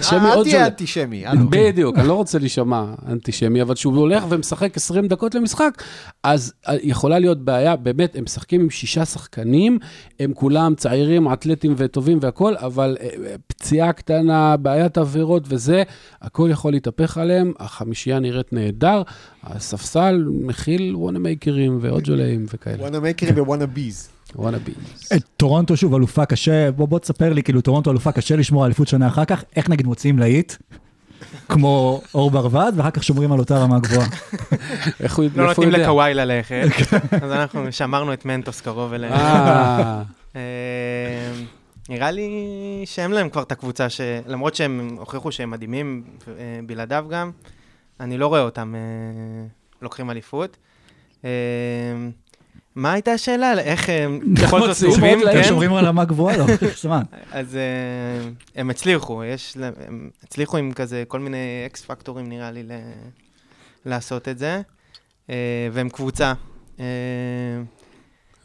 שמי 0.01 0.19
אל 0.19 0.35
עוד 0.35 0.47
תהיה 0.47 0.59
שונה. 0.59 0.67
אנטישמי. 0.67 1.23
בדיוק, 1.49 1.97
אני 1.97 2.07
לא 2.07 2.13
רוצה 2.13 2.39
להישמע 2.39 2.85
אנטישמי, 3.07 3.61
אבל 3.61 3.75
כשהוא 3.75 3.97
הולך 3.97 4.23
ומשחק 4.29 4.77
20 4.77 5.07
דקות 5.07 5.35
למשחק, 5.35 5.83
אז 6.23 6.53
אה, 6.67 6.75
יכולה 6.83 7.19
להיות 7.19 7.45
בעיה, 7.45 7.75
באמת, 7.75 8.15
הם 8.15 8.23
משחקים 8.23 8.61
עם 8.61 8.69
שישה 8.69 9.05
שחקנים, 9.05 9.79
הם 10.19 10.33
כולם 10.33 10.75
צעירים, 10.75 11.33
אתלטים 11.33 11.73
וטובים 11.77 12.17
והכול, 12.21 12.55
אבל 12.57 12.97
אה, 13.01 13.05
אה, 13.05 13.35
פציעה 13.47 13.93
קטנה, 13.93 14.57
בעיית 14.57 14.97
עבירות 14.97 15.43
וזה, 15.47 15.83
הכל 16.21 16.49
יכול 16.51 16.71
להתהפך 16.71 17.17
עליהם, 17.17 17.53
החמישייה 17.59 18.19
נראית 18.19 18.53
נהדר, 18.53 19.01
הספסל 19.43 20.25
מכיל 20.31 20.95
וואנה 20.95 21.19
מייקרים 21.19 21.77
ואוג'וליים 21.81 22.45
וכאלה, 22.53 22.81
וואנה 22.81 22.99
מייקרים 22.99 23.33
ווואנה 23.37 23.65
ביז. 23.65 24.09
את 25.15 25.23
טורונטו 25.37 25.77
שוב 25.77 25.95
אלופה 25.95 26.25
קשה, 26.25 26.71
בוא 26.71 26.87
בוא 26.87 26.99
תספר 26.99 27.33
לי, 27.33 27.43
כאילו 27.43 27.61
טורונטו 27.61 27.91
אלופה 27.91 28.11
קשה 28.11 28.35
לשמור 28.35 28.63
על 28.63 28.65
אליפות 28.65 28.87
שנה 28.87 29.07
אחר 29.07 29.25
כך, 29.25 29.43
איך 29.55 29.69
נגיד 29.69 29.85
מוציאים 29.85 30.19
להיט, 30.19 30.53
כמו 31.49 32.01
אור 32.13 32.31
ברווז, 32.31 32.73
ואחר 32.77 32.91
כך 32.91 33.03
שומרים 33.03 33.31
על 33.31 33.39
אותה 33.39 33.57
רמה 33.57 33.79
גבוהה. 33.79 34.07
איך 35.03 35.17
הוא 35.17 35.25
לא 35.25 35.29
מאיפה 35.29 35.41
הוא 35.41 35.45
נותנים 35.45 35.69
יודע? 35.69 35.83
לקוואי 35.83 36.13
ללכת, 36.13 36.67
אז 37.23 37.31
אנחנו 37.31 37.71
שמרנו 37.71 38.13
את 38.13 38.25
מנטוס 38.25 38.61
קרוב 38.61 38.93
אליהם. 38.93 39.13
אה, 39.13 40.01
אה, 40.35 40.41
נראה 41.89 42.11
לי 42.11 42.29
שאין 42.85 43.11
להם 43.11 43.29
כבר 43.29 43.41
את 43.41 43.51
הקבוצה. 43.51 43.87
למרות 44.27 44.55
שהם 44.55 44.97
הוכיחו 44.99 45.31
שהם 45.31 45.49
מדהימים 45.49 46.03
אה, 46.27 46.33
בלעדיו 46.65 47.05
גם, 47.09 47.31
אני 47.99 48.17
לא 48.17 48.27
רואה 48.27 48.41
אותם 48.41 48.75
לוקחים 49.81 50.09
אליפות. 50.09 50.57
אה, 52.79 52.83
מה 52.83 52.93
הייתה 52.93 53.11
השאלה? 53.11 53.59
איך 53.59 53.89
הם 53.89 54.19
בכל 54.33 54.73
זאת 54.73 54.83
עוזבים? 54.83 55.19
להם? 55.19 55.35
כן? 55.35 55.43
שומרים 55.43 55.73
על 55.73 55.85
רמה 55.85 56.05
גבוהה 56.05 56.37
לאורך 56.37 56.81
זמן. 56.81 57.01
אז 57.31 57.55
אה, 57.55 58.29
הם 58.55 58.69
הצליחו, 58.69 59.23
יש, 59.23 59.57
הם 59.89 60.09
הצליחו 60.23 60.57
עם 60.57 60.71
כזה 60.73 61.03
כל 61.07 61.19
מיני 61.19 61.63
אקס 61.65 61.85
פקטורים 61.85 62.29
נראה 62.29 62.51
לי. 62.51 62.63
לעשות 63.85 64.27
את 64.27 64.37
זה, 64.37 64.61
אה, 65.29 65.67
והם 65.71 65.89
קבוצה. 65.89 66.33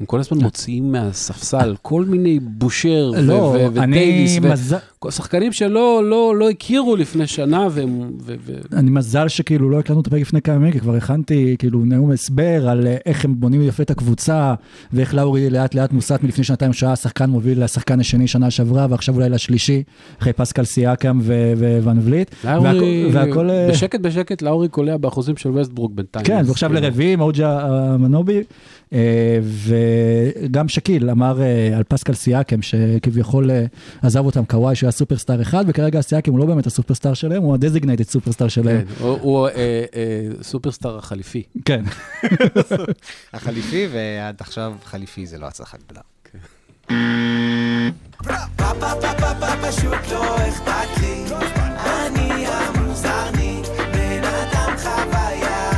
הם 0.00 0.07
כל 0.07 0.20
הזמן 0.20 0.38
מוציאים 0.38 0.92
מהספסל 0.92 1.74
כל 1.83 2.04
מיני 2.04 2.38
בושר 2.40 3.12
ו- 3.16 3.20
לא, 3.22 3.33
ו- 3.35 3.66
וטייליס, 3.74 4.38
מזל... 4.38 4.76
ו- 5.04 5.11
שחקנים 5.11 5.52
שלא 5.52 6.02
לא, 6.04 6.37
לא 6.37 6.50
הכירו 6.50 6.96
לפני 6.96 7.26
שנה, 7.26 7.68
והם... 7.70 8.00
ו- 8.22 8.35
ו- 8.46 8.76
אני 8.76 8.90
מזל 8.90 9.28
שכאילו 9.28 9.70
לא 9.70 9.78
הקלטנו 9.78 10.00
את 10.00 10.07
הפרק 10.07 10.20
לפני 10.20 10.42
כמה 10.42 10.54
ימים, 10.54 10.72
כי 10.72 10.80
כבר 10.80 10.94
הכנתי 10.94 11.57
כאילו 11.59 11.85
נאום 11.85 12.11
הסבר 12.11 12.68
על 12.68 12.87
אה, 12.87 12.96
איך 13.07 13.24
הם 13.24 13.35
בונים 13.40 13.62
יפה 13.62 13.83
את 13.83 13.90
הקבוצה, 13.90 14.54
ואיך 14.92 15.14
לאורי 15.14 15.50
לאט 15.50 15.74
לאט 15.74 15.92
מוסט 15.92 16.22
מלפני 16.22 16.44
שנתיים 16.44 16.72
שעה, 16.72 16.96
שחקן 16.96 17.30
מוביל 17.30 17.64
לשחקן 17.64 18.00
השני 18.00 18.26
שנה 18.26 18.50
שעברה, 18.50 18.87
ועכשיו 18.90 19.14
אולי 19.14 19.28
לשלישי, 19.28 19.83
אחרי 20.20 20.33
פסקל 20.33 20.64
סיאקם 20.64 21.18
ו- 21.22 21.52
וון 21.83 22.00
וליט. 22.04 22.35
לאורי, 22.44 23.11
והכל- 23.12 23.50
אה, 23.50 23.68
בשקט 23.70 24.00
בשקט, 24.00 24.42
לאורי 24.42 24.68
קולע 24.68 24.96
באחוזים 24.96 25.37
של 25.37 25.50
וסטברוק 25.50 25.92
בינתיים. 25.94 26.26
כן, 26.26 26.42
ועכשיו 26.46 26.70
כאילו, 26.70 26.83
לרביעי, 26.83 27.16
מאוג'י 27.16 27.59
אננובי, 27.62 28.42
אה, 28.92 29.38
וגם 30.42 30.68
שקיל 30.68 31.11
אמר 31.11 31.42
אה, 31.42 31.77
על 31.77 31.83
פסקל 31.88 32.12
סיאקם, 32.14 32.62
שכביכול 32.62 33.51
אה, 33.51 33.64
עזב 34.03 34.27
אותם 34.27 34.44
קוואי, 34.44 34.77
שהוא 34.77 34.87
היה 34.87 34.92
סופרסטאר 34.92 35.42
אחד, 35.42 35.64
וכרגע 35.68 36.01
סיאקם 36.01 36.31
הוא 36.33 36.38
לא 36.38 36.47
באמת 36.47 36.66
הסופרסטאר 36.66 37.14
שלהם, 37.14 37.42
הוא 37.42 37.55
ה 37.55 37.59
designated 37.59 38.05
superstar 38.05 38.49
שלהם. 38.49 38.81
כן, 38.85 39.05
הוא- 39.05 39.18
הוא 39.20 39.49
אה, 39.49 39.85
סופרסטאר 40.42 40.99
החליפי. 40.99 41.42
כן. 41.64 41.85
החליפי, 43.35 43.88
ועד 43.92 44.37
עכשיו 44.40 44.73
חליפי 44.85 45.27
זה 45.27 45.38
לא 45.38 45.47
הצלחה 45.47 45.77
גדולה. 45.87 46.01
פשוט 49.62 50.12
לא 50.12 50.37
אכפת 50.49 51.01
לי 51.01 51.25
אני 52.07 52.47
המוזרני 52.47 53.62
בן 53.92 54.25
אדם 54.25 54.75
חוויה 54.79 55.70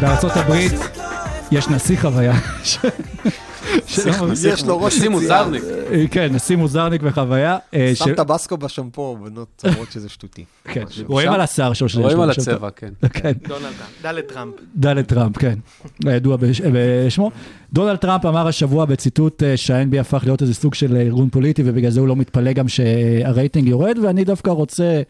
בארצות 0.00 0.32
הברית 0.36 0.72
יש 1.52 1.68
נשיא 1.68 1.96
חוויה. 2.00 2.34
יש 4.48 4.64
לו 4.66 4.80
ראש 4.80 4.96
יציאה. 4.96 5.10
מוזרניק. 5.10 5.62
אה, 5.92 6.04
כן, 6.10 6.34
נשיא 6.34 6.56
מוזרניק 6.56 7.00
וחוויה. 7.04 7.58
אה, 7.74 7.92
שם 7.94 8.14
טבסקו 8.14 8.56
בשמפו, 8.56 9.16
בנות 9.24 9.64
למרות 9.64 9.92
שזה 9.92 10.08
שטותי. 10.08 10.44
כן, 10.64 10.84
רואים 11.06 11.32
על 11.32 11.40
השיער 11.40 11.72
שלו. 11.72 12.02
רואים 12.02 12.20
על 12.20 12.30
הצבע, 12.30 12.70
כן. 12.70 12.88
כן. 13.14 13.32
דונלד 13.48 13.72
טראמפ, 13.72 13.94
דלת 14.00 14.28
טראמפ. 14.28 14.54
דונלד 14.76 15.04
טראמפ, 15.04 15.38
כן, 15.38 15.58
הידוע 16.06 16.36
בש- 16.36 16.60
בשמו. 16.72 17.30
דונלד 17.72 17.96
טראמפ 17.96 18.26
אמר 18.26 18.48
השבוע 18.48 18.84
בציטוט 18.84 19.42
אה, 19.42 19.56
שה-NBA 19.56 20.00
הפך 20.00 20.20
להיות 20.24 20.42
איזה 20.42 20.54
סוג 20.54 20.74
של 20.74 20.96
ארגון 20.96 21.28
פוליטי, 21.28 21.62
ובגלל 21.66 21.90
זה 21.90 22.00
הוא 22.00 22.08
לא 22.08 22.16
מתפלא 22.16 22.52
גם 22.52 22.68
שהרייטינג 22.68 23.68
יורד, 23.68 23.98
ואני 24.02 24.24
דווקא 24.24 24.50
רוצה 24.50 25.02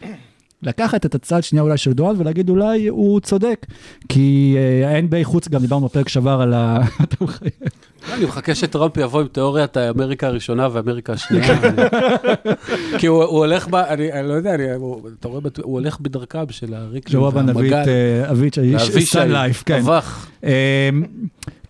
לקחת 0.63 1.07
את 1.07 1.15
הצד 1.15 1.43
שנייה 1.43 1.63
אולי 1.63 1.77
של 1.77 1.93
דונלד 1.93 2.21
ולהגיד 2.21 2.51
אולי 2.51 2.87
הוא 2.87 3.21
צודק. 3.21 3.67
כי 4.09 4.57
אה, 4.59 4.97
ה-NBA 4.97 5.25
חוץ, 5.25 5.49
גם 5.49 5.61
דיברנו 5.61 5.87
בפרק 5.87 6.09
שעבר 6.09 6.41
על 6.41 6.55
ה... 6.55 6.79
אתה. 7.03 7.25
אני 8.13 8.25
מחכה 8.25 8.55
שטראמפ 8.55 8.97
יבוא 8.97 9.21
עם 9.21 9.27
תיאוריית 9.27 9.77
האמריקה 9.77 10.27
הראשונה 10.27 10.69
ואמריקה 10.73 11.13
השנייה. 11.13 11.61
כי 12.99 13.07
הוא 13.07 13.25
הולך, 13.25 13.69
ב- 13.69 13.75
אני 13.75 14.29
לא 14.29 14.33
יודע, 14.33 14.55
אתה 15.21 15.29
רואה, 15.29 15.41
הוא 15.63 15.73
הולך 15.75 16.01
בדרכם 16.01 16.45
של 16.51 16.75
הבא 17.15 17.43
נביא 17.43 17.69
את 17.69 17.89
אה, 17.89 18.31
אביצ'י, 18.31 18.77
ואבישי, 18.77 19.07
סן 19.07 19.31
לייף, 19.31 19.63
כן. 19.67 19.81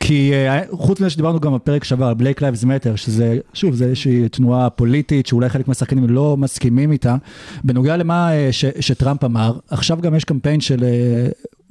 אב"ח. 0.02 0.10
אמ, 0.10 0.12
כי 0.12 0.32
אה, 0.32 0.60
חוץ 0.70 1.00
מזה 1.00 1.10
שדיברנו 1.10 1.40
גם 1.40 1.54
בפרק 1.54 1.84
שעבר 1.84 2.06
על 2.06 2.14
בלייק 2.14 2.42
לייבס 2.42 2.64
מטר, 2.64 2.96
שזה, 2.96 3.38
שוב, 3.54 3.74
זה 3.74 3.84
איזושהי 3.84 4.28
תנועה 4.28 4.70
פוליטית 4.70 5.26
שאולי 5.26 5.48
חלק 5.48 5.68
מהשחקנים 5.68 6.10
לא 6.10 6.36
מסכימים 6.36 6.92
איתה. 6.92 7.16
בנוגע 7.64 7.96
למה 7.96 8.32
אה, 8.32 8.48
ש, 8.52 8.64
שטראמפ 8.80 9.24
אמר, 9.24 9.58
עכשיו 9.70 9.98
גם 10.00 10.14
יש 10.14 10.24
קמפיין 10.24 10.60
של 10.60 10.84
אה, 10.84 11.28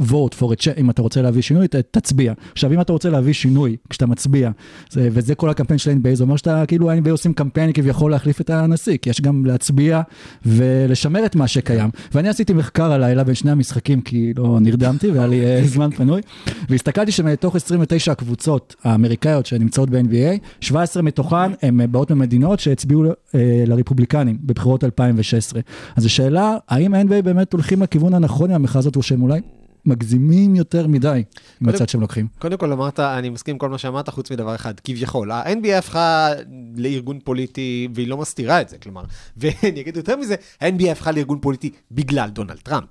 vote 0.10 0.34
for 0.40 0.64
change, 0.64 0.80
אם 0.80 0.90
אתה 0.90 1.02
רוצה 1.02 1.22
להביא 1.22 1.42
שינוי, 1.42 1.68
ת, 1.68 1.76
תצביע. 1.76 2.34
עכשיו, 2.52 2.74
אם 2.74 2.82
אתה 2.82 2.94
רוצה 2.94 3.10
להביא 3.10 3.34
שינוי 3.34 3.76
כשאתה 3.90 4.06
מצביע, 4.06 4.52
זה, 4.92 5.10
וזה 5.12 5.36
כל 5.36 5.50
הקמפיין 5.50 5.78
של 5.78 5.92
ה-NBA, 5.92 6.16
זה 6.16 6.24
אומר 6.24 6.36
שאתה, 6.36 6.66
כאילו 6.66 6.92
ה-NBA 6.92 7.10
עושים 7.12 7.34
קמפיין 7.34 7.72
כביכול 7.74 8.12
להחליף 8.12 8.42
את 8.42 8.50
הנשיא, 8.50 8.98
כי 8.98 9.10
יש 9.10 9.22
גם 9.22 9.46
להצביע 9.46 10.02
ולשמר 10.46 11.26
את 11.26 11.36
מה 11.36 11.48
שקיים. 11.48 11.90
ואני 12.14 12.30
עשיתי 12.30 12.54
מחקר 12.54 12.92
הלילה 12.92 13.24
בין 13.24 13.36
שני 13.36 13.52
המשחקים, 13.52 14.02
כי 14.02 14.34
לא 14.38 14.58
נרדמתי 14.62 15.12
והיה 15.12 15.28
לי 15.28 15.46
אה, 15.46 15.62
זמן 15.74 15.92
פנוי, 15.92 16.22
והסתכלתי 16.70 17.12
שמתוך 17.12 17.56
29 17.56 18.12
הקבוצות 18.12 18.76
האמריקאיות 18.84 19.46
שנמצאות 19.46 19.90
ב-NBA, 19.90 20.38
17 20.62 21.04
מתוכן 21.04 21.52
הן 21.62 21.92
באות 21.92 22.12
ממדינות 22.12 22.60
שהצביעו 22.60 23.04
אה, 23.06 23.64
לרפובליקנים 23.68 24.38
בבחירות 24.42 24.84
2016. 24.84 25.62
אז 25.96 26.06
השאלה, 26.06 26.58
האם 26.70 26.94
ה-NBA 26.94 27.22
באמת 27.24 27.54
הולכים 27.54 27.82
לכיוון 27.82 28.14
הנכון 28.14 28.50
עם 28.50 28.56
המכרז 28.56 28.84
הזאת, 28.84 28.96
או 28.96 29.04
שהם 29.04 29.22
אולי 29.22 29.42
מגזימים 29.86 30.56
יותר 30.56 30.88
מדי 30.88 31.08
עם 31.08 31.24
קודם- 31.66 31.76
הצד 31.76 31.90
שהם 31.90 32.02
לוקחים. 32.02 32.28
קודם 32.40 32.58
כל 32.58 32.72
אמרת, 32.72 33.00
אני 33.00 33.30
מסכים 33.30 33.56
עם 33.56 33.60
כל 33.60 33.70
מה 33.70 33.78
שאמרת, 33.78 34.10
חוץ 34.10 34.32
מדבר 34.32 34.56
אחד, 34.56 34.80
כביכול. 34.80 35.32
ה-NBA 35.32 35.78
הפכה 35.78 36.30
לארגון 36.76 37.20
פוליטי, 37.24 37.88
והיא 37.96 38.08
לא 38.08 38.18
מסתירה 38.18 38.62
את 38.62 38.70
זה, 38.70 38.78
כלומר. 38.78 39.04
ואני 39.38 39.82
אגיד 39.82 39.98
יותר 39.98 40.18
מזה, 40.18 40.36
ה-NBA 40.62 40.90
הפכה 40.92 41.12
לארגון 41.12 41.40
פוליטי 41.40 41.70
בגלל 41.92 42.30
דונלד 42.30 42.58
טראמפ. 42.64 42.90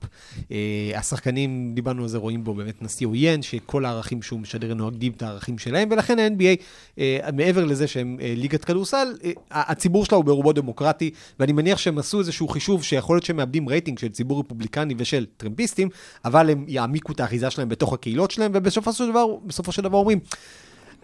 אה, 0.53 0.57
השחקנים, 0.95 1.73
דיברנו 1.75 2.03
על 2.03 2.09
זה, 2.09 2.19
רואים 2.19 2.45
בו 2.45 2.55
באמת 2.55 2.83
נשיא 2.83 3.07
עוין, 3.07 3.43
שכל 3.43 3.85
הערכים 3.85 4.23
שהוא 4.23 4.41
משדר 4.41 4.75
נוהגים 4.75 5.13
את 5.17 5.23
הערכים 5.23 5.59
שלהם, 5.59 5.89
ולכן 5.91 6.19
ה-NBA, 6.19 6.63
אה, 6.99 7.19
מעבר 7.37 7.65
לזה 7.65 7.87
שהם 7.87 8.17
אה, 8.21 8.35
ליגת 8.37 8.65
כדורסל, 8.65 9.09
הציבור 9.51 10.05
שלה 10.05 10.17
הוא 10.17 10.25
ברובו 10.25 10.53
דמוקרטי, 10.53 11.11
ואני 11.41 11.53
מניח 11.53 11.79
שהם 11.79 11.99
עשו 11.99 12.19
איזשהו 12.19 12.49
חישוב 12.49 12.85
שיכול 12.85 13.17
להיות 13.17 13.25
שהם 13.25 13.37
מאבדים 13.37 13.69
רייטינג 13.69 13.99
של 13.99 14.09
ציבור 14.09 14.41
רפובליקני 14.41 14.95
ושל 14.99 15.27
טרמפיסטים, 15.37 15.89
אבל 16.25 16.51
הם 16.51 16.65
יעמיקו 16.81 17.13
את 17.13 17.21
האחיזה 17.21 17.51
שלהם 17.51 17.69
בתוך 17.69 17.93
הקהילות 17.93 18.31
שלהם, 18.31 18.51
ובסופו 18.55 18.93
של 18.93 19.11
דבר, 19.11 19.27
בסופו 19.47 19.73
של 19.73 19.83
דבר 19.83 19.99
אומרים, 19.99 20.21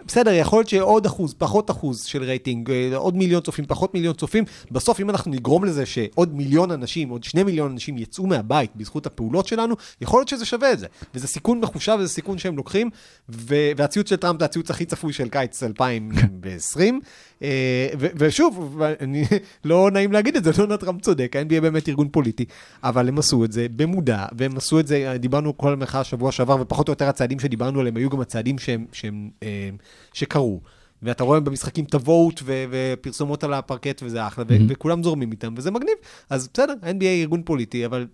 בסדר, 0.07 0.33
יכול 0.33 0.59
להיות 0.59 0.69
שעוד 0.69 1.07
אחוז, 1.07 1.35
פחות 1.35 1.71
אחוז 1.71 2.03
של 2.03 2.23
רייטינג, 2.23 2.71
אה, 2.71 2.97
עוד 2.97 3.17
מיליון 3.17 3.43
צופים, 3.43 3.65
פחות 3.67 3.95
מיליון 3.95 4.15
צופים, 4.15 4.45
בסוף 4.71 5.01
אם 5.01 5.11
אנחנו 5.11 5.31
נגרום 5.31 5.65
לזה 5.65 5.87
שעוד 5.87 6.35
מיליון 6.35 6.71
אנשים, 6.71 7.09
עוד 7.09 7.25
שני 7.25 7.43
מיליון 7.43 7.71
אנשים 7.71 7.99
יצאו 7.99 8.27
מהבית 8.27 8.71
בזכות 8.77 9.07
הפעולות 9.07 9.47
שלנו, 9.47 9.75
יכול 10.01 10.21
להיות 10.21 10.29
שזה 10.29 10.45
שווה 10.45 10.73
את 10.73 10.79
זה. 10.79 10.87
וזה 11.15 11.27
סיכון 11.27 11.61
מחושב, 11.61 11.97
וזה 12.01 12.09
סיכון 12.09 12.39
שהם 12.39 12.57
לוקחים, 12.57 12.91
ו- 13.29 13.71
והציוץ 13.77 14.09
של 14.09 14.17
טראמפ 14.17 14.39
זה 14.39 14.45
הציוץ 14.45 14.71
הכי 14.71 14.85
צפוי 14.85 15.13
של 15.13 15.29
קיץ 15.29 15.63
2020. 15.63 17.01
אה, 17.43 17.89
ושוב, 17.99 18.83
אני, 19.01 19.25
לא 19.65 19.91
נעים 19.93 20.13
להגיד 20.13 20.37
את 20.37 20.45
זה, 20.45 20.53
דונלד 20.57 20.77
טראמפ 20.77 21.01
צודק, 21.03 21.37
ה-NBA 21.37 21.61
באמת 21.61 21.89
ארגון 21.89 22.09
פוליטי, 22.09 22.45
אבל 22.83 23.09
הם 23.09 23.19
עשו 23.19 23.45
את 23.45 23.53
זה 23.53 23.67
במודע, 23.77 24.27
והם 24.39 24.57
עשו 24.57 24.81
את 24.81 24.87
זה, 24.87 25.17
דיברנו 25.19 25.59
כל 25.59 25.73
המחאה 25.73 26.01
השבוע 26.01 26.33
שעבר, 26.33 26.57
ופחות 26.61 26.89
או 26.89 26.93
יותר 26.93 27.09
הצעדים 27.09 27.39
שדיברנו 27.41 27.81
עליהם 27.81 27.97
היו 27.97 28.11
גם 28.11 28.21
הצעדים 28.21 28.59
שהם, 28.59 28.85
שהם, 28.93 29.31
אה, 29.43 29.71
שקרו. 30.13 30.61
ואתה 31.03 31.25
רואה 31.25 31.41
במשחקים 31.41 31.85
את 31.85 31.95
הוואט 31.95 32.43
ופרסומות 32.45 33.45
על 33.45 33.55
הפרקט 33.55 34.03
וזה 34.03 34.27
אחלה, 34.27 34.45
Mhm. 34.45 34.53
וכולם 34.69 35.03
זורמים 35.03 35.33
איתם, 35.33 35.55
וזה 35.57 35.71
מגניב. 35.71 35.95
אז 36.31 36.49
בסדר, 36.55 36.75
ה-NBA 36.83 37.05
ארגון 37.05 37.43
פוליטי, 37.43 37.87
אבל 37.87 38.07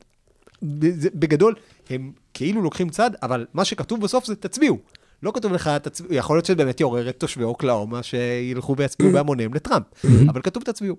בגדול, 1.14 1.54
הם 1.90 2.12
כאילו 2.34 2.62
לוקחים 2.62 2.88
צד, 2.88 3.10
אבל 3.22 3.46
מה 3.54 3.64
שכתוב 3.64 4.00
בסוף 4.00 4.26
זה 4.26 4.36
תצביעו. 4.36 4.78
לא 5.22 5.32
כתוב 5.34 5.52
לך, 5.52 5.70
תצביעו, 5.82 6.14
יכול 6.14 6.36
להיות 6.36 6.46
שבאמת 6.46 6.80
יעורר 6.80 7.08
את 7.08 7.20
תושבי 7.20 7.44
אוקלאומה 7.44 8.02
שילכו 8.02 8.76
ויצביעו 8.76 9.12
בהמוניהם 9.12 9.54
לטראמפ, 9.54 9.84
אבל 10.28 10.42
כתוב 10.42 10.62
תצביעו. 10.62 10.96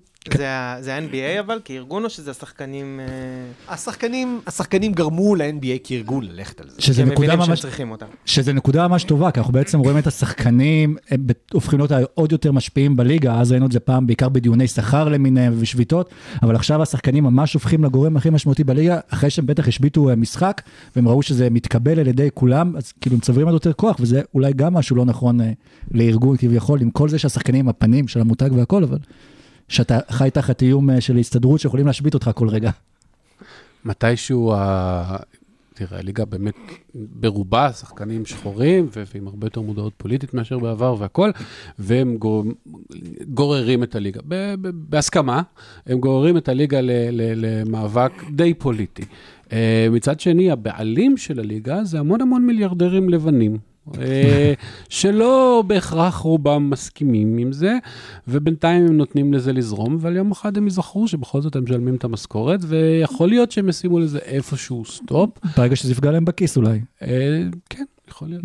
זה 0.80 0.96
ה-NBA 0.96 1.40
אבל, 1.40 1.60
כארגון, 1.66 2.04
או 2.04 2.10
שזה 2.10 2.32
השחקנים... 2.32 3.00
אה, 3.00 3.74
השחקנים, 3.74 4.42
השחקנים 4.48 4.92
גרמו 4.94 5.36
ל-NBA 5.36 5.80
כארגון 5.84 6.26
ללכת 6.26 6.62
על 6.62 6.70
זה. 6.70 6.82
שזה 6.82 7.06
נקודה 7.06 7.28
מבינים 7.28 7.42
שהם 7.42 7.50
ממש, 7.50 7.62
צריכים 7.62 7.92
אותם. 7.92 8.06
שזה 8.26 8.54
נקודה 8.54 8.88
ממש 8.88 9.04
טובה, 9.04 9.32
כי 9.32 9.40
אנחנו 9.40 9.54
בעצם 9.54 9.80
רואים 9.80 9.98
את 9.98 10.08
השחקנים, 10.08 10.96
הם 11.10 11.26
הופכים 11.54 11.80
להיות 11.80 11.92
עוד 12.14 12.32
יותר 12.32 12.52
משפיעים 12.52 12.96
בליגה, 12.96 13.40
אז 13.40 13.52
ראינו 13.52 13.66
את 13.66 13.72
זה 13.72 13.80
פעם 13.80 14.08
בעיקר 14.08 14.30
בדיוני 14.30 14.68
שכר 14.68 15.10
למיניהם 15.10 15.54
ושביתות, 15.60 16.10
אבל 16.44 16.56
עכשיו 16.56 16.82
השחקנים 16.82 17.24
ממש 17.24 17.54
הופכים 17.54 17.84
לגורם 17.84 18.18
הכי 18.18 18.30
משמעותי 18.30 18.64
בליגה, 18.64 19.00
אחרי 19.10 19.30
שהם 19.30 19.46
בטח 19.46 19.68
השביתו 19.68 20.10
אה, 20.10 20.16
משחק, 20.16 20.62
והם 20.96 21.08
ראו 21.08 21.22
שזה 21.22 21.50
מתקבל 21.50 22.00
על 22.00 22.08
ידי 22.08 22.30
כולם, 22.34 22.76
אז 22.78 22.92
כאילו 23.02 23.16
הם 23.16 23.22
צוברים 23.22 23.48
עוד 23.48 23.54
יותר 23.54 23.74
כוח, 23.74 23.96
וזה 24.00 24.13
אולי 24.34 24.54
גם 24.54 24.74
משהו 24.74 24.96
לא 24.96 25.06
נכון 25.06 25.42
אה, 25.42 25.52
לארגון 25.92 26.38
כביכול, 26.38 26.82
עם 26.82 26.92
כל 26.92 27.10
זה 27.10 27.20
שהשחקנים 27.20 27.60
הם 27.60 27.70
הפנים 27.70 28.08
של 28.08 28.22
המותג 28.22 28.50
והכל, 28.56 28.84
אבל 28.84 28.98
שאתה 29.68 30.00
חי 30.10 30.30
תחת 30.34 30.62
איום 30.62 30.90
אה, 30.90 31.02
של 31.02 31.18
הסתדרות 31.18 31.60
שיכולים 31.60 31.88
להשבית 31.88 32.14
אותך 32.14 32.32
כל 32.36 32.48
רגע. 32.48 32.72
מתישהו, 33.86 34.54
ה... 34.54 35.18
תראה, 35.74 36.00
הליגה 36.00 36.26
באמת 36.26 36.56
ברובה 36.96 37.74
שחקנים 37.74 38.26
שחורים 38.26 38.88
ועם 39.14 39.28
הרבה 39.28 39.48
יותר 39.48 39.62
מודעות 39.62 39.94
פוליטית 39.98 40.34
מאשר 40.34 40.60
בעבר 40.60 40.96
והכל, 41.00 41.32
והם 41.80 42.18
גור... 42.18 42.44
גוררים 43.34 43.84
את 43.84 43.96
הליגה, 43.96 44.20
ב- 44.28 44.56
ב- 44.62 44.70
בהסכמה, 44.90 45.42
הם 45.86 46.00
גוררים 46.00 46.38
את 46.38 46.50
הליגה 46.50 46.82
ל- 46.82 46.92
ל- 46.92 47.46
למאבק 47.46 48.12
די 48.32 48.54
פוליטי. 48.54 49.04
אה, 49.52 49.88
מצד 49.92 50.20
שני, 50.20 50.52
הבעלים 50.52 51.18
של 51.18 51.40
הליגה 51.40 51.84
זה 51.84 52.00
המון 52.00 52.22
המון 52.22 52.46
מיליארדרים 52.46 53.10
לבנים. 53.10 53.58
אה, 54.02 54.54
שלא 54.90 55.64
בהכרח 55.68 56.16
רובם 56.16 56.70
מסכימים 56.70 57.38
עם 57.38 57.52
זה, 57.52 57.78
ובינתיים 58.28 58.86
הם 58.86 58.98
נותנים 58.98 59.34
לזה 59.34 59.54
לזרום, 59.54 59.96
אבל 59.96 60.16
יום 60.16 60.32
אחד 60.32 60.58
הם 60.58 60.68
יזכרו 60.68 61.08
שבכל 61.08 61.42
זאת 61.42 61.56
הם 61.56 61.64
משלמים 61.64 61.96
את 61.96 62.04
המשכורת, 62.04 62.60
ויכול 62.68 63.30
להיות 63.30 63.52
שהם 63.52 63.70
ישימו 63.70 64.00
לזה 64.00 64.20
איפשהו 64.20 64.86
stop. 64.86 65.30
ברגע 65.58 65.76
שזה 65.76 65.92
יפגע 65.92 66.12
להם 66.12 66.26
בכיס 66.26 66.58
אולי. 66.58 66.80
אה, 67.02 67.44
כן, 67.70 67.84
יכול 68.10 68.28
להיות. 68.28 68.44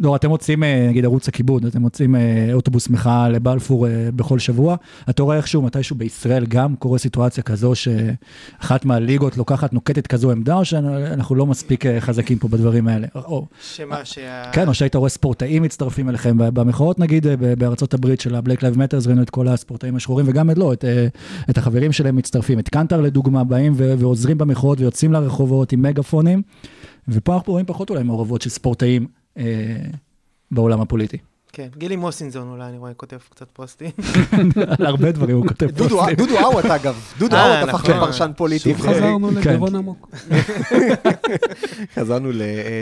לא, 0.00 0.16
אתם 0.16 0.28
מוצאים, 0.28 0.64
אה, 0.64 0.86
נגיד 0.88 1.04
ערוץ 1.04 1.28
הכיבוד, 1.28 1.64
אתם 1.64 1.80
מוצאים 1.80 2.16
אה, 2.16 2.50
אוטובוס 2.52 2.88
מחאה 2.88 3.28
לבלפור 3.28 3.86
אה, 3.86 4.08
בכל 4.16 4.38
שבוע. 4.38 4.76
אתה 5.10 5.22
רואה 5.22 5.36
איכשהו, 5.36 5.62
מתישהו 5.62 5.96
בישראל 5.96 6.46
גם 6.46 6.76
קורה 6.76 6.98
סיטואציה 6.98 7.42
כזו 7.42 7.72
שאחת 7.74 8.84
מהליגות 8.84 9.36
לוקחת, 9.36 9.72
נוקטת 9.72 10.06
כזו 10.06 10.30
עמדה, 10.30 10.54
או 10.54 10.64
שאנחנו 10.64 11.34
לא 11.34 11.46
מספיק 11.46 11.84
חזקים 12.00 12.38
פה 12.38 12.48
בדברים 12.48 12.88
האלה? 12.88 13.06
או, 13.14 13.46
שמה 13.62 14.04
שה... 14.04 14.50
כן, 14.52 14.68
או 14.68 14.74
שהיית 14.74 14.94
רואה 14.94 15.08
ספורטאים 15.08 15.62
מצטרפים 15.62 16.08
אליכם 16.08 16.36
במחאות, 16.38 16.98
נגיד, 16.98 17.26
בארצות 17.58 17.94
הברית 17.94 18.20
של 18.20 18.34
ה-Black 18.34 18.60
Lives 18.60 18.76
Matter, 18.76 19.06
ראינו 19.06 19.22
את 19.22 19.30
כל 19.30 19.48
הספורטאים 19.48 19.96
השחורים, 19.96 20.26
וגם 20.28 20.50
את 20.50 20.58
לא, 20.58 20.72
את, 20.72 20.84
את 21.50 21.58
החברים 21.58 21.92
שלהם 21.92 22.16
מצטרפים. 22.16 22.58
את 22.58 22.68
קנטר 22.68 23.00
לדוגמה, 23.00 23.44
באים 23.44 23.72
ועוזרים 23.76 24.38
במחאות 24.38 24.80
ויוצאים 24.80 25.12
לרחובות 25.12 25.72
עם 25.72 25.82
מגאפונים, 25.82 26.42
ופה 27.08 27.34
אנחנו 27.34 27.52
רואים 27.52 27.66
פחות 27.66 27.90
אולי 27.90 28.02
מעורבות 28.02 28.42
של 28.42 28.50
ספורטאים 28.50 29.06
אה, 29.38 29.76
בעולם 30.50 30.80
הפוליטי. 30.80 31.18
כן, 31.56 31.68
גילי 31.76 31.96
מוסינזון 31.96 32.48
אולי, 32.48 32.64
אני 32.64 32.78
רואה, 32.78 32.94
כותב 32.94 33.16
קצת 33.30 33.50
פוסטים. 33.52 33.90
על 34.78 34.86
הרבה 34.86 35.12
דברים 35.12 35.36
הוא 35.36 35.46
כותב 35.48 35.70
פוסטים. 35.78 36.14
דודו 36.16 36.38
עוואט 36.38 36.64
אגב, 36.64 37.00
דודו 37.18 37.36
אה, 37.36 37.62
הפך 37.62 37.74
נכון. 37.74 37.90
לפרשן 37.90 38.30
פוליטי. 38.36 38.74
שוב 38.74 38.80
חזרנו 38.80 39.28
כן. 39.28 39.34
לגרון 39.34 39.74
עמוק. 39.74 40.10
חזרנו 41.94 42.30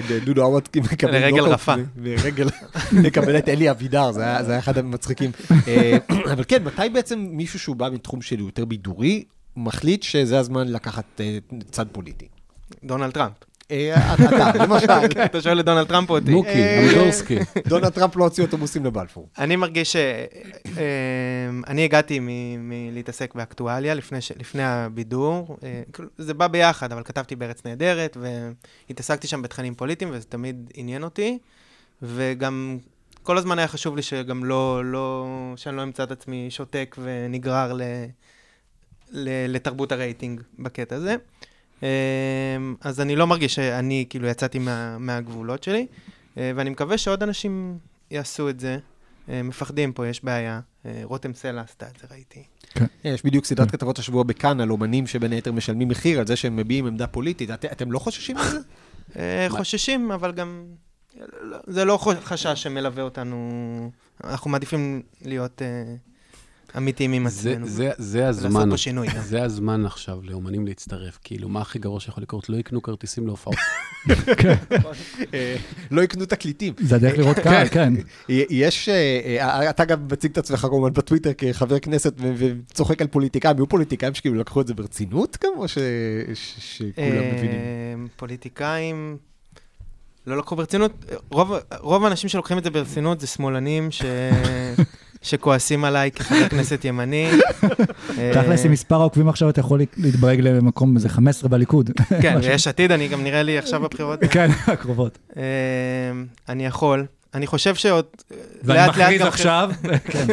לדודו 0.08 0.42
עוואט 0.42 0.76
מקבל 0.76 1.12
לרגל 1.12 1.42
רפה. 1.42 1.74
לרגל, 1.96 2.48
לקבל 2.92 3.38
את 3.38 3.48
אלי 3.48 3.70
אבידר, 3.70 4.12
זה 4.12 4.22
היה 4.22 4.44
זה 4.44 4.50
היה 4.50 4.58
אחד 4.58 4.78
המצחיקים. 4.78 5.30
אה, 5.68 5.96
אבל 6.32 6.44
כן, 6.48 6.64
מתי 6.64 6.88
בעצם 6.92 7.18
מישהו 7.18 7.58
שהוא 7.58 7.76
בא 7.76 7.88
מתחום 7.92 8.22
של 8.22 8.40
יותר 8.40 8.64
בידורי, 8.64 9.24
מחליט 9.56 10.02
שזה 10.02 10.38
הזמן 10.38 10.68
לקחת 10.68 11.20
אה, 11.20 11.38
צד 11.70 11.86
פוליטי? 11.92 12.28
דונלד 12.84 13.10
טראמפ. 13.10 13.34
אה, 13.70 14.14
אתה, 14.14 14.52
למשל, 14.64 15.22
אתה 15.24 15.42
שואל 15.42 15.60
את 15.60 15.64
דונלד 15.64 15.86
טראמפ 15.86 16.10
או 16.10 16.14
אותי? 16.14 16.30
מוקי, 16.30 16.48
אה, 16.48 16.90
אמדורסקי. 16.90 17.38
דונלד 17.68 17.88
טראמפ 17.88 18.16
לא 18.16 18.24
הוציא 18.24 18.44
אוטובוסים 18.44 18.84
לבלפור. 18.84 19.28
אני 19.38 19.56
מרגיש 19.56 19.92
ש... 19.92 19.96
אה, 19.96 20.82
אני 21.66 21.84
הגעתי 21.84 22.18
מלהתעסק 22.58 23.34
באקטואליה 23.34 23.94
לפני, 23.94 24.62
הבידור. 24.62 25.56
כאילו, 25.92 26.08
זה 26.18 26.34
בא 26.34 26.46
ביחד, 26.46 26.92
אבל 26.92 27.02
כתבתי 27.02 27.36
בארץ 27.36 27.64
נהדרת, 27.64 28.16
והתעסקתי 28.88 29.26
שם 29.26 29.42
בתכנים 29.42 29.74
פוליטיים, 29.74 30.10
וזה 30.12 30.24
תמיד 30.24 30.70
עניין 30.74 31.02
אותי. 31.02 31.38
וגם 32.02 32.78
כל 33.22 33.38
הזמן 33.38 33.58
היה 33.58 33.68
חשוב 33.68 33.96
לי 33.96 34.02
שגם 34.02 34.44
לא, 34.44 34.84
לא, 34.84 35.26
שאני 35.56 35.76
לא 35.76 35.82
אמצא 35.82 36.02
את 36.02 36.10
עצמי 36.10 36.46
שותק 36.50 36.96
ונגרר 37.02 37.72
ל, 37.72 37.82
ל, 39.10 39.28
לתרבות 39.54 39.92
הרייטינג 39.92 40.40
בקטע 40.58 40.96
הזה. 40.96 41.16
אה, 41.84 41.88
אז 42.80 43.00
אני 43.00 43.16
לא 43.16 43.26
מרגיש 43.26 43.54
שאני 43.54 44.06
כאילו 44.10 44.28
יצאתי 44.28 44.58
מה, 44.58 44.98
מהגבולות 44.98 45.62
שלי, 45.62 45.86
אה, 46.38 46.52
ואני 46.56 46.70
מקווה 46.70 46.98
שעוד 46.98 47.22
אנשים 47.22 47.78
יעשו 48.10 48.48
את 48.48 48.60
זה. 48.60 48.78
אה, 49.28 49.42
מפחדים 49.42 49.92
פה, 49.92 50.06
יש 50.08 50.24
בעיה. 50.24 50.60
אה, 50.86 51.00
רותם 51.02 51.34
סלע 51.34 51.60
עשתה 51.60 51.86
את 51.86 52.00
זה, 52.00 52.06
ראיתי. 52.10 52.42
יש 53.04 53.24
בדיוק 53.24 53.44
סדרת 53.44 53.70
כתבות 53.70 53.98
השבוע 53.98 54.22
בכאן 54.22 54.60
על 54.60 54.70
אומנים 54.70 55.06
שבין 55.06 55.32
היתר 55.32 55.52
משלמים 55.52 55.88
מחיר 55.88 56.20
על 56.20 56.26
זה 56.26 56.36
שהם 56.36 56.56
מביעים 56.56 56.86
עמדה 56.86 57.06
פוליטית. 57.06 57.50
את- 57.50 57.64
אתם 57.64 57.92
לא 57.92 57.98
חוששים 57.98 58.36
מזה? 58.36 58.58
חוששים, 59.48 60.12
אבל 60.12 60.32
גם... 60.32 60.64
לא- 61.42 61.58
זה 61.66 61.84
לא 61.84 61.98
חשש 62.22 62.62
שמלווה 62.62 63.02
אותנו. 63.02 63.50
אנחנו 64.24 64.50
מעדיפים 64.50 65.02
להיות 65.22 65.62
אמיתיים 66.76 67.12
עם 67.12 67.28
זה- 67.28 67.50
עצמנו. 67.50 67.66
זה- 67.68 67.90
זה 67.98 68.20
לעשות 68.20 68.44
הזמן, 68.44 68.70
פה 68.70 68.76
שינוי. 68.76 69.08
זה 69.20 69.42
הזמן 69.42 69.86
עכשיו 69.86 70.18
לאומנים 70.22 70.66
להצטרף. 70.66 71.18
כאילו, 71.24 71.48
מה 71.48 71.60
הכי 71.60 71.78
גרוע 71.78 72.00
שיכול 72.00 72.22
לקרות? 72.22 72.48
לא 72.48 72.56
יקנו 72.56 72.82
כרטיסים 72.82 73.26
להופעות. 73.26 73.56
אה, 75.34 75.56
לא 75.90 76.02
יקנו 76.02 76.26
תקליטים. 76.26 76.74
זה 76.80 76.96
הדרך 76.96 77.18
לראות 77.18 77.38
קהל, 77.38 77.68
כן. 77.68 77.92
יש, 78.28 78.88
אה, 78.88 79.38
אה, 79.40 79.70
אתה 79.70 79.84
גם 79.84 80.08
מציג 80.12 80.30
את 80.30 80.38
עצמך 80.38 80.60
כמובן 80.60 80.92
בטוויטר 80.92 81.30
כחבר 81.38 81.78
כנסת 81.78 82.14
וצוחק 82.36 83.02
על 83.02 83.08
פוליטיקאים, 83.08 83.56
היו 83.56 83.66
פוליטיקאים 83.68 84.14
שכאילו 84.14 84.34
לקחו 84.34 84.60
את 84.60 84.66
זה 84.66 84.74
ברצינות 84.74 85.38
גם, 85.44 85.50
או 85.56 85.68
שכולם 85.68 86.94
מבינים? 87.34 88.08
פוליטיקאים 88.16 89.16
לא 90.26 90.38
לקחו 90.38 90.56
ברצינות. 90.56 91.04
רוב, 91.30 91.52
רוב 91.80 92.04
האנשים 92.04 92.28
שלוקחים 92.28 92.58
את 92.58 92.64
זה 92.64 92.70
ברצינות 92.70 93.20
זה 93.20 93.26
שמאלנים 93.26 93.90
ש... 93.90 94.02
שכועסים 95.24 95.84
עליי 95.84 96.10
כחבר 96.10 96.48
כנסת 96.50 96.84
ימני. 96.84 97.30
אה, 98.18 98.30
תכלס 98.34 98.64
עם 98.64 98.72
מספר 98.72 99.00
העוקבים 99.00 99.28
עכשיו 99.28 99.50
אתה 99.50 99.60
יכול 99.60 99.80
להתברג 99.96 100.40
למקום 100.40 100.96
איזה 100.96 101.08
15 101.08 101.48
בליכוד. 101.48 101.90
כן. 102.22 102.38
ויש 102.42 102.68
עתיד, 102.68 102.92
אני 102.92 103.08
גם 103.08 103.24
נראה 103.24 103.42
לי 103.42 103.58
עכשיו 103.58 103.80
בבחירות. 103.80 104.20
כן, 104.30 104.50
הקרובות. 104.66 105.18
אה, 105.36 105.42
אני 106.48 106.66
יכול. 106.66 107.06
אני 107.34 107.46
חושב 107.46 107.74
שעוד... 107.74 108.04
ואני 108.62 108.78
לאט 108.78 108.96
לאט 108.96 108.96
מכריז 108.96 109.20
עכשיו, 109.20 109.70
כן. 110.04 110.26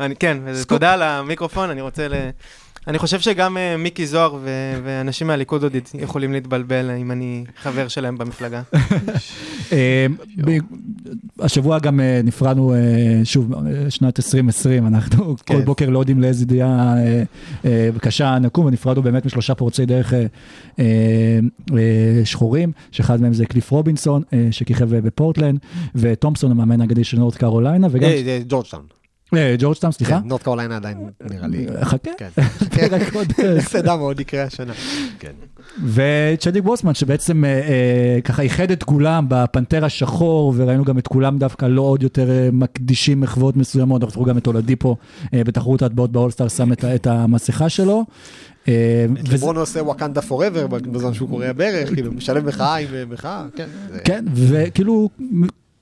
אני, 0.00 0.16
כן, 0.16 0.38
תודה 0.66 0.92
על 0.92 1.02
המיקרופון, 1.02 1.70
אני 1.70 1.80
רוצה 1.80 2.08
ל... 2.08 2.14
אני 2.86 2.98
חושב 2.98 3.20
שגם 3.20 3.56
אה, 3.56 3.76
מיקי 3.76 4.06
זוהר 4.06 4.34
ו- 4.34 4.80
ואנשים 4.84 5.26
מהליכוד 5.26 5.62
עוד 5.62 5.72
יכולים 5.94 6.32
להתבלבל 6.32 6.90
אם 6.90 7.10
אני 7.10 7.44
חבר 7.62 7.88
שלהם 7.88 8.18
במפלגה. 8.18 8.62
אה, 9.72 10.06
השבוע 11.40 11.78
גם 11.78 12.00
אה, 12.00 12.20
נפרדנו, 12.24 12.74
אה, 12.74 12.78
שוב, 13.24 13.52
אה, 13.54 13.90
שנת 13.90 14.18
2020, 14.18 14.86
אנחנו 14.86 15.36
כל. 15.48 15.60
בוקר 15.60 15.90
לא 15.90 15.98
יודעים 15.98 16.24
ידיעה 16.42 16.94
אה, 16.98 17.22
אה, 17.64 17.88
קשה 18.00 18.38
נקום, 18.38 18.66
ונפרדנו 18.66 19.02
באמת 19.02 19.26
משלושה 19.26 19.54
פורצי 19.54 19.86
דרך 19.86 20.14
אה, 20.14 20.26
אה, 20.78 20.84
אה, 21.72 22.20
שחורים, 22.24 22.72
שאחד 22.90 23.20
מהם 23.20 23.32
זה 23.32 23.46
קליף 23.46 23.70
רובינסון, 23.70 24.22
אה, 24.32 24.48
שכיכב 24.50 24.94
אה, 24.94 25.00
בפורטלנד, 25.00 25.58
ותומפסון, 25.94 26.50
המאמן 26.50 26.80
האגדי 26.80 27.04
של 27.04 27.18
נורת 27.18 27.34
קרוליינה, 27.36 27.86
וגם 27.90 28.08
אה, 28.08 28.22
אה, 28.26 28.40
ג'ורג'טאון. 28.48 28.95
אה, 29.34 29.54
ג'ורג'טאם, 29.58 29.92
סליחה. 29.92 30.20
כן, 30.20 30.28
נורת 30.28 30.42
קרוליינה 30.42 30.76
עדיין 30.76 30.98
נראה 31.30 31.46
לי. 31.46 31.66
חכה, 31.82 32.10
כן. 32.18 32.28
רק 32.90 33.14
עוד, 33.14 33.26
אה, 33.44 33.60
סדה 33.72 33.96
מאוד 33.96 34.20
יקרה 34.20 34.42
השנה. 34.42 34.72
כן. 35.18 35.32
וצ'דיק 35.84 36.64
בוסמן 36.64 36.94
שבעצם 36.94 37.44
אה, 37.44 37.50
אה, 37.50 38.18
ככה 38.24 38.42
איחד 38.42 38.70
את 38.70 38.82
כולם 38.82 39.26
בפנתר 39.28 39.84
השחור 39.84 40.54
וראינו 40.56 40.84
גם 40.84 40.98
את 40.98 41.06
כולם 41.06 41.38
דווקא 41.38 41.66
לא 41.66 41.82
עוד 41.82 42.02
יותר 42.02 42.30
אה, 42.30 42.48
מקדישים 42.52 43.20
מחוות 43.20 43.56
מסוימות, 43.56 44.04
אנחנו 44.04 44.24
גם 44.24 44.38
את 44.38 44.46
אולדיפו 44.46 44.96
אה, 45.34 45.44
בתחרות 45.44 45.82
ההטבעות 45.82 46.12
באולסטאר 46.12 46.48
שם 46.48 46.72
את, 46.72 47.06
המסכה 47.06 47.68
שלו. 47.68 48.04
אה, 48.68 49.06
לברון 49.32 49.56
עושה 49.56 49.82
וואקנדה 49.82 50.22
פוראבר 50.22 50.66
בזמן 50.66 51.14
שהוא 51.14 51.28
קורע 51.28 51.52
ברך, 51.52 51.94
כאילו 51.94 52.12
משלב 52.12 52.46
מחאה 52.46 52.76
עם 52.76 52.88
אה, 52.94 53.04
מחאה, 53.04 53.44
כן. 53.56 53.66
כן, 54.04 54.24
וכאילו 54.34 55.08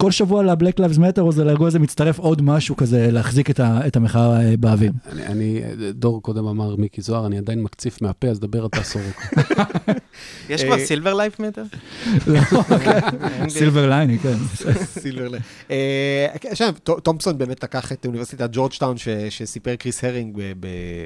כל 0.05 0.11
שבוע 0.11 0.43
לבלק 0.43 0.79
לייבס 0.79 0.99
מטר 0.99 1.31
זה 1.31 1.45
לארגון 1.45 1.67
הזה 1.67 1.79
מצטרף 1.79 2.19
עוד 2.19 2.43
משהו 2.43 2.77
כזה 2.77 3.11
להחזיק 3.11 3.51
את, 3.51 3.61
ה, 3.61 3.87
את 3.87 3.97
המחאה 3.97 4.41
אה, 4.41 4.57
באוויר. 4.57 4.93
אני, 5.13 5.27
אני, 5.27 5.63
דור 5.93 6.23
קודם 6.23 6.47
אמר 6.47 6.77
מיקי 6.77 7.03
זוהר, 7.03 7.27
אני 7.27 7.39
עדיין 7.39 7.63
מקציף 7.63 8.03
מהפה, 8.03 8.29
אז 8.29 8.41
דבר 8.41 8.67
אתה 8.67 8.83
סורוקה. 8.83 9.23
יש 10.51 10.63
אה, 10.63 10.67
כבר 10.67 10.79
סילבר 10.79 11.15
לייף 11.15 11.41
מטר? 11.41 11.63
סילבר 13.49 13.89
לייני, 13.89 14.19
כן. 14.19 14.37
סילברלנד. 15.01 15.43
אה, 15.71 16.27
כן, 16.41 16.49
עכשיו, 16.51 16.75
תומפסון 17.03 17.39
באמת 17.39 17.65
לקח 17.65 17.93
את 17.93 18.07
אוניברסיטת 18.07 18.49
ג'ורג'טאון, 18.53 18.97
שסיפר 19.31 19.77
קריס 19.77 20.05
הרינג 20.05 20.37
ב- 20.37 20.53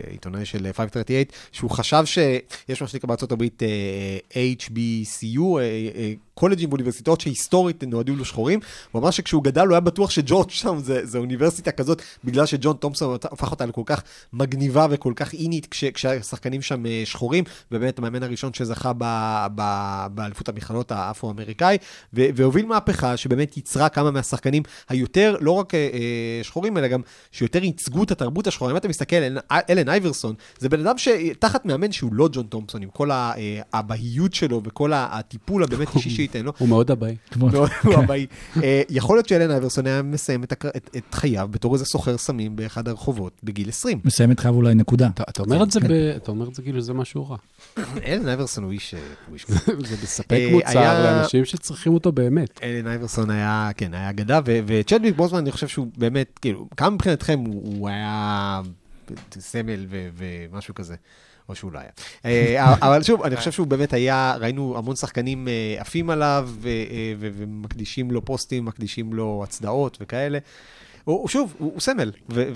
בעיתונאי 0.07 0.45
של 0.45 0.59
538, 0.73 1.25
שהוא 1.53 1.71
חשב 1.71 2.03
שיש 2.05 2.83
מה 2.83 2.89
שנקרא 2.89 3.09
בארצות 3.09 3.33
הברית 3.33 3.63
אה, 3.63 4.43
HBCU, 4.59 5.41
אה, 5.41 5.61
אה, 5.95 6.13
קולג'ים 6.39 6.69
ואוניברסיטאות 6.69 7.21
שהיסטורית 7.21 7.85
נועדו 7.85 8.17
לשחורים. 8.17 8.61
הוא 8.93 9.01
אמר 9.01 9.11
שכשהוא 9.11 9.45
גדל 9.45 9.61
הוא 9.61 9.73
היה 9.73 9.81
בטוח 9.81 10.11
שג'ורג'טאון 10.11 10.83
זה, 10.83 11.07
זה 11.07 11.19
אוניברסיטה 11.19 11.73
כזאת, 11.73 12.03
בגלל 12.25 12.47
שג'ון 12.47 12.77
תומפסון 12.77 13.19
הפך 13.25 13.51
אותה 13.51 13.67
לכל 13.67 13.83
כך 13.87 14.03
מגניבה 14.33 14.87
וכל 14.91 15.13
כך 15.17 15.33
אינית 15.33 15.67
כש, 15.67 15.85
כשהשחקנים 15.85 16.63
שם 16.63 16.87
אה, 16.87 17.03
שחורים, 17.05 17.45
ובאמת 17.73 17.99
המאמן 17.99 18.23
הראשון 18.23 18.55
שזכה 18.55 18.93
באליפות 20.11 20.49
המכללות 20.49 20.93
האפרו-אמריקאי, 20.93 21.79
והוביל 22.13 22.67
מהפכה 22.67 23.17
שבאמת 23.17 23.57
ייצרה 23.57 23.89
כמה 23.89 24.11
מהשחקנים 24.11 24.63
היותר, 24.89 25.37
לא 25.41 25.51
רק 25.51 25.75
אה, 25.75 25.89
אה, 25.93 26.41
שחורים, 26.43 26.79
אלא 26.79 26.89
גם 26.89 27.01
שיותר 27.33 27.65
ייצגו 27.65 28.03
את 28.03 28.11
התרבות 28.11 28.47
השחורה. 28.47 28.73
אם 28.73 28.77
אתה 28.77 28.89
מסתכל, 28.89 29.17
אלן, 29.17 29.37
אלן 29.71 29.89
אייברסון, 29.89 30.35
זה 30.59 30.69
בן 30.69 30.81
אדם 30.87 30.99
שתחת 30.99 31.65
מאמן 31.65 31.93
שהוא 31.93 32.11
לא 32.15 32.29
ג'ון 32.33 32.47
תומפסון, 32.47 32.83
עם 32.83 32.89
כל 32.91 33.11
ה- 33.11 33.33
אה, 33.37 33.61
הבהיות 33.73 34.35
שלו 34.35 34.61
וכל 34.65 34.93
הטיפול 34.95 35.65
הבאמת 35.65 35.89
אישי 35.97 36.28
שייתן 36.33 36.47
לו, 36.47 36.53
הוא 36.59 36.69
מאוד 36.69 36.91
אבאי. 36.91 37.17
הוא 37.39 37.95
הבאי. 37.95 38.27
אה, 38.63 38.83
יכול 38.91 39.17
להיות 39.17 39.29
שאלן 39.29 39.51
אייברסון 39.51 39.87
היה 39.87 40.03
מסיים 40.03 40.45
את 40.45 41.15
חייו 41.15 41.49
בתור 41.51 41.75
איזה 41.75 41.85
סוחר 41.85 42.19
סמים 42.19 42.57
באחד 42.57 42.89
הרחובות 42.89 43.33
בגיל 43.45 43.69
20. 43.69 44.01
מסיים 44.05 44.31
את 44.31 44.41
חייו 44.41 44.55
אולי 44.55 44.75
נקודה. 44.75 45.09
אתה, 45.15 45.23
אתה 45.29 45.43
אומר 46.31 46.49
את 46.49 46.55
זה, 46.55 46.63
כאילו 46.63 46.81
זה 46.81 46.93
משהו 46.93 47.31
רע. 47.31 47.37
אלן 48.07 48.29
אייברסון 48.29 48.65
הוא 48.65 48.73
איש... 48.73 48.95
אה. 48.95 49.01
זה 49.89 49.97
מספק 50.03 50.33
אה, 50.33 50.51
מוצר 50.53 51.03
לאנשים 51.05 51.45
שצריכים 51.45 51.95
אותו 51.95 52.13
באמת. 52.13 52.61
אלן 52.63 52.87
אייברסון 52.87 53.31
היה, 53.31 53.71
כן, 53.77 53.95
היה 53.95 54.11
אגדה, 54.11 54.41
ו- 54.47 54.59
וצ'דוויק 54.67 55.17
בוזמן, 55.17 55.39
אני 55.39 55.53
חושב 55.53 55.69
שהוא 55.69 55.87
באמת, 55.97 56.39
כאילו, 56.43 56.69
כמה 56.77 56.91
מבחינתכם 56.91 57.39
הוא, 57.39 57.89
היה 57.89 58.61
סמל 59.39 59.87
ו- 59.89 60.09
ומשהו 60.17 60.75
כזה, 60.75 60.95
או 61.49 61.55
שהוא 61.55 61.73
לא 61.73 61.79
היה. 61.79 61.89
אה, 62.25 62.75
אבל 62.75 63.03
שוב, 63.03 63.23
אני 63.23 63.37
חושב 63.37 63.53
שהוא 63.53 63.67
באמת 63.67 63.93
היה, 63.93 64.37
ראינו 64.41 64.75
המון 64.79 64.97
שחקנים 64.97 65.49
אה, 65.49 65.77
עפים 65.79 66.11
עליו, 66.11 66.49
ו- 66.61 66.69
אה, 66.69 67.15
ו- 67.19 67.29
ומקדישים 67.37 68.11
לו 68.11 68.25
פוסטים, 68.25 68.65
מקדישים 68.65 69.13
לו 69.13 69.41
הצדעות 69.45 69.99
וכאלה. 70.01 70.39
הוא, 71.05 71.21
הוא 71.21 71.29
שוב, 71.29 71.55
הוא, 71.59 71.73
הוא 71.73 71.81
סמל, 71.81 72.13
ו- 72.31 72.49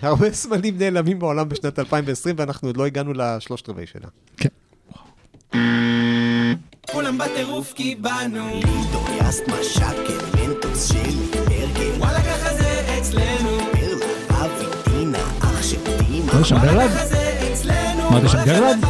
והרבה 0.00 0.32
סמלים 0.32 0.78
נעלמים 0.78 1.18
בעולם 1.18 1.48
בשנת 1.48 1.78
2020, 1.78 2.34
ואנחנו 2.38 2.68
עוד 2.68 2.76
לא 2.76 2.86
הגענו 2.86 3.12
לשלושת 3.12 3.68
רבעי 3.68 3.86
שלה. 3.86 4.08
כולם 6.92 7.18
בטירוף 7.18 7.72
כי 7.72 7.94
באנו 7.94 8.60
דוריאסט 8.92 9.42
משקת, 9.48 10.24
מנטוס 10.34 10.88
שלי, 10.88 11.40
ברגן, 11.46 12.00
וואלה 12.00 12.20
ככה 12.22 12.54
זה 12.54 12.98
אצלנו 12.98 13.58
פרלה, 13.72 14.06
אבי, 14.28 14.90
דינה, 14.90 15.18
אח 15.40 15.62
של 15.62 15.76
דימה. 16.08 16.32
ברלד? 16.32 16.90
ככה 16.90 17.06
זה 17.06 17.23
אמרת 18.16 18.30
שם 18.30 18.38
ברלד? 18.44 18.84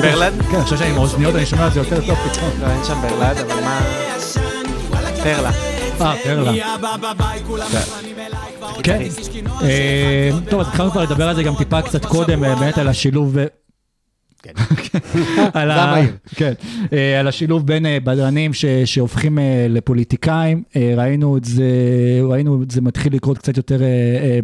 ברלד? 0.00 0.32
כן, 0.50 0.62
חושב 0.62 0.76
שאני 0.76 0.90
עם 0.90 0.96
האוזניות, 0.96 1.34
אני 1.34 1.46
שומע 1.46 1.66
את 1.66 1.72
זה 1.72 1.80
יותר 1.80 2.06
טוב 2.06 2.18
פתאום. 2.32 2.50
לא, 2.60 2.66
אין 2.66 2.84
שם 2.84 3.02
ברלד, 3.02 3.38
אבל 3.38 3.64
מה... 3.64 3.80
פרלה. 5.22 5.50
אה, 6.00 6.14
פרלה. 6.24 6.52
כן. 8.82 9.02
אה, 9.62 10.30
טוב, 10.50 10.60
אז 10.60 10.68
התחלנו 10.68 10.90
כבר 10.90 11.02
לדבר 11.02 11.28
על 11.28 11.36
זה 11.36 11.42
גם 11.42 11.54
טיפה 11.54 11.82
קצת 11.82 12.04
קודם, 12.04 12.44
אה, 12.44 12.54
באמת 12.54 12.78
על 12.78 12.88
השילוב... 12.88 13.36
כן. 14.42 14.52
על 15.54 15.70
ה-. 15.70 15.96
כן, 16.34 16.52
אה, 16.92 17.20
על 17.20 17.28
השילוב 17.28 17.66
בין 17.66 17.86
אה, 17.86 17.98
בדרנים 18.04 18.54
ש- 18.54 18.64
שהופכים 18.84 19.38
אה, 19.38 19.66
לפוליטיקאים, 19.68 20.62
ראינו 20.96 21.36
את 21.36 21.44
זה, 21.44 21.64
ראינו 22.22 22.62
את 22.62 22.70
זה 22.70 22.80
מתחיל 22.80 23.14
לקרות 23.14 23.38
קצת 23.38 23.56
יותר 23.56 23.80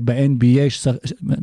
ב-NBA, 0.05 0.70
ששח- 0.70 0.95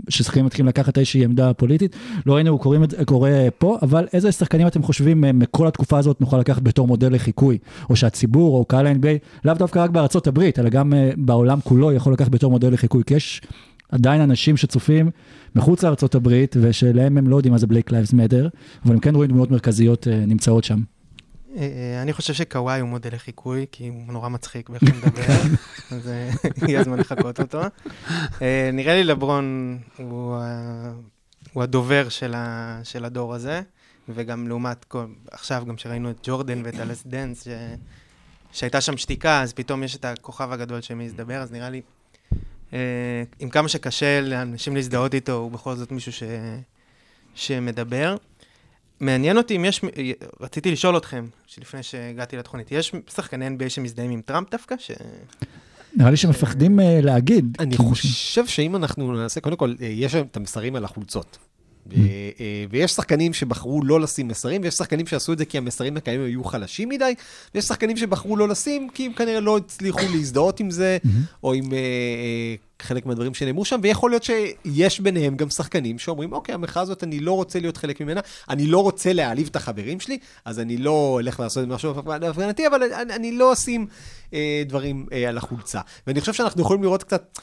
ששחקנים 0.09 0.45
מתחילים 0.45 0.67
לקחת 0.67 0.97
איזושהי 0.97 1.23
עמדה 1.23 1.53
פוליטית, 1.53 1.95
לא 2.25 2.35
ראינו 2.35 2.59
קוראים 2.59 2.83
את 2.83 2.91
זה, 2.91 3.05
קורה 3.05 3.31
פה, 3.57 3.77
אבל 3.81 4.07
איזה 4.13 4.31
שחקנים 4.31 4.67
אתם 4.67 4.83
חושבים 4.83 5.23
מכל 5.33 5.67
התקופה 5.67 5.97
הזאת 5.97 6.21
נוכל 6.21 6.37
לקחת 6.39 6.61
בתור 6.61 6.87
מודל 6.87 7.13
לחיקוי, 7.13 7.57
או 7.89 7.95
שהציבור 7.95 8.57
או 8.57 8.65
קהל 8.65 8.87
ה-NBA, 8.87 9.17
לאו 9.45 9.53
דווקא 9.53 9.79
רק 9.79 9.89
בארצות 9.89 10.27
הברית, 10.27 10.59
אלא 10.59 10.69
גם 10.69 10.93
בעולם 11.17 11.59
כולו 11.63 11.91
יכול 11.91 12.13
לקחת 12.13 12.29
בתור 12.29 12.51
מודל 12.51 12.73
לחיקוי, 12.73 13.03
כי 13.05 13.13
יש 13.13 13.41
עדיין 13.91 14.21
אנשים 14.21 14.57
שצופים 14.57 15.09
מחוץ 15.55 15.83
לארצות 15.83 16.15
הברית, 16.15 16.55
ושלהם 16.61 17.17
הם 17.17 17.27
לא 17.27 17.35
יודעים 17.35 17.51
מה 17.51 17.57
זה 17.57 17.67
Black 17.67 17.91
Lives 17.91 18.13
Matter, 18.13 18.47
אבל 18.85 18.93
הם 18.93 18.99
כן 18.99 19.15
רואים 19.15 19.29
דמויות 19.31 19.51
מרכזיות 19.51 20.07
אה, 20.07 20.25
נמצאות 20.27 20.63
שם. 20.63 20.79
אה, 21.57 21.61
אה, 21.61 22.01
אני 22.01 22.13
חושב 22.13 22.33
שקוואי 22.33 22.79
הוא 22.79 22.89
מודל 22.89 23.09
לחיקוי, 23.13 23.65
כי 23.71 23.87
הוא 23.87 24.13
נורא 24.13 24.29
מצחיק 24.29 24.69
באיך 24.69 24.83
הוא 24.83 24.91
מדבר, 24.97 25.33
אז 25.95 26.09
הגיע 26.43 26.79
הזמן 26.79 26.99
לחקות 26.99 27.39
אותו. 27.39 27.61
אה, 28.41 28.69
נראה 28.73 28.93
לי 28.95 29.03
לברון 29.03 29.77
הוא 29.97 30.37
הדובר 31.63 32.09
של 32.83 33.05
הדור 33.05 33.33
הזה, 33.33 33.61
וגם 34.09 34.47
לעומת 34.47 34.85
כל- 34.85 35.05
עכשיו, 35.31 35.63
גם 35.67 35.77
שראינו 35.77 36.09
את 36.09 36.17
ג'ורדן 36.23 36.61
ואת 36.65 36.79
ה 36.79 36.84
Last 36.84 37.03
Dance, 37.07 37.47
שהייתה 38.51 38.81
שם 38.81 38.97
שתיקה, 38.97 39.41
אז 39.41 39.53
פתאום 39.53 39.83
יש 39.83 39.95
את 39.95 40.05
הכוכב 40.05 40.51
הגדול 40.51 40.81
שמעז 40.81 41.13
לדבר, 41.13 41.35
אז 41.41 41.51
נראה 41.51 41.69
לי, 41.69 41.81
עם 43.39 43.49
כמה 43.49 43.67
שקשה 43.67 44.21
לאנשים 44.21 44.75
להזדהות 44.75 45.13
איתו, 45.13 45.33
הוא 45.33 45.51
בכל 45.51 45.75
זאת 45.75 45.91
מישהו 45.91 46.11
ש- 46.11 46.23
שמדבר. 47.35 48.15
מעניין 48.99 49.37
אותי 49.37 49.55
אם 49.55 49.65
יש, 49.65 49.81
רציתי 50.41 50.71
לשאול 50.71 50.97
אתכם, 50.97 51.25
שלפני 51.47 51.83
שהגעתי 51.83 52.37
לתוכנית, 52.37 52.71
יש 52.71 52.91
שחקני 53.15 53.47
NBA 53.47 53.69
שמזדהים 53.69 54.11
עם 54.11 54.21
טראמפ 54.21 54.51
דווקא? 54.51 54.75
ש... 54.79 54.91
נראה 55.95 56.11
לי 56.11 56.17
שמפחדים 56.17 56.79
אה, 56.79 56.99
להגיד. 57.01 57.57
אני 57.59 57.77
חושב 57.77 58.47
שאם 58.47 58.75
אנחנו 58.75 59.11
נעשה, 59.11 59.41
קודם 59.41 59.55
כל, 59.55 59.73
אה, 59.81 59.87
יש 59.87 60.15
את 60.15 60.37
המסרים 60.37 60.75
על 60.75 60.85
החולצות. 60.85 61.37
אה, 61.93 61.97
אה, 62.39 62.65
ויש 62.69 62.91
שחקנים 62.91 63.33
שבחרו 63.33 63.83
לא 63.83 64.01
לשים 64.01 64.27
מסרים, 64.27 64.61
ויש 64.63 64.73
שחקנים 64.73 65.07
שעשו 65.07 65.33
את 65.33 65.37
זה 65.37 65.45
כי 65.45 65.57
המסרים 65.57 65.97
הקיימים 65.97 66.25
היו 66.25 66.43
חלשים 66.43 66.89
מדי, 66.89 67.13
ויש 67.55 67.65
שחקנים 67.65 67.97
שבחרו 67.97 68.37
לא 68.37 68.49
לשים 68.49 68.89
כי 68.89 69.05
הם 69.05 69.13
כנראה 69.13 69.39
לא 69.39 69.57
הצליחו 69.57 69.99
להזדהות 70.15 70.59
עם 70.59 70.71
זה, 70.71 70.97
או 71.43 71.53
עם 71.53 71.73
אה, 71.73 72.55
חלק 72.81 73.05
מהדברים 73.05 73.33
שנאמרו 73.33 73.65
שם, 73.65 73.79
ויכול 73.83 74.11
להיות 74.11 74.23
שיש 74.23 74.99
ביניהם 74.99 75.35
גם 75.35 75.49
שחקנים 75.49 75.99
שאומרים, 75.99 76.33
אוקיי, 76.33 76.55
המחאה 76.55 76.83
הזאת, 76.83 77.03
אני 77.03 77.19
לא 77.19 77.31
רוצה 77.31 77.59
להיות 77.59 77.77
חלק 77.77 78.01
ממנה, 78.01 78.21
אני 78.49 78.67
לא 78.67 78.83
רוצה 78.83 79.13
להעליב 79.13 79.47
את 79.51 79.55
החברים 79.55 79.99
שלי, 79.99 80.17
אז 80.45 80.59
אני 80.59 80.77
לא 80.77 81.17
אלך 81.21 81.39
לעשות 81.39 81.67
משהו 81.67 81.93
בהפגנתי, 81.93 82.67
אבל 82.67 82.83
אני, 82.83 83.15
אני 83.15 83.31
לא 83.31 83.53
אשים 83.53 83.87
אה, 84.33 84.63
דברים 84.67 85.05
אה, 85.11 85.29
על 85.29 85.37
החולצה. 85.37 85.79
ואני 86.07 86.19
חושב 86.19 86.33
שאנחנו 86.33 86.61
יכולים 86.61 86.83
לראות 86.83 87.03
קצת... 87.03 87.39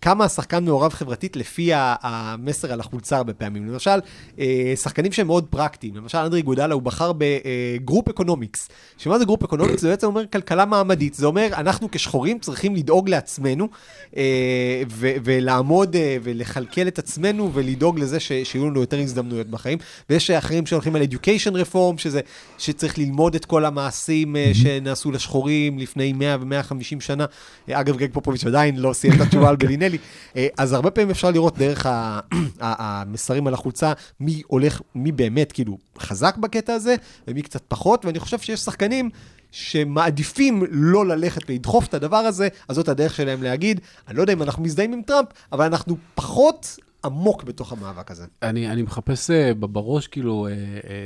כמה 0.00 0.24
השחקן 0.24 0.64
מעורב 0.64 0.92
חברתית 0.92 1.36
לפי 1.36 1.70
המסר 1.74 2.72
על 2.72 2.80
החולצה 2.80 3.16
הרבה 3.16 3.32
פעמים. 3.32 3.66
למשל, 3.68 3.90
אה, 4.38 4.72
שחקנים 4.76 5.12
שהם 5.12 5.26
מאוד 5.26 5.46
פרקטיים. 5.50 5.96
למשל, 5.96 6.18
אנדרה 6.18 6.42
איגודלה, 6.42 6.74
הוא 6.74 6.82
בחר 6.82 7.12
ב 7.18 7.33
group 7.33 8.08
economics. 8.08 8.68
שמה 8.98 9.18
זה 9.18 9.24
group 9.24 9.44
economics? 9.44 9.80
זה 9.80 9.88
בעצם 9.88 10.06
אומר 10.06 10.26
כלכלה 10.26 10.64
מעמדית. 10.64 11.14
זה 11.14 11.26
אומר, 11.26 11.48
אנחנו 11.52 11.88
כשחורים 11.92 12.38
צריכים 12.38 12.76
לדאוג 12.76 13.08
לעצמנו, 13.08 13.68
אה, 14.16 14.82
ו- 14.90 15.14
ולעמוד 15.24 15.96
אה, 15.96 16.16
ולכלכל 16.22 16.88
את 16.88 16.98
עצמנו 16.98 17.50
ולדאוג 17.54 17.98
לזה 17.98 18.20
ש- 18.20 18.32
שיהיו 18.44 18.70
לנו 18.70 18.80
יותר 18.80 18.98
הזדמנויות 18.98 19.46
בחיים. 19.46 19.78
ויש 20.10 20.30
אחרים 20.30 20.66
שהולכים 20.66 20.96
על 20.96 21.02
education 21.02 21.52
reform, 21.52 21.98
שזה, 21.98 22.20
שצריך 22.58 22.98
ללמוד 22.98 23.34
את 23.34 23.44
כל 23.44 23.64
המעשים 23.64 24.36
אה, 24.36 24.50
שנעשו 24.54 25.10
לשחורים 25.10 25.78
לפני 25.78 26.12
100 26.12 26.36
ו-150 26.40 27.00
שנה. 27.00 27.24
אה, 27.70 27.80
אגב, 27.80 27.96
גרג 27.96 28.12
פופוביץ' 28.12 28.44
עדיין 28.44 28.76
לא 28.76 28.92
סיים 28.92 29.12
את 29.14 29.20
התשובה 29.20 29.48
על 29.48 29.56
בלינלי. 29.90 30.08
אה, 30.36 30.46
אז 30.58 30.72
הרבה 30.72 30.90
פעמים 30.90 31.10
אפשר 31.10 31.30
לראות 31.30 31.58
דרך 31.58 31.86
המסרים 32.60 33.46
על 33.46 33.54
החולצה, 33.54 33.92
מי 34.20 34.42
הולך, 34.46 34.80
מי 34.94 35.12
באמת 35.12 35.52
כאילו 35.52 35.78
חזק 35.98 36.36
בקטע 36.36 36.72
הזה, 36.74 36.94
ומי 37.28 37.42
קצת 37.42 37.62
פחות, 37.68 38.04
ואני 38.04 38.18
חושב 38.18 38.38
שיש 38.38 38.60
שחקנים 38.60 39.10
שמעדיפים 39.50 40.62
לא 40.70 41.06
ללכת 41.06 41.50
ולדחוף 41.50 41.86
את 41.86 41.94
הדבר 41.94 42.16
הזה, 42.16 42.48
אז 42.68 42.76
זאת 42.76 42.88
הדרך 42.88 43.14
שלהם 43.14 43.42
להגיד, 43.42 43.80
אני 44.08 44.16
לא 44.16 44.22
יודע 44.22 44.32
אם 44.32 44.42
אנחנו 44.42 44.62
מזדהים 44.62 44.92
עם 44.92 45.02
טראמפ, 45.02 45.28
אבל 45.52 45.64
אנחנו 45.64 45.96
פחות 46.14 46.76
עמוק 47.04 47.42
בתוך 47.44 47.72
המאבק 47.72 48.10
הזה. 48.10 48.24
אני, 48.42 48.68
אני 48.70 48.82
מחפש 48.82 49.30
אה, 49.30 49.54
בראש 49.54 50.06
כאילו 50.06 50.46
אה, 50.50 50.52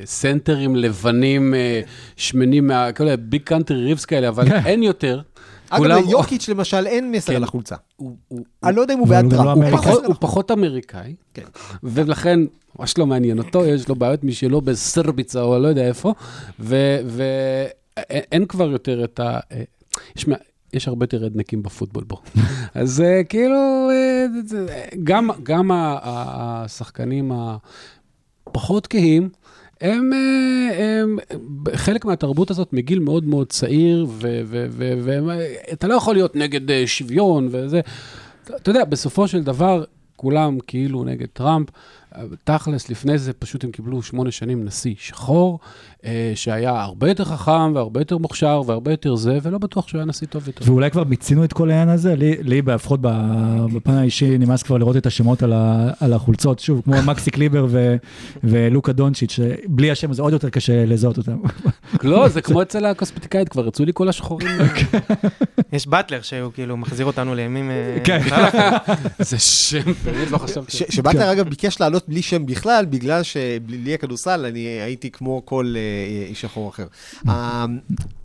סנטרים 0.05 0.77
לבנים 0.77 1.55
שמנים, 2.17 2.67
מה- 2.67 2.93
כאלה 2.93 3.17
ביג 3.17 3.43
קאנטרי 3.43 3.85
ריבס 3.85 4.05
כאלה, 4.05 4.29
אבל 4.29 4.53
אין 4.67 4.83
יותר. 4.83 5.21
אגב, 5.77 5.85
ליוקיץ' 5.85 6.49
למשל 6.49 6.87
אין 6.87 7.13
מסר 7.13 7.33
כן. 7.33 7.37
על 7.37 7.45
החולצה. 7.45 7.77
אני 8.65 8.77
לא 8.77 8.81
יודע 8.81 8.95
אם 8.95 8.99
הוא 8.99 9.09
בעד 9.09 9.31
טראמפ. 9.31 9.63
לא 9.87 9.91
הוא. 10.07 10.15
פחות- 10.21 10.51
אמריקאי, 10.51 11.15
כן. 11.35 11.43
ולכן 11.83 12.41
ממש 12.79 12.99
לא 12.99 13.07
מעניין 13.07 13.39
אותו, 13.39 13.65
יש 13.67 13.89
לו 13.89 13.95
בעיות 13.95 14.25
משלו 14.25 14.61
בסרביצה 14.61 15.43
או 15.43 15.59
לא 15.59 15.69
יודע 15.69 15.87
איפה, 15.89 16.15
ואין 16.59 18.47
כבר 18.49 18.71
יותר 18.71 19.05
את 19.05 19.21
ה... 19.21 19.41
אה, 19.53 19.63
יש, 20.73 20.89
הרבה 20.89 21.05
יותר 21.05 21.17
רדנקים 21.17 21.63
בפוטבול 21.63 22.05
בו. 22.05 22.23
אז 22.75 23.01
אה, 23.01 23.25
כאילו, 23.25 23.89
אה, 23.91 24.27
גם, 25.45 25.71
השחקנים 25.73 27.33
הפחות 28.47 28.87
כהים, 28.87 29.29
הם, 29.83 30.13
אה, 30.13 31.01
הם 31.03 31.19
חלק 31.75 32.05
מהתרבות 32.05 32.51
הזאת 32.51 32.73
מגיל 32.73 32.99
מאוד 32.99 33.25
מאוד 33.25 33.47
צעיר, 33.47 34.07
ואתה 34.79 35.87
לא 35.87 35.95
יכול 35.95 36.15
להיות 36.15 36.37
נגד 36.37 36.71
אה, 36.71 36.87
שוויון 36.87 37.49
וזה. 37.51 37.81
אתה 38.57 38.71
יודע, 38.71 38.85
בסופו 38.85 39.29
של 39.29 39.43
דבר, 39.43 39.85
כולם 40.17 40.59
כאילו 40.67 41.05
נגד 41.05 41.27
טראמפ. 41.33 41.69
תכלס, 42.45 42.91
לפני 42.91 43.19
זה 43.19 43.33
פשוט 43.33 43.65
הם 43.65 43.71
קיבלו 43.71 44.03
שמונה 44.03 44.31
שנים 44.31 44.65
נשיא 44.65 44.95
שחור, 44.99 45.59
אה, 46.05 46.33
שהיה 46.35 46.81
הרבה 46.83 47.09
יותר 47.09 47.25
חכם 47.25 47.73
והרבה 47.75 48.01
יותר 48.01 48.19
מוכשר 48.19 48.63
והרבה 48.67 48.91
יותר 48.91 49.15
זה, 49.17 49.39
ולא 49.43 49.59
בטוח 49.59 49.89
שהוא 49.89 49.99
היה 49.99 50.07
נשיא 50.07 50.27
טוב 50.27 50.47
יותר. 50.47 50.65
ואולי 50.67 50.91
כבר 50.91 51.05
מיצינו 51.05 51.45
את 51.45 51.53
כל 51.53 51.71
העניין 51.71 51.89
הזה, 51.89 52.17
לי, 52.17 52.37
לי 52.43 52.63
לפחות 52.67 53.01
ב- 53.03 53.67
בפן 53.75 53.93
האישי 53.95 54.39
נמאס 54.39 54.63
כבר 54.63 54.79
לראות 54.79 54.97
את 54.97 55.07
השמות 55.07 55.43
על, 55.43 55.53
ה, 55.53 55.91
על 56.01 56.13
החולצות, 56.13 56.59
שוב, 56.59 56.81
כמו 56.85 56.95
מקסי 57.13 57.31
קליבר 57.31 57.67
ו, 57.71 57.97
ולוקה 58.45 58.93
דונצ'יץ', 58.93 59.33
שבלי 59.33 59.91
השם 59.91 60.11
הזה 60.11 60.23
עוד 60.23 60.33
יותר 60.33 60.51
קשה 60.51 60.85
לזהות 60.87 61.19
אותם. 61.19 61.37
לא, 62.03 62.29
זה 62.29 62.43
כמו 62.43 62.63
אצל 62.63 62.85
הקוסמטיקאית, 62.87 63.49
כבר 63.49 63.67
יצאו 63.69 63.85
לי 63.85 63.93
כל 63.95 64.09
השחורים. 64.09 64.49
יש 65.73 65.87
באטלר 65.87 66.23
שהוא 66.23 66.53
כאילו 66.53 66.77
מחזיר 66.77 67.07
אותנו 67.07 67.35
לימים... 67.35 67.71
אה, 67.71 67.99
כן. 68.05 68.21
זה 69.19 69.39
שם, 69.39 69.93
באמת 70.05 70.31
לא 70.31 70.39
חשבתי. 70.39 70.77
ש- 70.77 70.83
שבטלר 70.89 71.33
אגב 71.33 71.49
ביקש 71.49 71.81
לעלות 71.81 72.02
בלי 72.09 72.23
שם 72.23 72.47
בכלל, 72.47 72.85
בגלל 72.85 73.23
שבלי 73.23 73.95
הכדורסל 73.95 74.45
אני 74.45 74.61
הייתי 74.61 75.11
כמו 75.11 75.43
כל 75.45 75.75
אה, 75.77 76.27
איש 76.27 76.41
שחור 76.41 76.69
אחר. 76.69 76.87
אה, 77.29 77.67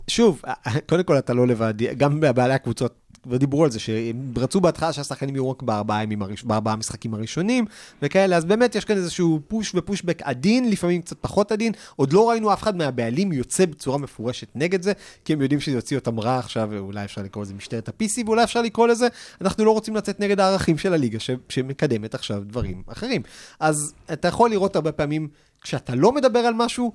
שוב, 0.08 0.42
אה, 0.46 0.80
קודם 0.88 1.02
כל 1.02 1.18
אתה 1.18 1.34
לא 1.34 1.46
לבד, 1.46 1.74
גם 1.96 2.20
בעלי 2.20 2.54
הקבוצות. 2.54 3.07
כבר 3.22 3.36
דיברו 3.36 3.64
על 3.64 3.70
זה, 3.70 3.78
שהם 3.80 4.32
רצו 4.36 4.60
בהתחלה 4.60 4.92
שהשחקנים 4.92 5.34
יהיו 5.34 5.50
רק 5.50 5.62
בארבעה 5.62 6.02
הראש- 6.20 6.44
המשחקים 6.66 7.14
הראשונים 7.14 7.64
וכאלה, 8.02 8.36
אז 8.36 8.44
באמת 8.44 8.74
יש 8.74 8.84
כאן 8.84 8.96
איזשהו 8.96 9.40
פוש 9.48 9.72
ופושבק 9.74 10.22
עדין, 10.22 10.70
לפעמים 10.70 11.02
קצת 11.02 11.16
פחות 11.20 11.52
עדין. 11.52 11.72
עוד 11.96 12.12
לא 12.12 12.30
ראינו 12.30 12.52
אף 12.52 12.62
אחד 12.62 12.76
מהבעלים 12.76 13.32
יוצא 13.32 13.66
בצורה 13.66 13.98
מפורשת 13.98 14.48
נגד 14.54 14.82
זה, 14.82 14.92
כי 15.24 15.32
הם 15.32 15.42
יודעים 15.42 15.60
שזה 15.60 15.76
יוציא 15.76 15.96
אותם 15.98 16.20
רע 16.20 16.38
עכשיו, 16.38 16.68
ואולי 16.70 17.04
אפשר 17.04 17.22
לקרוא 17.22 17.44
לזה 17.44 17.54
משטרת 17.54 17.88
ה-PC, 17.88 18.22
ואולי 18.26 18.44
אפשר 18.44 18.62
לקרוא 18.62 18.88
לזה, 18.88 19.08
אנחנו 19.40 19.64
לא 19.64 19.70
רוצים 19.70 19.96
לצאת 19.96 20.20
נגד 20.20 20.40
הערכים 20.40 20.78
של 20.78 20.92
הליגה, 20.92 21.20
ש- 21.20 21.30
שמקדמת 21.48 22.14
עכשיו 22.14 22.42
דברים 22.46 22.82
אחרים. 22.86 23.22
אז 23.60 23.94
אתה 24.12 24.28
יכול 24.28 24.50
לראות 24.50 24.76
הרבה 24.76 24.92
פעמים, 24.92 25.28
כשאתה 25.62 25.94
לא 25.94 26.12
מדבר 26.12 26.38
על 26.38 26.54
משהו, 26.54 26.92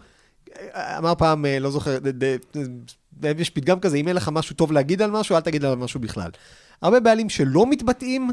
אמר 0.97 1.15
פעם, 1.15 1.45
אה, 1.45 1.59
לא 1.59 1.71
זוכר, 1.71 1.97
ד- 1.99 3.39
יש 3.39 3.49
פתגם 3.49 3.79
כזה, 3.79 3.97
אם 3.97 4.07
אין 4.07 4.15
לך 4.15 4.29
משהו 4.33 4.55
טוב 4.55 4.71
להגיד 4.71 5.01
על 5.01 5.11
משהו, 5.11 5.35
אל 5.35 5.41
תגיד 5.41 5.65
עליו 5.65 5.77
משהו 5.77 5.99
בכלל. 5.99 6.29
הרבה 6.81 6.99
בעלים 6.99 7.29
שלא 7.29 7.69
מתבטאים, 7.69 8.29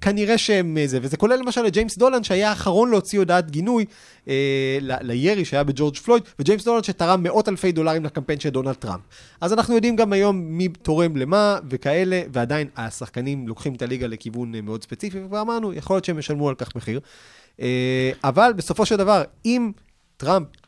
כנראה 0.00 0.38
שהם 0.38 0.78
אה, 0.78 0.86
זה, 0.86 0.98
וזה 1.02 1.16
כולל 1.16 1.36
למשל 1.36 1.66
את 1.66 1.72
ג'יימס 1.72 1.98
דולן, 1.98 2.24
שהיה 2.24 2.48
האחרון 2.50 2.90
להוציא 2.90 3.18
הודעת 3.18 3.50
גינוי 3.50 3.84
אה, 4.28 4.34
ל- 4.80 4.96
לירי 5.12 5.44
שהיה 5.44 5.64
בג'ורג' 5.64 5.96
פלויד, 5.96 6.22
וג'יימס 6.38 6.64
דולן 6.64 6.82
שתרם 6.82 7.22
מאות 7.22 7.48
אלפי 7.48 7.72
דולרים 7.72 8.04
לקמפיין 8.04 8.40
של 8.40 8.48
דונלד 8.48 8.74
טראמפ. 8.74 9.00
אז 9.40 9.52
אנחנו 9.52 9.74
יודעים 9.74 9.96
גם 9.96 10.12
היום 10.12 10.36
מי 10.36 10.68
תורם 10.68 11.16
למה 11.16 11.58
וכאלה, 11.70 12.22
ועדיין 12.32 12.68
השחקנים 12.76 13.48
לוקחים 13.48 13.74
את 13.74 13.82
הליגה 13.82 14.06
לכיוון 14.06 14.54
אה, 14.54 14.60
מאוד 14.60 14.82
ספציפי, 14.82 15.18
ואמרנו, 15.30 15.72
יכול 15.72 15.96
להיות 15.96 16.04
שהם 16.04 16.18
ישלמו 16.18 16.48
על 16.48 16.54
כך 16.54 16.76
מחיר. 16.76 17.00
אה, 17.60 18.10
אבל 18.24 18.52
בסופו 18.56 18.86
של 18.86 18.96
דבר, 18.96 19.22
אם 19.44 19.72
טראמפ 20.16 20.46
אה, 20.46 20.61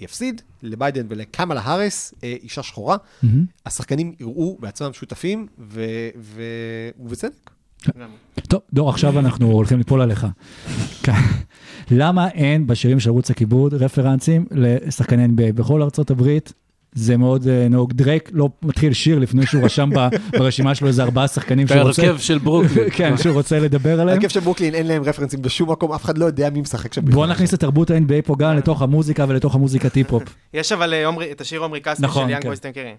יפסיד 0.00 0.42
לביידן 0.62 1.06
ולקמאלה 1.08 1.60
האריס, 1.60 2.14
אה, 2.24 2.34
אישה 2.42 2.62
שחורה, 2.62 2.96
השחקנים 3.66 4.14
יראו 4.20 4.56
בעצמם 4.60 4.92
שותפים, 4.92 5.46
ובצדק. 6.98 7.50
טוב, 8.48 8.60
דור, 8.72 8.90
עכשיו 8.90 9.18
אנחנו 9.18 9.46
הולכים 9.46 9.78
ליפול 9.78 10.00
עליך. 10.00 10.26
כן. 11.02 11.12
למה 11.90 12.28
אין 12.28 12.66
בשירים 12.66 13.00
של 13.00 13.10
ערוץ 13.10 13.30
הכיבוד 13.30 13.74
רפרנסים 13.74 14.46
לשחקני 14.50 15.24
NBA? 15.24 15.52
בכל 15.52 15.82
ארצות 15.82 16.10
הברית 16.10 16.52
זה 16.94 17.16
מאוד 17.16 17.48
אה, 17.48 17.68
נהוג. 17.68 17.92
דרייק 17.92 18.30
לא 18.32 18.48
מתחיל 18.62 18.92
שיר 18.92 19.18
לפני 19.18 19.46
שהוא 19.46 19.64
רשם 19.64 19.90
ברשימה 20.38 20.74
שלו 20.74 20.88
איזה 20.88 21.02
ארבעה 21.02 21.28
שחקנים 21.28 21.68
שהוא 21.68 21.80
רוצה... 21.80 22.02
בהרכב 22.02 22.18
של 22.18 22.38
ברוקלין. 22.38 22.90
כן, 22.96 23.16
שהוא 23.16 23.34
רוצה 23.34 23.58
לדבר 23.58 24.00
עליהם. 24.00 24.18
הרכב 24.18 24.28
של 24.28 24.40
ברוקלין 24.40 24.74
אין 24.74 24.86
להם 24.86 25.02
רפרנסים 25.02 25.42
בשום 25.42 25.70
מקום, 25.70 25.92
אף 25.92 26.04
אחד 26.04 26.18
לא 26.18 26.24
יודע 26.24 26.50
מי 26.50 26.60
משחק 26.60 26.92
שם. 26.92 27.04
בואו. 27.04 27.26
נכניס 27.26 27.54
את 27.54 27.60
תרבות 27.60 27.90
ה-NBA 27.90 28.22
פה 28.24 28.34
גם 28.38 28.56
לתוך 28.56 28.82
המוזיקה 28.82 29.24
ולתוך 29.28 29.54
המוזיקה 29.54 29.88
היפ-הופ. 29.88 30.22
יש 30.54 30.72
אבל 30.72 30.94
אה, 30.94 31.30
את 31.30 31.40
השיר 31.40 31.60
עומרי 31.60 31.80
כספי 31.80 32.02
נכון, 32.02 32.24
של 32.24 32.30
יאנג 32.30 32.42
כן. 32.42 32.48
בויז 32.48 32.58
אתם 32.58 32.68
מכירים. 32.68 32.96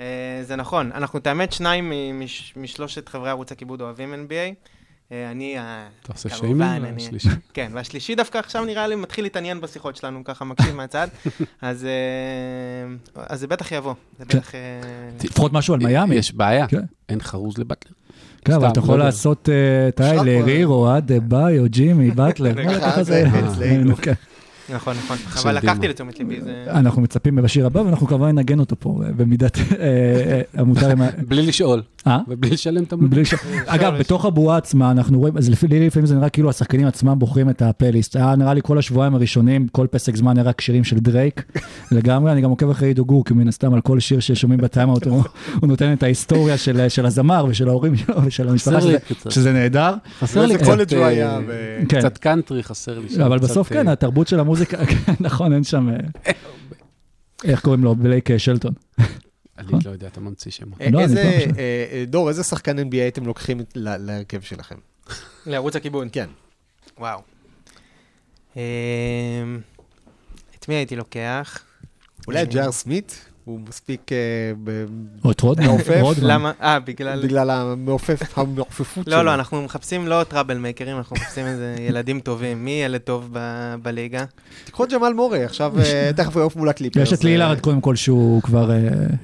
אה, 0.00 0.04
זה 0.42 0.56
נכון, 0.56 0.90
אנחנו 0.94 1.18
את 1.18 1.26
האמת 1.26 1.52
שניים 1.52 1.92
משלושת 2.56 3.08
חברי 3.08 3.30
ערוץ 3.30 3.52
הכיבוד 3.52 3.80
אוהבים 3.80 4.14
NBA. 4.14 4.54
אה, 5.12 5.30
אני, 5.30 5.58
אה, 5.58 5.86
אתה 6.02 6.12
עושה 6.12 6.28
שיימינג? 6.28 6.62
אני- 6.62 6.96
השלישי. 6.96 7.28
כן, 7.54 7.70
והשלישי 7.74 8.14
דווקא 8.14 8.38
עכשיו 8.38 8.64
נראה 8.64 8.86
לי 8.86 8.94
מתחיל 8.94 9.24
להתעניין 9.24 9.60
בשיחות 9.60 9.96
שלנו, 9.96 10.24
ככה 10.24 10.44
מקשיב 10.44 10.74
מהצד. 10.74 11.08
אז 11.62 11.84
אה, 11.84 13.22
אז 13.26 13.40
זה 13.40 13.46
בטח 13.46 13.72
יבוא. 13.72 13.94
זה 14.18 14.24
כן. 14.24 14.38
בטח... 14.38 14.50
לפחות 15.24 15.52
משהו 15.52 15.74
על 15.74 15.80
מיאמי. 15.80 16.14
יש 16.14 16.34
בעיה, 16.34 16.66
כן. 16.66 16.80
אין 17.08 17.20
חרוז 17.20 17.58
לבטלר. 17.58 17.92
כן, 18.44 18.52
אבל 18.52 18.68
אתה 18.68 18.80
לא 18.80 18.84
יכול 18.84 18.94
יודע. 18.94 19.04
לעשות 19.04 19.48
את 19.88 20.00
האלה, 20.00 20.44
רירו, 20.44 20.88
עד 20.88 21.12
ביי 21.12 21.58
או 21.58 21.64
ג'ימי, 21.68 22.10
באטלר. 22.18 22.52
אצלנו. 23.00 23.96
כן. 23.96 24.12
נכון, 24.68 24.96
נכון. 24.96 25.16
אבל. 25.42 25.56
לקחתי 25.56 25.88
לתשומת 25.88 26.18
ליבי. 26.18 26.40
אנחנו 26.68 27.02
מצפים 27.02 27.36
בשיר 27.36 27.66
הבא, 27.66 27.80
ואנחנו 27.80 28.06
כמובן 28.06 28.38
נגן 28.38 28.58
אותו 28.60 28.76
פה 28.78 29.00
במידת 29.16 29.58
המותר. 30.54 30.90
בלי 31.28 31.46
לשאול, 31.46 31.82
אה? 32.06 32.18
ובלי 32.28 32.50
לשלם 32.50 32.82
את 32.84 32.92
ש... 33.24 33.34
אגב, 33.66 33.94
בתוך 33.98 34.24
הבועה 34.24 34.56
עצמה, 34.56 34.90
אנחנו 34.90 35.18
רואים, 35.18 35.36
אז 35.36 35.50
לפעמים 35.50 36.06
זה 36.06 36.14
נראה 36.16 36.28
כאילו 36.28 36.50
השחקנים 36.50 36.86
עצמם 36.86 37.18
בוחרים 37.18 37.50
את 37.50 37.62
הפלייליסט. 37.62 38.16
היה 38.16 38.36
נראה 38.36 38.54
לי 38.54 38.60
כל 38.64 38.78
השבועיים 38.78 39.14
הראשונים, 39.14 39.68
כל 39.68 39.86
פסק 39.90 40.16
זמן 40.16 40.36
היה 40.36 40.44
רק 40.44 40.60
שירים 40.60 40.84
של 40.84 40.98
דרייק 40.98 41.44
לגמרי. 41.92 42.32
אני 42.32 42.40
גם 42.40 42.50
עוקב 42.50 42.70
אחרי 42.70 42.88
עידו 42.88 43.04
גור, 43.04 43.24
כי 43.24 43.34
מן 43.34 43.48
הסתם 43.48 43.74
על 43.74 43.80
כל 43.80 44.00
שיר 44.00 44.20
ששומעים 44.20 44.60
בטיימאאוט, 44.60 45.06
הוא 45.06 45.22
נותן 45.62 45.92
את 45.92 46.02
ההיסטוריה 46.02 46.56
של 46.58 46.88
של 46.88 47.06
הזמר 47.06 47.46
ושל 47.48 47.68
ההורים 47.68 47.96
שלו 47.96 48.24
ושל 48.24 48.48
המשפחה, 48.48 48.80
שזה- 49.30 49.52
נהדר. 49.52 49.94
חסר 50.18 50.46
לי 50.46 50.58
קצת... 50.58 50.92
אה, 50.92 51.78
כן. 51.88 51.98
קצת 51.98 52.18
קאנטרי 52.18 52.62
חסר 52.62 52.98
לי 52.98 53.08
שם. 53.08 53.20
אבל 53.22 53.38
בסוף 53.38 53.72
אה, 53.72 53.76
כן, 53.76 53.88
התרבות 53.88 54.28
של 54.28 54.40
המוזיקה, 54.40 54.86
כן, 54.86 55.12
נכון, 55.20 55.52
אין 55.52 55.64
שם... 55.64 55.88
אה, 55.88 56.32
איך 57.44 57.60
קוראים 57.60 57.84
לו? 57.84 57.94
בלייק 57.94 58.30
אה, 58.30 58.38
שלטון. 58.38 58.72
לא 59.94 59.96
יודע, 59.96 60.06
אתה 60.06 60.20
ממציא 60.20 60.50
שמות. 60.50 60.80
אה, 60.80 60.90
לא, 60.90 61.00
איזה, 61.00 61.22
עכשיו. 61.22 61.58
אה, 61.58 61.86
אה, 61.92 62.04
דור, 62.06 62.28
איזה 62.28 62.42
שחקן 62.42 62.78
NBA 62.78 62.94
הייתם 62.94 63.26
לוקחים 63.26 63.60
להרכב 63.74 64.40
שלכם? 64.40 64.74
לערוץ 65.46 65.76
הכיבוד. 65.76 66.08
כן. 66.12 66.30
וואו. 66.98 67.20
אמ, 68.56 68.60
את 70.58 70.68
מי 70.68 70.74
הייתי 70.74 70.96
לוקח? 70.96 71.64
אולי 72.26 72.42
את 72.42 72.54
ג'אר 72.54 72.72
סמית? 72.72 73.28
הוא 73.44 73.60
מספיק 73.68 74.12
אה, 74.12 74.16
או 75.24 75.30
את 75.30 75.40
רודמן. 75.40 75.66
מעופף. 75.66 76.02
למה? 76.22 76.52
אה, 76.62 76.80
בגלל... 76.80 77.22
בגלל 77.22 77.50
המעופף, 77.50 78.38
המעופפות 78.38 79.04
שלו. 79.04 79.16
לא, 79.16 79.24
לא, 79.24 79.34
אנחנו 79.34 79.62
מחפשים 79.62 80.06
לא 80.06 80.24
טראבל 80.28 80.58
מייקרים, 80.58 80.96
אנחנו 80.96 81.16
מחפשים 81.16 81.46
איזה 81.46 81.76
ילדים 81.88 82.20
טובים. 82.20 82.64
מי 82.64 82.70
ילד 82.70 83.00
טוב 83.00 83.28
ב- 83.32 83.74
בליגה? 83.82 84.24
תיקחו 84.64 84.84
את 84.84 84.92
ג'מאל 84.92 85.12
מורי, 85.12 85.44
עכשיו 85.44 85.78
אה, 85.78 86.10
תכף 86.16 86.34
הוא 86.34 86.40
יעוף 86.40 86.56
מול 86.56 86.68
הקליפרס. 86.68 87.08
יש 87.08 87.12
את 87.12 87.24
לילארד 87.24 87.60
קודם 87.60 87.80
כל 87.80 87.96
שהוא 87.96 88.42
כבר 88.42 88.70
אה, 88.70 88.78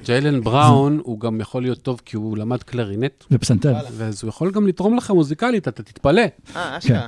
ג'יילן 0.05 0.41
בראון, 0.41 0.99
הוא 1.03 1.19
גם 1.19 1.41
יכול 1.41 1.61
להיות 1.61 1.81
טוב 1.81 2.01
כי 2.05 2.15
הוא 2.15 2.37
למד 2.37 2.63
קלרינט, 2.63 3.23
בפסנתר. 3.31 3.77
אז 3.77 4.23
הוא 4.23 4.29
יכול 4.29 4.51
גם 4.51 4.67
לתרום 4.67 4.97
לך 4.97 5.11
מוזיקלית, 5.11 5.67
אתה 5.67 5.83
תתפלא. 5.83 6.21
אה, 6.55 6.77
אשכרה. 6.77 7.07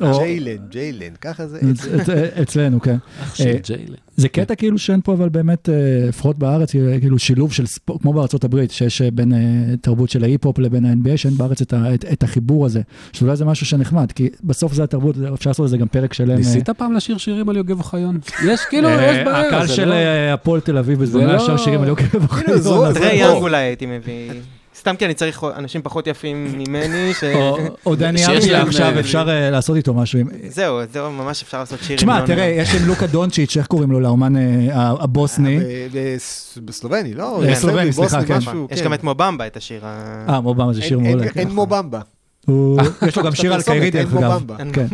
ג'יילן, 0.00 0.56
ג'יילן, 0.70 1.14
ככה 1.20 1.46
זה. 1.46 1.58
אצ- 1.60 1.86
אצ- 2.00 2.08
אצלנו, 2.42 2.80
כן. 2.80 2.96
אח 3.22 3.34
של 3.34 3.46
אה, 3.48 3.54
ג'יילן. 3.64 3.94
זה 4.16 4.28
קטע 4.28 4.54
כאילו 4.54 4.78
שאין 4.78 5.00
פה 5.04 5.12
אבל 5.12 5.28
באמת, 5.28 5.68
אה, 5.68 5.74
לפחות 6.08 6.38
בארץ, 6.38 6.72
כאילו 7.00 7.18
שילוב 7.18 7.52
של 7.52 7.66
ספורט, 7.66 8.02
כמו 8.02 8.12
בארצות 8.12 8.44
הברית, 8.44 8.70
שיש 8.70 9.02
אה, 9.02 9.10
בין 9.10 9.32
אה, 9.32 9.38
תרבות 9.80 10.10
של 10.10 10.24
ההיפ-הופ 10.24 10.58
לבין 10.58 10.84
ה-NBA, 10.84 11.16
שאין 11.16 11.34
בארץ 11.34 11.62
את 12.12 12.22
החיבור 12.22 12.66
הזה. 12.66 12.80
שאולי 13.12 13.36
זה 13.36 13.44
משהו 13.44 13.66
שנחמד, 13.66 14.12
כי 14.12 14.28
בסוף 14.44 14.72
זה 14.74 14.82
התרבות, 14.82 15.16
אפשר 15.34 15.50
לעשות 15.50 15.66
לזה 15.66 15.76
גם 15.76 15.88
פרק 15.88 16.12
שלם. 16.12 16.30
אה, 16.30 16.36
ניסית 16.36 16.70
פעם 16.70 16.92
לשיר 16.92 17.18
שירים 17.18 17.48
על 17.48 17.56
יוגב 17.56 17.78
אוחיון? 17.78 18.18
יש 18.46 18.60
כאילו, 18.70 18.88
אה, 18.88 18.94
יש 19.12 19.24
בעיה. 19.26 19.46
הקהל 19.48 19.66
של 19.66 19.84
לא- 19.88 19.92
אה, 19.94 20.32
הפועל 20.34 20.60
תל 20.60 20.78
אביב 20.78 20.98
זה 20.98 21.04
בזמנו 21.04 21.26
לא- 21.32 21.36
ישר 21.36 21.56
שירים 21.56 21.80
על 21.80 21.88
הנה, 22.48 22.56
זו- 22.56 22.74
אוחיון. 22.76 22.94
זה- 22.94 23.00
יאנג 23.00 23.36
אולי 23.42 23.56
הייתי 23.62 23.86
מביא. 23.86 24.30
סתם 24.78 24.96
כי 24.96 25.04
אני 25.04 25.14
צריך 25.14 25.44
אנשים 25.56 25.82
פחות 25.82 26.06
יפים 26.06 26.46
ממני, 26.68 27.14
ש... 27.14 27.24
או- 27.86 27.94
דני 27.96 28.20
להם, 28.50 28.66
עכשיו, 28.66 28.94
אה, 28.94 29.00
אפשר 29.00 29.28
אה, 29.30 29.50
לעשות 29.50 29.76
איתו 29.76 29.94
משהו. 29.94 30.20
זהו, 30.48 30.78
זהו, 30.92 31.10
ממש 31.12 31.42
אפשר 31.42 31.58
לעשות 31.58 31.78
שיר. 31.82 31.96
תשמע, 31.96 32.12
המנון. 32.12 32.26
תראה, 32.26 32.44
יש 32.44 32.74
עם 32.74 32.86
לוקה 32.88 33.06
דונצ'יץ', 33.06 33.56
איך 33.56 33.66
קוראים 33.66 33.92
לו, 33.92 34.00
לאומן 34.00 34.36
אה, 34.36 34.40
הבוסני. 35.00 35.58
בסלובני, 36.64 37.14
לא? 37.14 37.42
אה, 37.44 37.54
סרבי, 37.54 37.56
סלובני, 37.56 37.92
סליחה, 37.92 38.24
כן. 38.24 38.38
יש 38.70 38.78
כן. 38.78 38.84
גם 38.84 38.94
את 38.94 39.04
מובמבה, 39.04 39.46
את 39.46 39.56
השיר. 39.56 39.84
אה, 40.28 40.40
מובמה 40.40 40.72
זה 40.72 40.82
שיר 40.82 40.98
מעולה. 40.98 41.22
אין- 41.22 41.30
אין 41.36 41.50
מובמבה. 41.50 42.00
הוא- 42.46 42.80
יש 43.08 43.16
לו 43.16 43.22
גם 43.22 43.34
שיר 43.34 43.54
על 43.54 43.62
קיירי 43.62 43.90
דרך 43.90 44.14
אגב. 44.14 44.42
כן. 44.72 44.86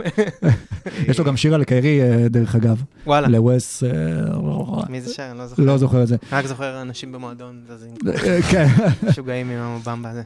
יש 1.08 1.18
לו 1.18 1.24
גם 1.24 1.36
שיר 1.36 1.54
על 1.54 1.64
קיירי 1.64 2.00
אה, 2.02 2.28
דרך 2.28 2.54
אגב. 2.54 2.82
וואלה, 3.06 3.28
לווס, 3.28 3.82
אה, 3.84 3.90
מי 4.88 5.00
זה 5.00 5.14
שר? 5.14 5.30
אני 5.30 5.38
לא 5.38 5.46
זוכר. 5.46 5.62
לא 5.62 5.78
זוכר 5.78 6.02
את 6.02 6.08
זה. 6.08 6.16
רק 6.32 6.46
זוכר 6.46 6.82
אנשים 6.82 7.12
במועדון, 7.12 7.60
זזים 7.68 7.90
אה, 8.08 8.42
כן. 8.42 8.66
משוגעים 9.08 9.50
עם 9.50 9.58
המובמבה 9.58 10.10
הזה. 10.10 10.22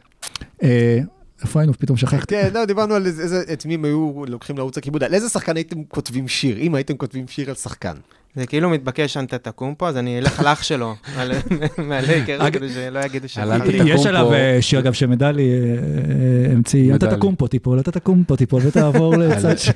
אה, 0.63 0.99
איפה 1.43 1.61
היינו? 1.61 1.73
פתאום 1.75 1.97
שכחתי. 1.97 2.27
כן, 2.35 2.49
לא, 2.55 2.65
דיברנו 2.65 2.95
על 2.95 3.07
איזה- 3.07 3.43
את 3.53 3.67
מי 3.67 3.75
הם 3.75 3.85
היו 3.85 4.25
לוקחים 4.29 4.57
לערוץ 4.57 4.79
הכיבוד. 4.79 5.03
על 5.05 5.15
איזה 5.15 5.29
שחקן 5.29 5.57
הייתם 5.57 5.85
כותבים 5.85 6.29
שיר, 6.29 6.59
אם 6.59 6.75
הייתם 6.75 6.97
כותבים 6.97 7.29
שיר 7.29 7.49
על 7.49 7.55
שחקן? 7.55 7.95
זה 8.37 8.47
כאילו 8.47 8.71
מתבקש 8.71 9.17
אנטה 9.17 9.39
תקום 9.39 9.75
פה, 9.75 9.89
אז 9.89 9.97
אני 9.97 10.19
אלך 10.19 10.41
על 10.41 10.47
אח 10.47 10.63
שלו, 10.63 10.95
על- 11.19 11.33
מהלייקר, 11.79 12.51
כדי 12.53 12.69
שלא 12.69 12.99
יגידו 13.05 13.29
ש... 13.29 13.39
על 13.39 13.53
אנטה 13.53 13.73
תקום 13.73 13.87
יש. 13.87 14.07
עליו 14.07 14.33
אה, 14.33 14.59
שיר 14.61 14.79
אגב 14.81 14.93
שמדלי 14.93 15.51
אה, 15.53 16.53
המציא, 16.53 16.95
אתה 16.95 17.07
מדלי. 17.07 17.19
תקום 17.19 17.35
פה 17.35 17.49
טיפול, 17.49 17.81
אתה 17.81 17.91
תקום 17.91 18.25
פה 18.25 18.37
טיפול 18.37 18.63
ותעבור 18.67 19.17
לצד 19.19 19.59
ש... 19.59 19.71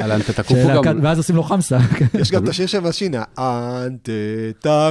אהלן, 0.00 0.20
תתקעו 0.22 0.56
של 0.56 0.74
פה 0.74 0.82
גם... 0.82 0.98
ואז 1.02 1.18
עושים 1.18 1.36
לו 1.36 1.42
חמסה. 1.42 1.78
יש 2.14 2.30
גם 2.30 2.44
את 2.44 2.48
השיר 2.48 2.66
של 2.66 2.80
משינה, 2.80 3.22
אנט 3.38 4.08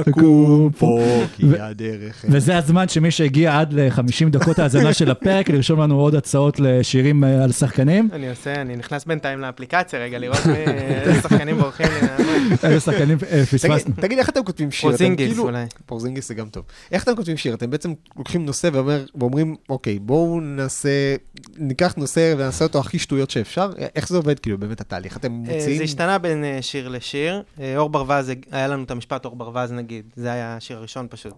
תקום 0.04 0.70
פה, 0.78 1.00
כי 1.36 1.46
הדרך... 1.60 2.24
וזה 2.28 2.56
הזמן 2.58 2.88
שמי 2.88 3.10
שהגיע 3.10 3.58
עד 3.58 3.72
ל-50 3.72 4.28
דקות 4.30 4.58
האזנה 4.58 4.92
של 4.92 5.10
הפרק, 5.10 5.50
לרשום 5.50 5.80
לנו 5.80 6.00
עוד 6.00 6.14
הצעות 6.14 6.60
לשירים 6.60 7.24
אה, 7.24 7.44
על 7.44 7.52
שחקנים. 7.52 8.08
אני 8.12 8.30
עושה, 8.30 8.54
אני 8.60 8.76
נכנס 8.76 9.04
בינתיים 9.04 9.40
לאפליקציה 9.40 10.00
רגע, 10.00 10.18
לראות 10.18 10.38
איזה 10.46 11.20
שחקנים 11.22 11.56
בורחים 11.58 11.86
לי. 11.86 12.08
מהמון. 12.08 12.56
איזה 12.62 12.80
שחקנים 12.80 13.09
אה, 13.30 13.46
פספסנו. 13.46 13.94
תגיד- 14.00 14.18
איך 14.18 14.28
אתם 14.28 14.44
כותבים 14.44 14.70
שיר? 14.70 14.90
אתם 14.90 14.96
פרוזינגיס 14.98 15.28
כאילו- 15.28 15.44
אולי. 15.44 15.64
פרוזינגיס 15.86 16.28
זה 16.28 16.34
גם 16.34 16.48
טוב. 16.48 16.64
איך 16.92 17.02
אתם 17.04 17.16
כותבים 17.16 17.36
שיר? 17.36 17.54
אתם 17.54 17.70
בעצם 17.70 17.92
לוקחים 18.16 18.46
נושא 18.46 18.70
ואומר- 18.72 19.04
ואומרים, 19.14 19.56
אוקיי, 19.68 19.98
בואו 19.98 20.40
נעשה, 20.40 21.16
ניקח 21.56 21.94
נושא 21.96 22.34
ונעשה 22.36 22.64
אותו 22.64 22.78
הכי 22.78 22.98
שטויות 22.98 23.30
שאפשר. 23.30 23.70
איך 23.94 24.08
זה 24.08 24.16
עובד, 24.16 24.38
כאילו, 24.38 24.58
באמת 24.58 24.80
התהליך? 24.80 25.16
אתם 25.16 25.32
אה, 25.32 25.38
מוציאים... 25.38 25.78
זה 25.78 25.84
השתנה 25.84 26.18
בין 26.18 26.44
אה, 26.44 26.58
שיר 26.62 26.88
לשיר. 26.88 27.42
אור 27.76 27.88
ברווז, 27.90 28.30
היה 28.52 28.68
לנו 28.68 28.84
את 28.84 28.90
המשפט 28.90 29.24
אור 29.24 29.36
ברווז 29.36 29.72
נגיד, 29.72 30.04
זה 30.16 30.32
היה 30.32 30.56
השיר 30.56 30.76
הראשון 30.76 31.06
פשוט. 31.10 31.34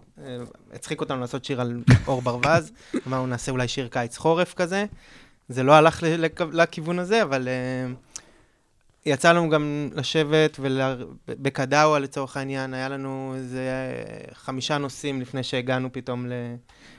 הצחיק 0.73 1.01
אותנו 1.01 1.19
לעשות 1.21 1.45
שיר 1.45 1.61
על 1.61 1.81
אור 2.07 2.21
ברווז, 2.21 2.71
אמרנו 3.07 3.27
נעשה 3.27 3.51
אולי 3.51 3.67
שיר 3.67 3.87
קיץ 3.87 4.17
חורף 4.17 4.53
כזה. 4.53 4.85
זה 5.49 5.63
לא 5.63 5.73
הלך 5.73 6.03
לכיוון 6.53 6.99
הזה, 6.99 7.23
אבל 7.23 7.47
יצא 9.05 9.31
לנו 9.31 9.49
גם 9.49 9.89
לשבת 9.95 10.57
ובקדאווה 10.59 11.99
לצורך 11.99 12.37
העניין, 12.37 12.73
היה 12.73 12.89
לנו 12.89 13.33
איזה 13.35 13.93
חמישה 14.33 14.77
נושאים 14.77 15.21
לפני 15.21 15.43
שהגענו 15.43 15.93
פתאום 15.93 16.27
ל... 16.27 16.33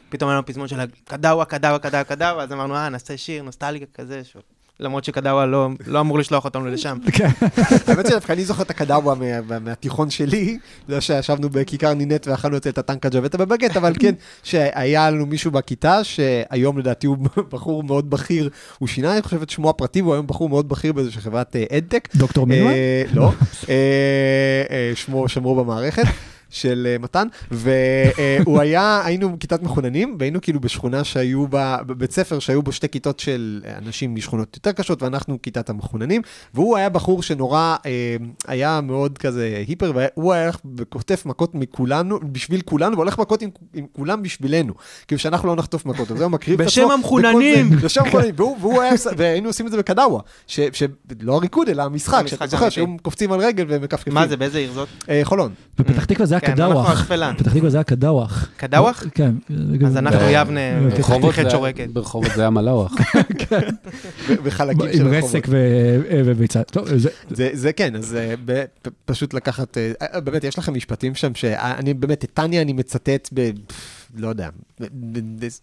פתאום 0.09 0.31
היה 0.31 0.37
לנו 0.37 0.47
פזמון 0.47 0.69
של 0.69 0.77
קדאווה, 1.05 1.45
קדאווה, 1.45 1.79
קדאווה, 1.79 2.05
קדאווה, 2.05 2.43
אז 2.43 2.53
אמרנו, 2.53 2.77
אה, 2.77 2.89
נעשה 2.89 3.17
שיר, 3.17 3.43
נוסטלגיה 3.43 3.87
כזה, 3.95 4.25
ש... 4.25 4.37
למרות 4.81 5.05
שקדאווה 5.05 5.47
לא, 5.47 5.68
לא 5.87 6.01
אמור 6.01 6.18
לשלוח 6.18 6.45
אותנו 6.45 6.66
לשם. 6.66 6.99
האמת 7.87 8.07
שדווקא 8.07 8.33
אני 8.33 8.45
זוכר 8.45 8.62
את 8.62 8.70
הקדאווה 8.70 9.14
מה- 9.14 9.41
מה- 9.41 9.59
מהתיכון 9.59 10.11
שלי, 10.11 10.59
זה 10.89 11.01
שישבנו 11.01 11.49
בכיכר 11.51 11.95
נינט 11.95 12.27
ואכלנו 12.27 12.57
את 12.57 12.79
הטנקה 12.79 13.09
ג'ווטה 13.09 13.39
בבגט, 13.39 13.77
אבל 13.77 13.93
כן, 14.01 14.14
שהיה 14.43 15.11
לנו 15.11 15.27
מישהו 15.27 15.51
בכיתה, 15.51 16.05
שהיום 16.05 16.79
לדעתי 16.79 17.07
הוא 17.07 17.16
בחור 17.53 17.83
מאוד 17.83 18.11
בכיר, 18.11 18.51
הוא 18.79 18.89
שינה, 18.89 19.12
אני 19.12 19.22
חושב, 19.22 19.43
את 19.43 19.51
שמו 19.51 19.70
הפרטי, 19.70 20.03
והוא 20.03 20.14
היום 20.14 20.27
בחור 20.27 20.49
מאוד 20.49 20.68
בכיר 20.68 20.93
באיזושהי 20.93 21.20
חברת 21.22 21.57
אה, 21.57 21.64
אדטק. 21.79 22.09
דוקטור 22.14 22.47
מילואן? 22.47 22.70
אה, 22.72 23.03
לא, 23.14 23.31
אה, 23.68 24.93
שמו 24.95 25.29
שמרו 25.29 25.64
במערכת. 25.64 26.05
של 26.55 26.87
אה, 26.91 26.97
מתן, 26.99 27.27
והוא 27.51 28.61
היה, 28.63 29.01
היינו 29.05 29.37
בכיתת 29.37 29.63
מחוננים, 29.63 30.17
והיינו 30.19 30.41
כאילו 30.41 30.61
בשכונה 30.61 31.05
שהיו 31.05 31.49
בה, 31.49 31.79
בבית 31.87 32.13
ספר 32.13 32.39
שהיו 32.39 32.63
בו 32.63 32.73
שתי 32.73 32.89
כיתות 32.89 33.21
של 33.21 33.63
אנשים 33.79 34.15
משכונות 34.15 34.57
יותר 34.57 34.73
קשות, 34.73 35.03
ואנחנו 35.03 35.43
כיתת 35.43 35.71
המחוננים, 35.71 36.23
והוא 36.55 36.77
היה 36.77 36.89
בחור 36.89 37.23
שנורא, 37.23 37.59
אה, 37.87 38.17
היה 38.47 38.81
מאוד 38.81 39.19
כזה 39.19 39.63
היפר, 39.67 39.93
והוא 39.95 40.33
היה 40.33 40.45
הולך 40.45 40.57
וחוטף 40.77 41.27
מכות 41.27 41.55
מכולנו, 41.55 42.19
בשביל 42.33 42.61
כולנו, 42.61 42.97
והולך 42.97 43.19
מכות 43.19 43.43
עם, 43.43 43.51
עם 43.75 43.87
כולם 43.93 44.23
בשבילנו, 44.23 44.73
כאילו 45.09 45.19
שאנחנו 45.19 45.49
לא 45.49 45.57
נחטוף 45.57 45.87
מכות, 45.87 46.11
אז 46.11 46.21
הוא 46.21 46.31
מקריב 46.31 46.61
את 46.61 46.67
בשם 46.67 46.81
עצמו. 46.83 46.93
המחוננים. 46.93 47.67
וכל 47.67 47.77
זה- 47.81 47.87
בשם 47.87 48.01
המחוננים, 48.05 48.35
והוא, 48.37 48.57
והוא 48.61 48.83
היה, 48.83 48.93
והיינו 49.17 49.49
עושים 49.49 49.67
את 49.67 49.71
זה 49.71 49.79
בקדאווה, 49.79 50.21
ש- 50.47 50.61
שלא 50.73 51.35
הריקוד, 51.37 51.69
אלא 51.69 51.83
המשחק, 51.83 52.27
שאתה 52.27 52.47
זוכר. 52.47 52.69
שהיו 52.69 52.87
קופצים 53.03 53.33
על 53.33 53.41
רגל 53.41 53.65
ומכפכפים. 53.69 54.15
מה 54.15 54.27
זה, 54.27 54.37
באיזה 54.37 54.59
עיר 54.59 54.73
זאת? 54.73 54.89
אה, 55.09 55.21
חולון. 55.25 55.53
בפתח 55.79 56.05
תקווה 56.05 56.27
זה 56.27 56.35
היה 56.35 56.41
קדאווח. 56.47 56.91
השפלה. 56.91 57.33
בפתח 57.33 57.53
תקווה 57.53 57.71
זה 57.71 57.77
היה 57.77 57.85
קדאווח. 57.85 58.49
קדאווח? 58.57 59.05
כן. 59.15 59.35
אז 59.87 59.97
אנחנו 59.97 60.21
יבנה, 60.31 60.61
חטא 61.33 61.51
שורקת. 61.51 61.89
ברחובות 61.93 62.31
זה 62.35 62.41
היה 62.41 62.51
מלאווח. 62.51 62.93
ו- 62.93 64.35
וחלקים 64.45 64.93
של 64.93 65.01
עם 65.01 65.07
רחובות. 65.15 65.25
רסק 65.35 65.47
ו- 65.49 65.57
אה, 66.11 66.23
וביצה. 66.25 66.63
טוב, 66.63 66.89
זה- 67.53 67.73
כן, 67.73 67.97
אז 67.97 68.15
אה, 68.17 68.65
פשוט 69.05 69.35
לקחת, 69.35 69.79
אה, 69.79 69.93
אה, 70.15 70.21
באמת, 70.21 70.45
יש 70.45 70.59
לכם 70.59 70.75
משפטים 70.75 71.15
שם, 71.15 71.35
שאני 71.35 71.95
באמת, 71.95 72.25
את 72.25 72.31
טניה 72.35 72.63
אני 72.63 72.73
מצטט 72.73 73.29
ב... 73.35 73.51
לא 74.17 74.29
יודע, 74.29 74.49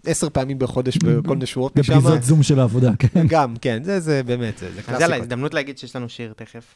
עשר 0.05 0.29
פעמים 0.29 0.59
בחודש 0.59 0.97
בכל 0.97 1.33
מיני 1.33 1.45
שורות 1.45 1.75
משם. 1.75 1.97
בפגישות 1.97 2.23
זום 2.23 2.43
של 2.43 2.59
העבודה, 2.59 2.91
כן. 2.99 3.27
גם, 3.27 3.55
כן, 3.61 3.83
זה, 3.83 3.99
זה 3.99 4.21
באמת, 4.25 4.57
זה, 4.57 4.65
זה 4.75 4.81
אז 4.81 4.87
יאללה, 4.87 4.97
קלאסיקות. 4.97 5.21
הזדמנות 5.21 5.53
להגיד 5.53 5.77
שיש 5.77 5.95
לנו 5.95 6.09
שיר 6.09 6.33
תכף, 6.35 6.75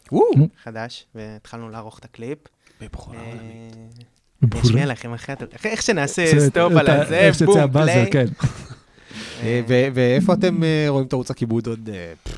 חדש, 0.63 1.05
והתחלנו 1.15 1.69
לערוך 1.69 1.99
את 1.99 2.05
הקליפ. 2.05 2.37
בבחורה 2.81 3.17
אה, 3.17 3.25
עולמית. 3.25 3.75
אני 4.53 4.61
אשמיע 4.61 4.85
לכם 4.85 5.13
אחרי, 5.13 5.35
איך 5.63 5.81
שנעשה 5.81 6.39
סטופ 6.39 6.73
על 6.73 6.87
הזה, 6.89 7.31
בום, 7.45 7.59
ה 7.59 7.63
buzzer, 7.63 7.91
play. 7.91 8.11
כן. 8.11 8.25
אה, 9.43 9.61
ואיפה 9.93 10.33
אתם 10.33 10.63
אה, 10.63 10.85
רואים 10.89 11.07
את 11.07 11.13
ערוץ 11.13 11.31
הכיבוד 11.31 11.67
עוד 11.67 11.89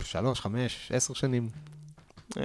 שלוש, 0.03 0.39
חמש, 0.39 0.91
עשר 0.93 1.13
שנים? 1.13 1.49
אמ, 2.37 2.41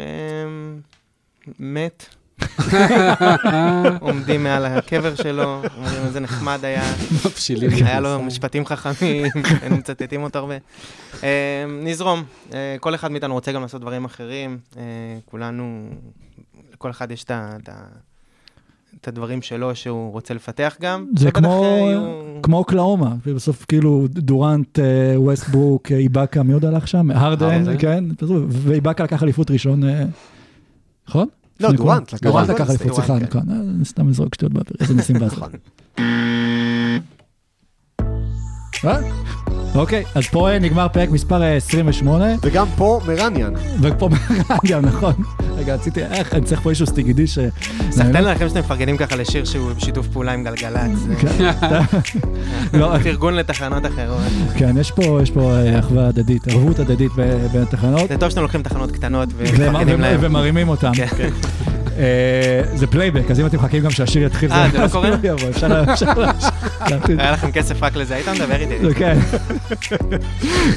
מת. 1.59 2.07
עומדים 4.01 4.43
מעל 4.43 4.65
הקבר 4.65 5.15
שלו, 5.15 5.63
אומרים 5.77 6.05
איזה 6.07 6.21
נחמד 6.21 6.65
היה, 6.65 6.95
מבשילים. 7.27 7.71
היה 7.71 8.01
לו 8.01 8.23
משפטים 8.23 8.67
חכמים, 8.67 9.33
היינו 9.63 9.77
מצטטים 9.77 10.23
אותו 10.23 10.39
הרבה. 10.39 10.55
אמ, 11.13 11.27
נזרום, 11.83 12.25
כל 12.81 12.95
אחד 12.95 13.13
מאיתנו 13.13 13.35
רוצה 13.35 13.53
גם 13.53 13.63
לעשות 13.63 13.81
דברים 13.81 14.05
אחרים, 14.05 14.59
כולנו, 15.25 15.91
לכל 16.83 16.91
אחד 16.91 17.11
יש 17.11 17.25
את 17.25 17.31
ה- 17.31 17.57
את 19.01 19.09
הדברים 19.09 19.43
שלו 19.43 19.75
שהוא 19.75 20.13
רוצה 20.13 20.35
לפתח 20.35 20.77
גם. 20.81 21.07
זה 21.19 21.31
כמו, 21.31 21.65
יהיו- 21.65 22.03
כמו 22.43 22.57
אוקלאומה, 22.57 23.15
ובסוף 23.27 23.65
כאילו 23.69 24.07
דורנט, 24.11 24.79
אה, 24.79 24.85
ווסטברוק, 25.17 25.93
אה, 25.93 25.97
איבאקה, 25.97 26.43
מי 26.43 26.53
עוד 26.53 26.65
הלך 26.65 26.89
שם? 26.89 27.11
הרדן. 27.11 27.65
כן, 27.79 28.05
ואיבאקה 28.49 29.05
לקח 29.05 29.23
אליפות 29.23 29.51
ראשון, 29.51 29.85
אה, 29.85 30.05
נכון? 31.09 31.29
לא, 31.61 31.73
דורנט 31.73 32.15
דורנט 32.23 32.49
לקח 32.51 32.71
אליפות, 32.71 32.95
סליחה, 32.95 33.19
כן. 33.21 33.27
נכון, 33.27 33.51
אה, 33.51 33.57
אני 33.77 33.85
סתם 33.85 34.09
לזרוק 34.09 34.35
שטויות 34.35 34.53
באוויר, 34.53 34.73
איזה 34.81 34.95
ניסים 34.95 35.19
באוויר. 35.21 35.45
אה? 38.85 38.99
אוקיי, 39.75 40.05
אז 40.15 40.27
פה 40.27 40.51
אה, 40.51 40.59
נגמר 40.59 40.87
פרק 40.89 41.11
מספר 41.11 41.43
אה, 41.43 41.57
28, 41.57 42.25
וגם 42.43 42.67
פה 42.77 43.01
מרניאן. 43.07 43.53
ופה 43.81 44.09
גם 44.71 44.85
נכון, 44.85 45.13
רגע, 45.57 45.75
רציתי, 45.75 46.03
איך, 46.03 46.35
אני 46.35 46.45
צריך 46.45 46.61
פה 46.61 46.71
איזשהו 46.71 46.87
סטיגידי 46.87 47.27
ש... 47.27 47.39
סחטיין 47.91 48.25
לכם 48.25 48.49
שאתם 48.49 48.61
מפרגנים 48.61 48.97
ככה 48.97 49.17
לשיר 49.17 49.45
שהוא 49.45 49.73
בשיתוף 49.73 50.07
פעולה 50.09 50.33
עם 50.33 50.45
גלגלצ. 50.45 50.99
זה 50.99 51.15
לא, 52.79 52.99
פרגון 53.03 53.35
לתחנות 53.35 53.87
אחרות. 53.87 54.23
כן, 54.57 54.77
יש 54.77 54.91
פה, 54.91 55.21
יש 55.23 55.31
פה 55.31 55.53
אה, 55.53 55.79
אחווה 55.79 56.09
הדדית, 56.09 56.49
ערבות 56.49 56.79
הדדית 56.79 57.13
בין 57.53 57.63
התחנות. 57.63 58.09
זה 58.09 58.17
טוב 58.19 58.31
שאתם 58.31 58.43
לוקחים 58.43 58.63
תחנות 58.63 58.91
קטנות 58.91 59.29
ומפרגנים 59.37 60.01
להם. 60.01 60.21
ומרימים 60.21 60.69
אותם. 60.69 60.93
אה, 61.99 62.77
זה 62.77 62.87
פלייבק, 62.87 63.31
אז 63.31 63.41
אם 63.41 63.47
אתם 63.47 63.57
מחכים 63.57 63.83
גם 63.83 63.91
שהשיר 63.91 64.23
יתחיל, 64.27 64.53
אה, 64.53 64.69
זה 64.73 64.79
לא 64.79 64.89
קורה? 64.89 65.11
יבוא, 65.23 65.49
אפשר 65.51 65.69
להמשיך. 65.69 66.09
היה 67.19 67.33
לכם 67.33 67.53
כסף 67.53 67.83
רק 67.83 67.97
לזה, 67.97 68.15
היית 68.15 68.29
מדבר 68.29 68.57
איתי. 68.57 68.95
כן. 68.95 69.19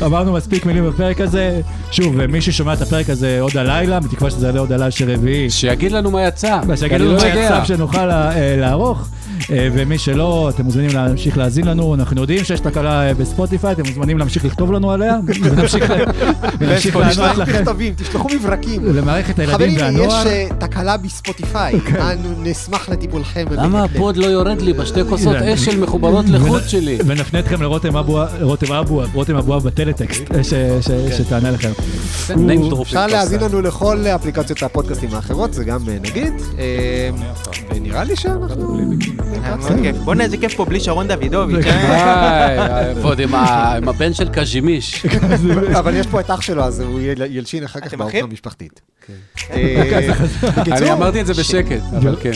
אמרנו 0.05 0.33
מספיק 0.33 0.65
מילים 0.65 0.89
בפרק 0.89 1.21
הזה. 1.21 1.61
שוב, 1.91 2.25
מי 2.25 2.41
ששומע 2.41 2.73
את 2.73 2.81
הפרק 2.81 3.09
הזה 3.09 3.37
עוד 3.41 3.57
הלילה, 3.57 3.99
בתקווה 3.99 4.31
שזה 4.31 4.47
יעלה 4.47 4.59
עוד 4.59 4.71
הלילה 4.71 4.91
של 4.91 5.11
רביעי. 5.11 5.49
שיגיד 5.49 5.91
לנו 5.91 6.11
מה 6.11 6.27
יצא. 6.27 6.59
שיגיד 6.75 7.01
לנו 7.01 7.11
לא 7.13 7.21
מה. 7.21 7.27
יצא 7.27 7.65
שנוכל 7.65 8.11
אה, 8.11 8.55
לערוך. 8.57 9.07
אה, 9.51 9.67
ומי 9.73 9.97
שלא, 9.97 10.49
אתם 10.55 10.63
מוזמנים 10.63 10.89
להמשיך 10.93 11.37
להאזין 11.37 11.67
לנו, 11.67 11.95
אנחנו 11.95 12.21
יודעים 12.21 12.43
שיש 12.43 12.59
תקלה 12.59 13.07
אה, 13.07 13.13
בספוטיפיי, 13.13 13.71
אתם 13.71 13.83
מוזמנים 13.87 14.17
להמשיך 14.17 14.45
לכתוב 14.45 14.71
לנו 14.71 14.91
עליה, 14.91 15.17
ונמשיך 16.59 16.95
לענות 16.95 17.37
לכם 17.37 17.51
מכתבים, 17.61 17.93
תשלחו 17.97 18.27
מברקים. 18.35 18.85
למערכת 18.95 19.39
הילדים 19.39 19.55
חברים, 19.55 19.75
יש 19.75 19.81
והנוער. 19.81 20.27
אה, 20.27 20.47
תקלה 20.59 20.97
בספוטיפיי, 20.97 21.73
אנו 22.11 22.29
נשמח 22.43 22.89
לטיפולכם. 22.89 23.45
למה. 23.51 23.83
הפוד 23.83 24.17
לא 24.17 24.25
יורד 24.25 24.61
לי 24.61 24.73
בשתי 24.73 24.99
כוסות 25.09 25.33
זה- 25.39 25.53
אש 25.53 25.65
של 25.65 25.79
מחוברות 25.79 26.25
לחוט 26.29 26.61
שלי? 26.67 26.97
ונפנה 27.05 27.39
אתכם 27.39 27.61
לרותם 27.61 27.97
אבוה, 27.97 28.27
רותם 29.13 29.35
אבוה 29.37 29.59
בטלטקסט, 29.59 30.23
ש- 30.43 30.53
שתענה 31.17 31.51
לכם. 31.51 31.71
drop 32.27 32.81
אפשר 32.81 33.07
להאזין. 33.07 33.39
לנו 33.39 33.61
לכל 33.61 33.97
אפליקציות 34.15 34.63
הפודקאסטים 34.63 35.09
האחרות, 35.13 35.53
זה 35.53 35.63
גם 35.63 35.79
נגיד. 36.01 36.33
אה, 36.59 37.09
ונראה 37.75 38.03
לי 38.03 38.15
שאנחנו... 38.15 38.79
מאוד 39.41 39.79
כיף. 39.81 39.95
בוא'נה, 39.97 40.23
איזה 40.23 40.37
כיף 40.37 40.53
פה 40.55 40.65
בלי 40.65 40.79
שרון 40.79 41.07
דוידוביץ'. 41.07 41.65
אה? 41.65 42.93
ועוד 43.01 43.19
עם 43.19 43.35
הבן 43.89 44.13
של 44.13 44.29
קז'ימיש. 44.35 45.05
אבל 45.79 45.95
יש 45.95 46.07
פה 46.07 46.19
את 46.19 46.29
אח 46.31 46.41
שלו, 46.41 46.63
אז 46.63 46.79
הוא 46.79 46.99
יל- 46.99 47.23
ילשין 47.29 47.63
אחר 47.63 47.79
כך 47.79 47.93
בארוחה? 47.93 48.17
המשפחתית. 48.19 48.81
אה, 49.51 49.81
אני 49.97 50.07
בקיצור, 50.57 50.93
אמרתי 50.93 51.21
את 51.21 51.25
זה 51.25 51.33
בשקט, 51.33 51.81
אבל 51.97 52.15
כן. 52.21 52.31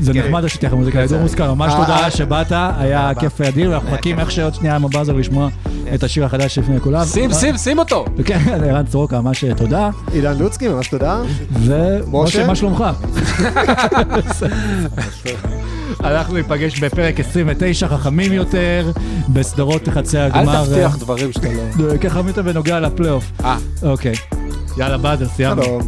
זה 0.00 0.12
נחמד 0.14 0.44
לשתף 0.44 0.64
לך 0.64 0.72
מוזיקה, 0.72 1.00
ידור 1.00 1.20
מוזכר, 1.20 1.54
ממש 1.54 1.72
אה, 1.72 1.78
תודה 1.86 2.10
שבאת, 2.10 2.52
היה 2.52 3.12
כיף 3.20 3.40
אדיר, 3.40 3.70
ואנחנו 3.70 3.90
מחכים 3.90 4.20
איך 4.20 4.30
שעוד 4.30 4.54
שנייה 4.54 4.76
עם 4.76 4.84
הבאזר 4.84 5.12
לשמוע 5.12 5.48
את 5.94 6.02
השיר 6.02 6.24
החדש 6.24 6.58
לפני 6.58 6.80
כולם. 6.80 7.04
שים, 7.04 7.32
שים, 7.32 7.56
שים 7.56 7.78
אותו. 7.78 8.04
כן, 8.24 8.38
ערן 8.48 8.84
סורוקה, 8.90 9.20
ממש 9.20 9.44
תודה, 9.56 9.90
עידן 10.12 10.38
לוצקי, 10.38 10.68
ממש 10.68 10.88
תודה. 10.88 11.22
ומשה, 11.52 12.08
משה? 12.12 12.46
מה 12.46 12.56
שלומך? 12.56 12.84
אנחנו 16.00 16.34
ניפגש 16.34 16.80
בפרק 16.80 17.20
29, 17.20 17.88
חכמים 17.88 18.32
יותר, 18.32 18.90
בסדרות 19.32 19.88
חצי 19.88 20.18
אל 20.18 20.22
הגמר. 20.32 20.64
תבטיח 20.64 20.96
דברים 20.96 21.32
שאתה 21.32 21.48
לא... 21.78 21.90
אה, 21.90 21.98
ככה 21.98 22.22
יותר 22.26 22.42
בנוגע 22.42 22.80
לפלייאוף. 22.80 23.32
אה. 23.44 23.56
אוקיי. 23.82 24.14
יאללה, 24.78 24.98
באזר, 24.98 25.28
סיימנו. 25.28 25.78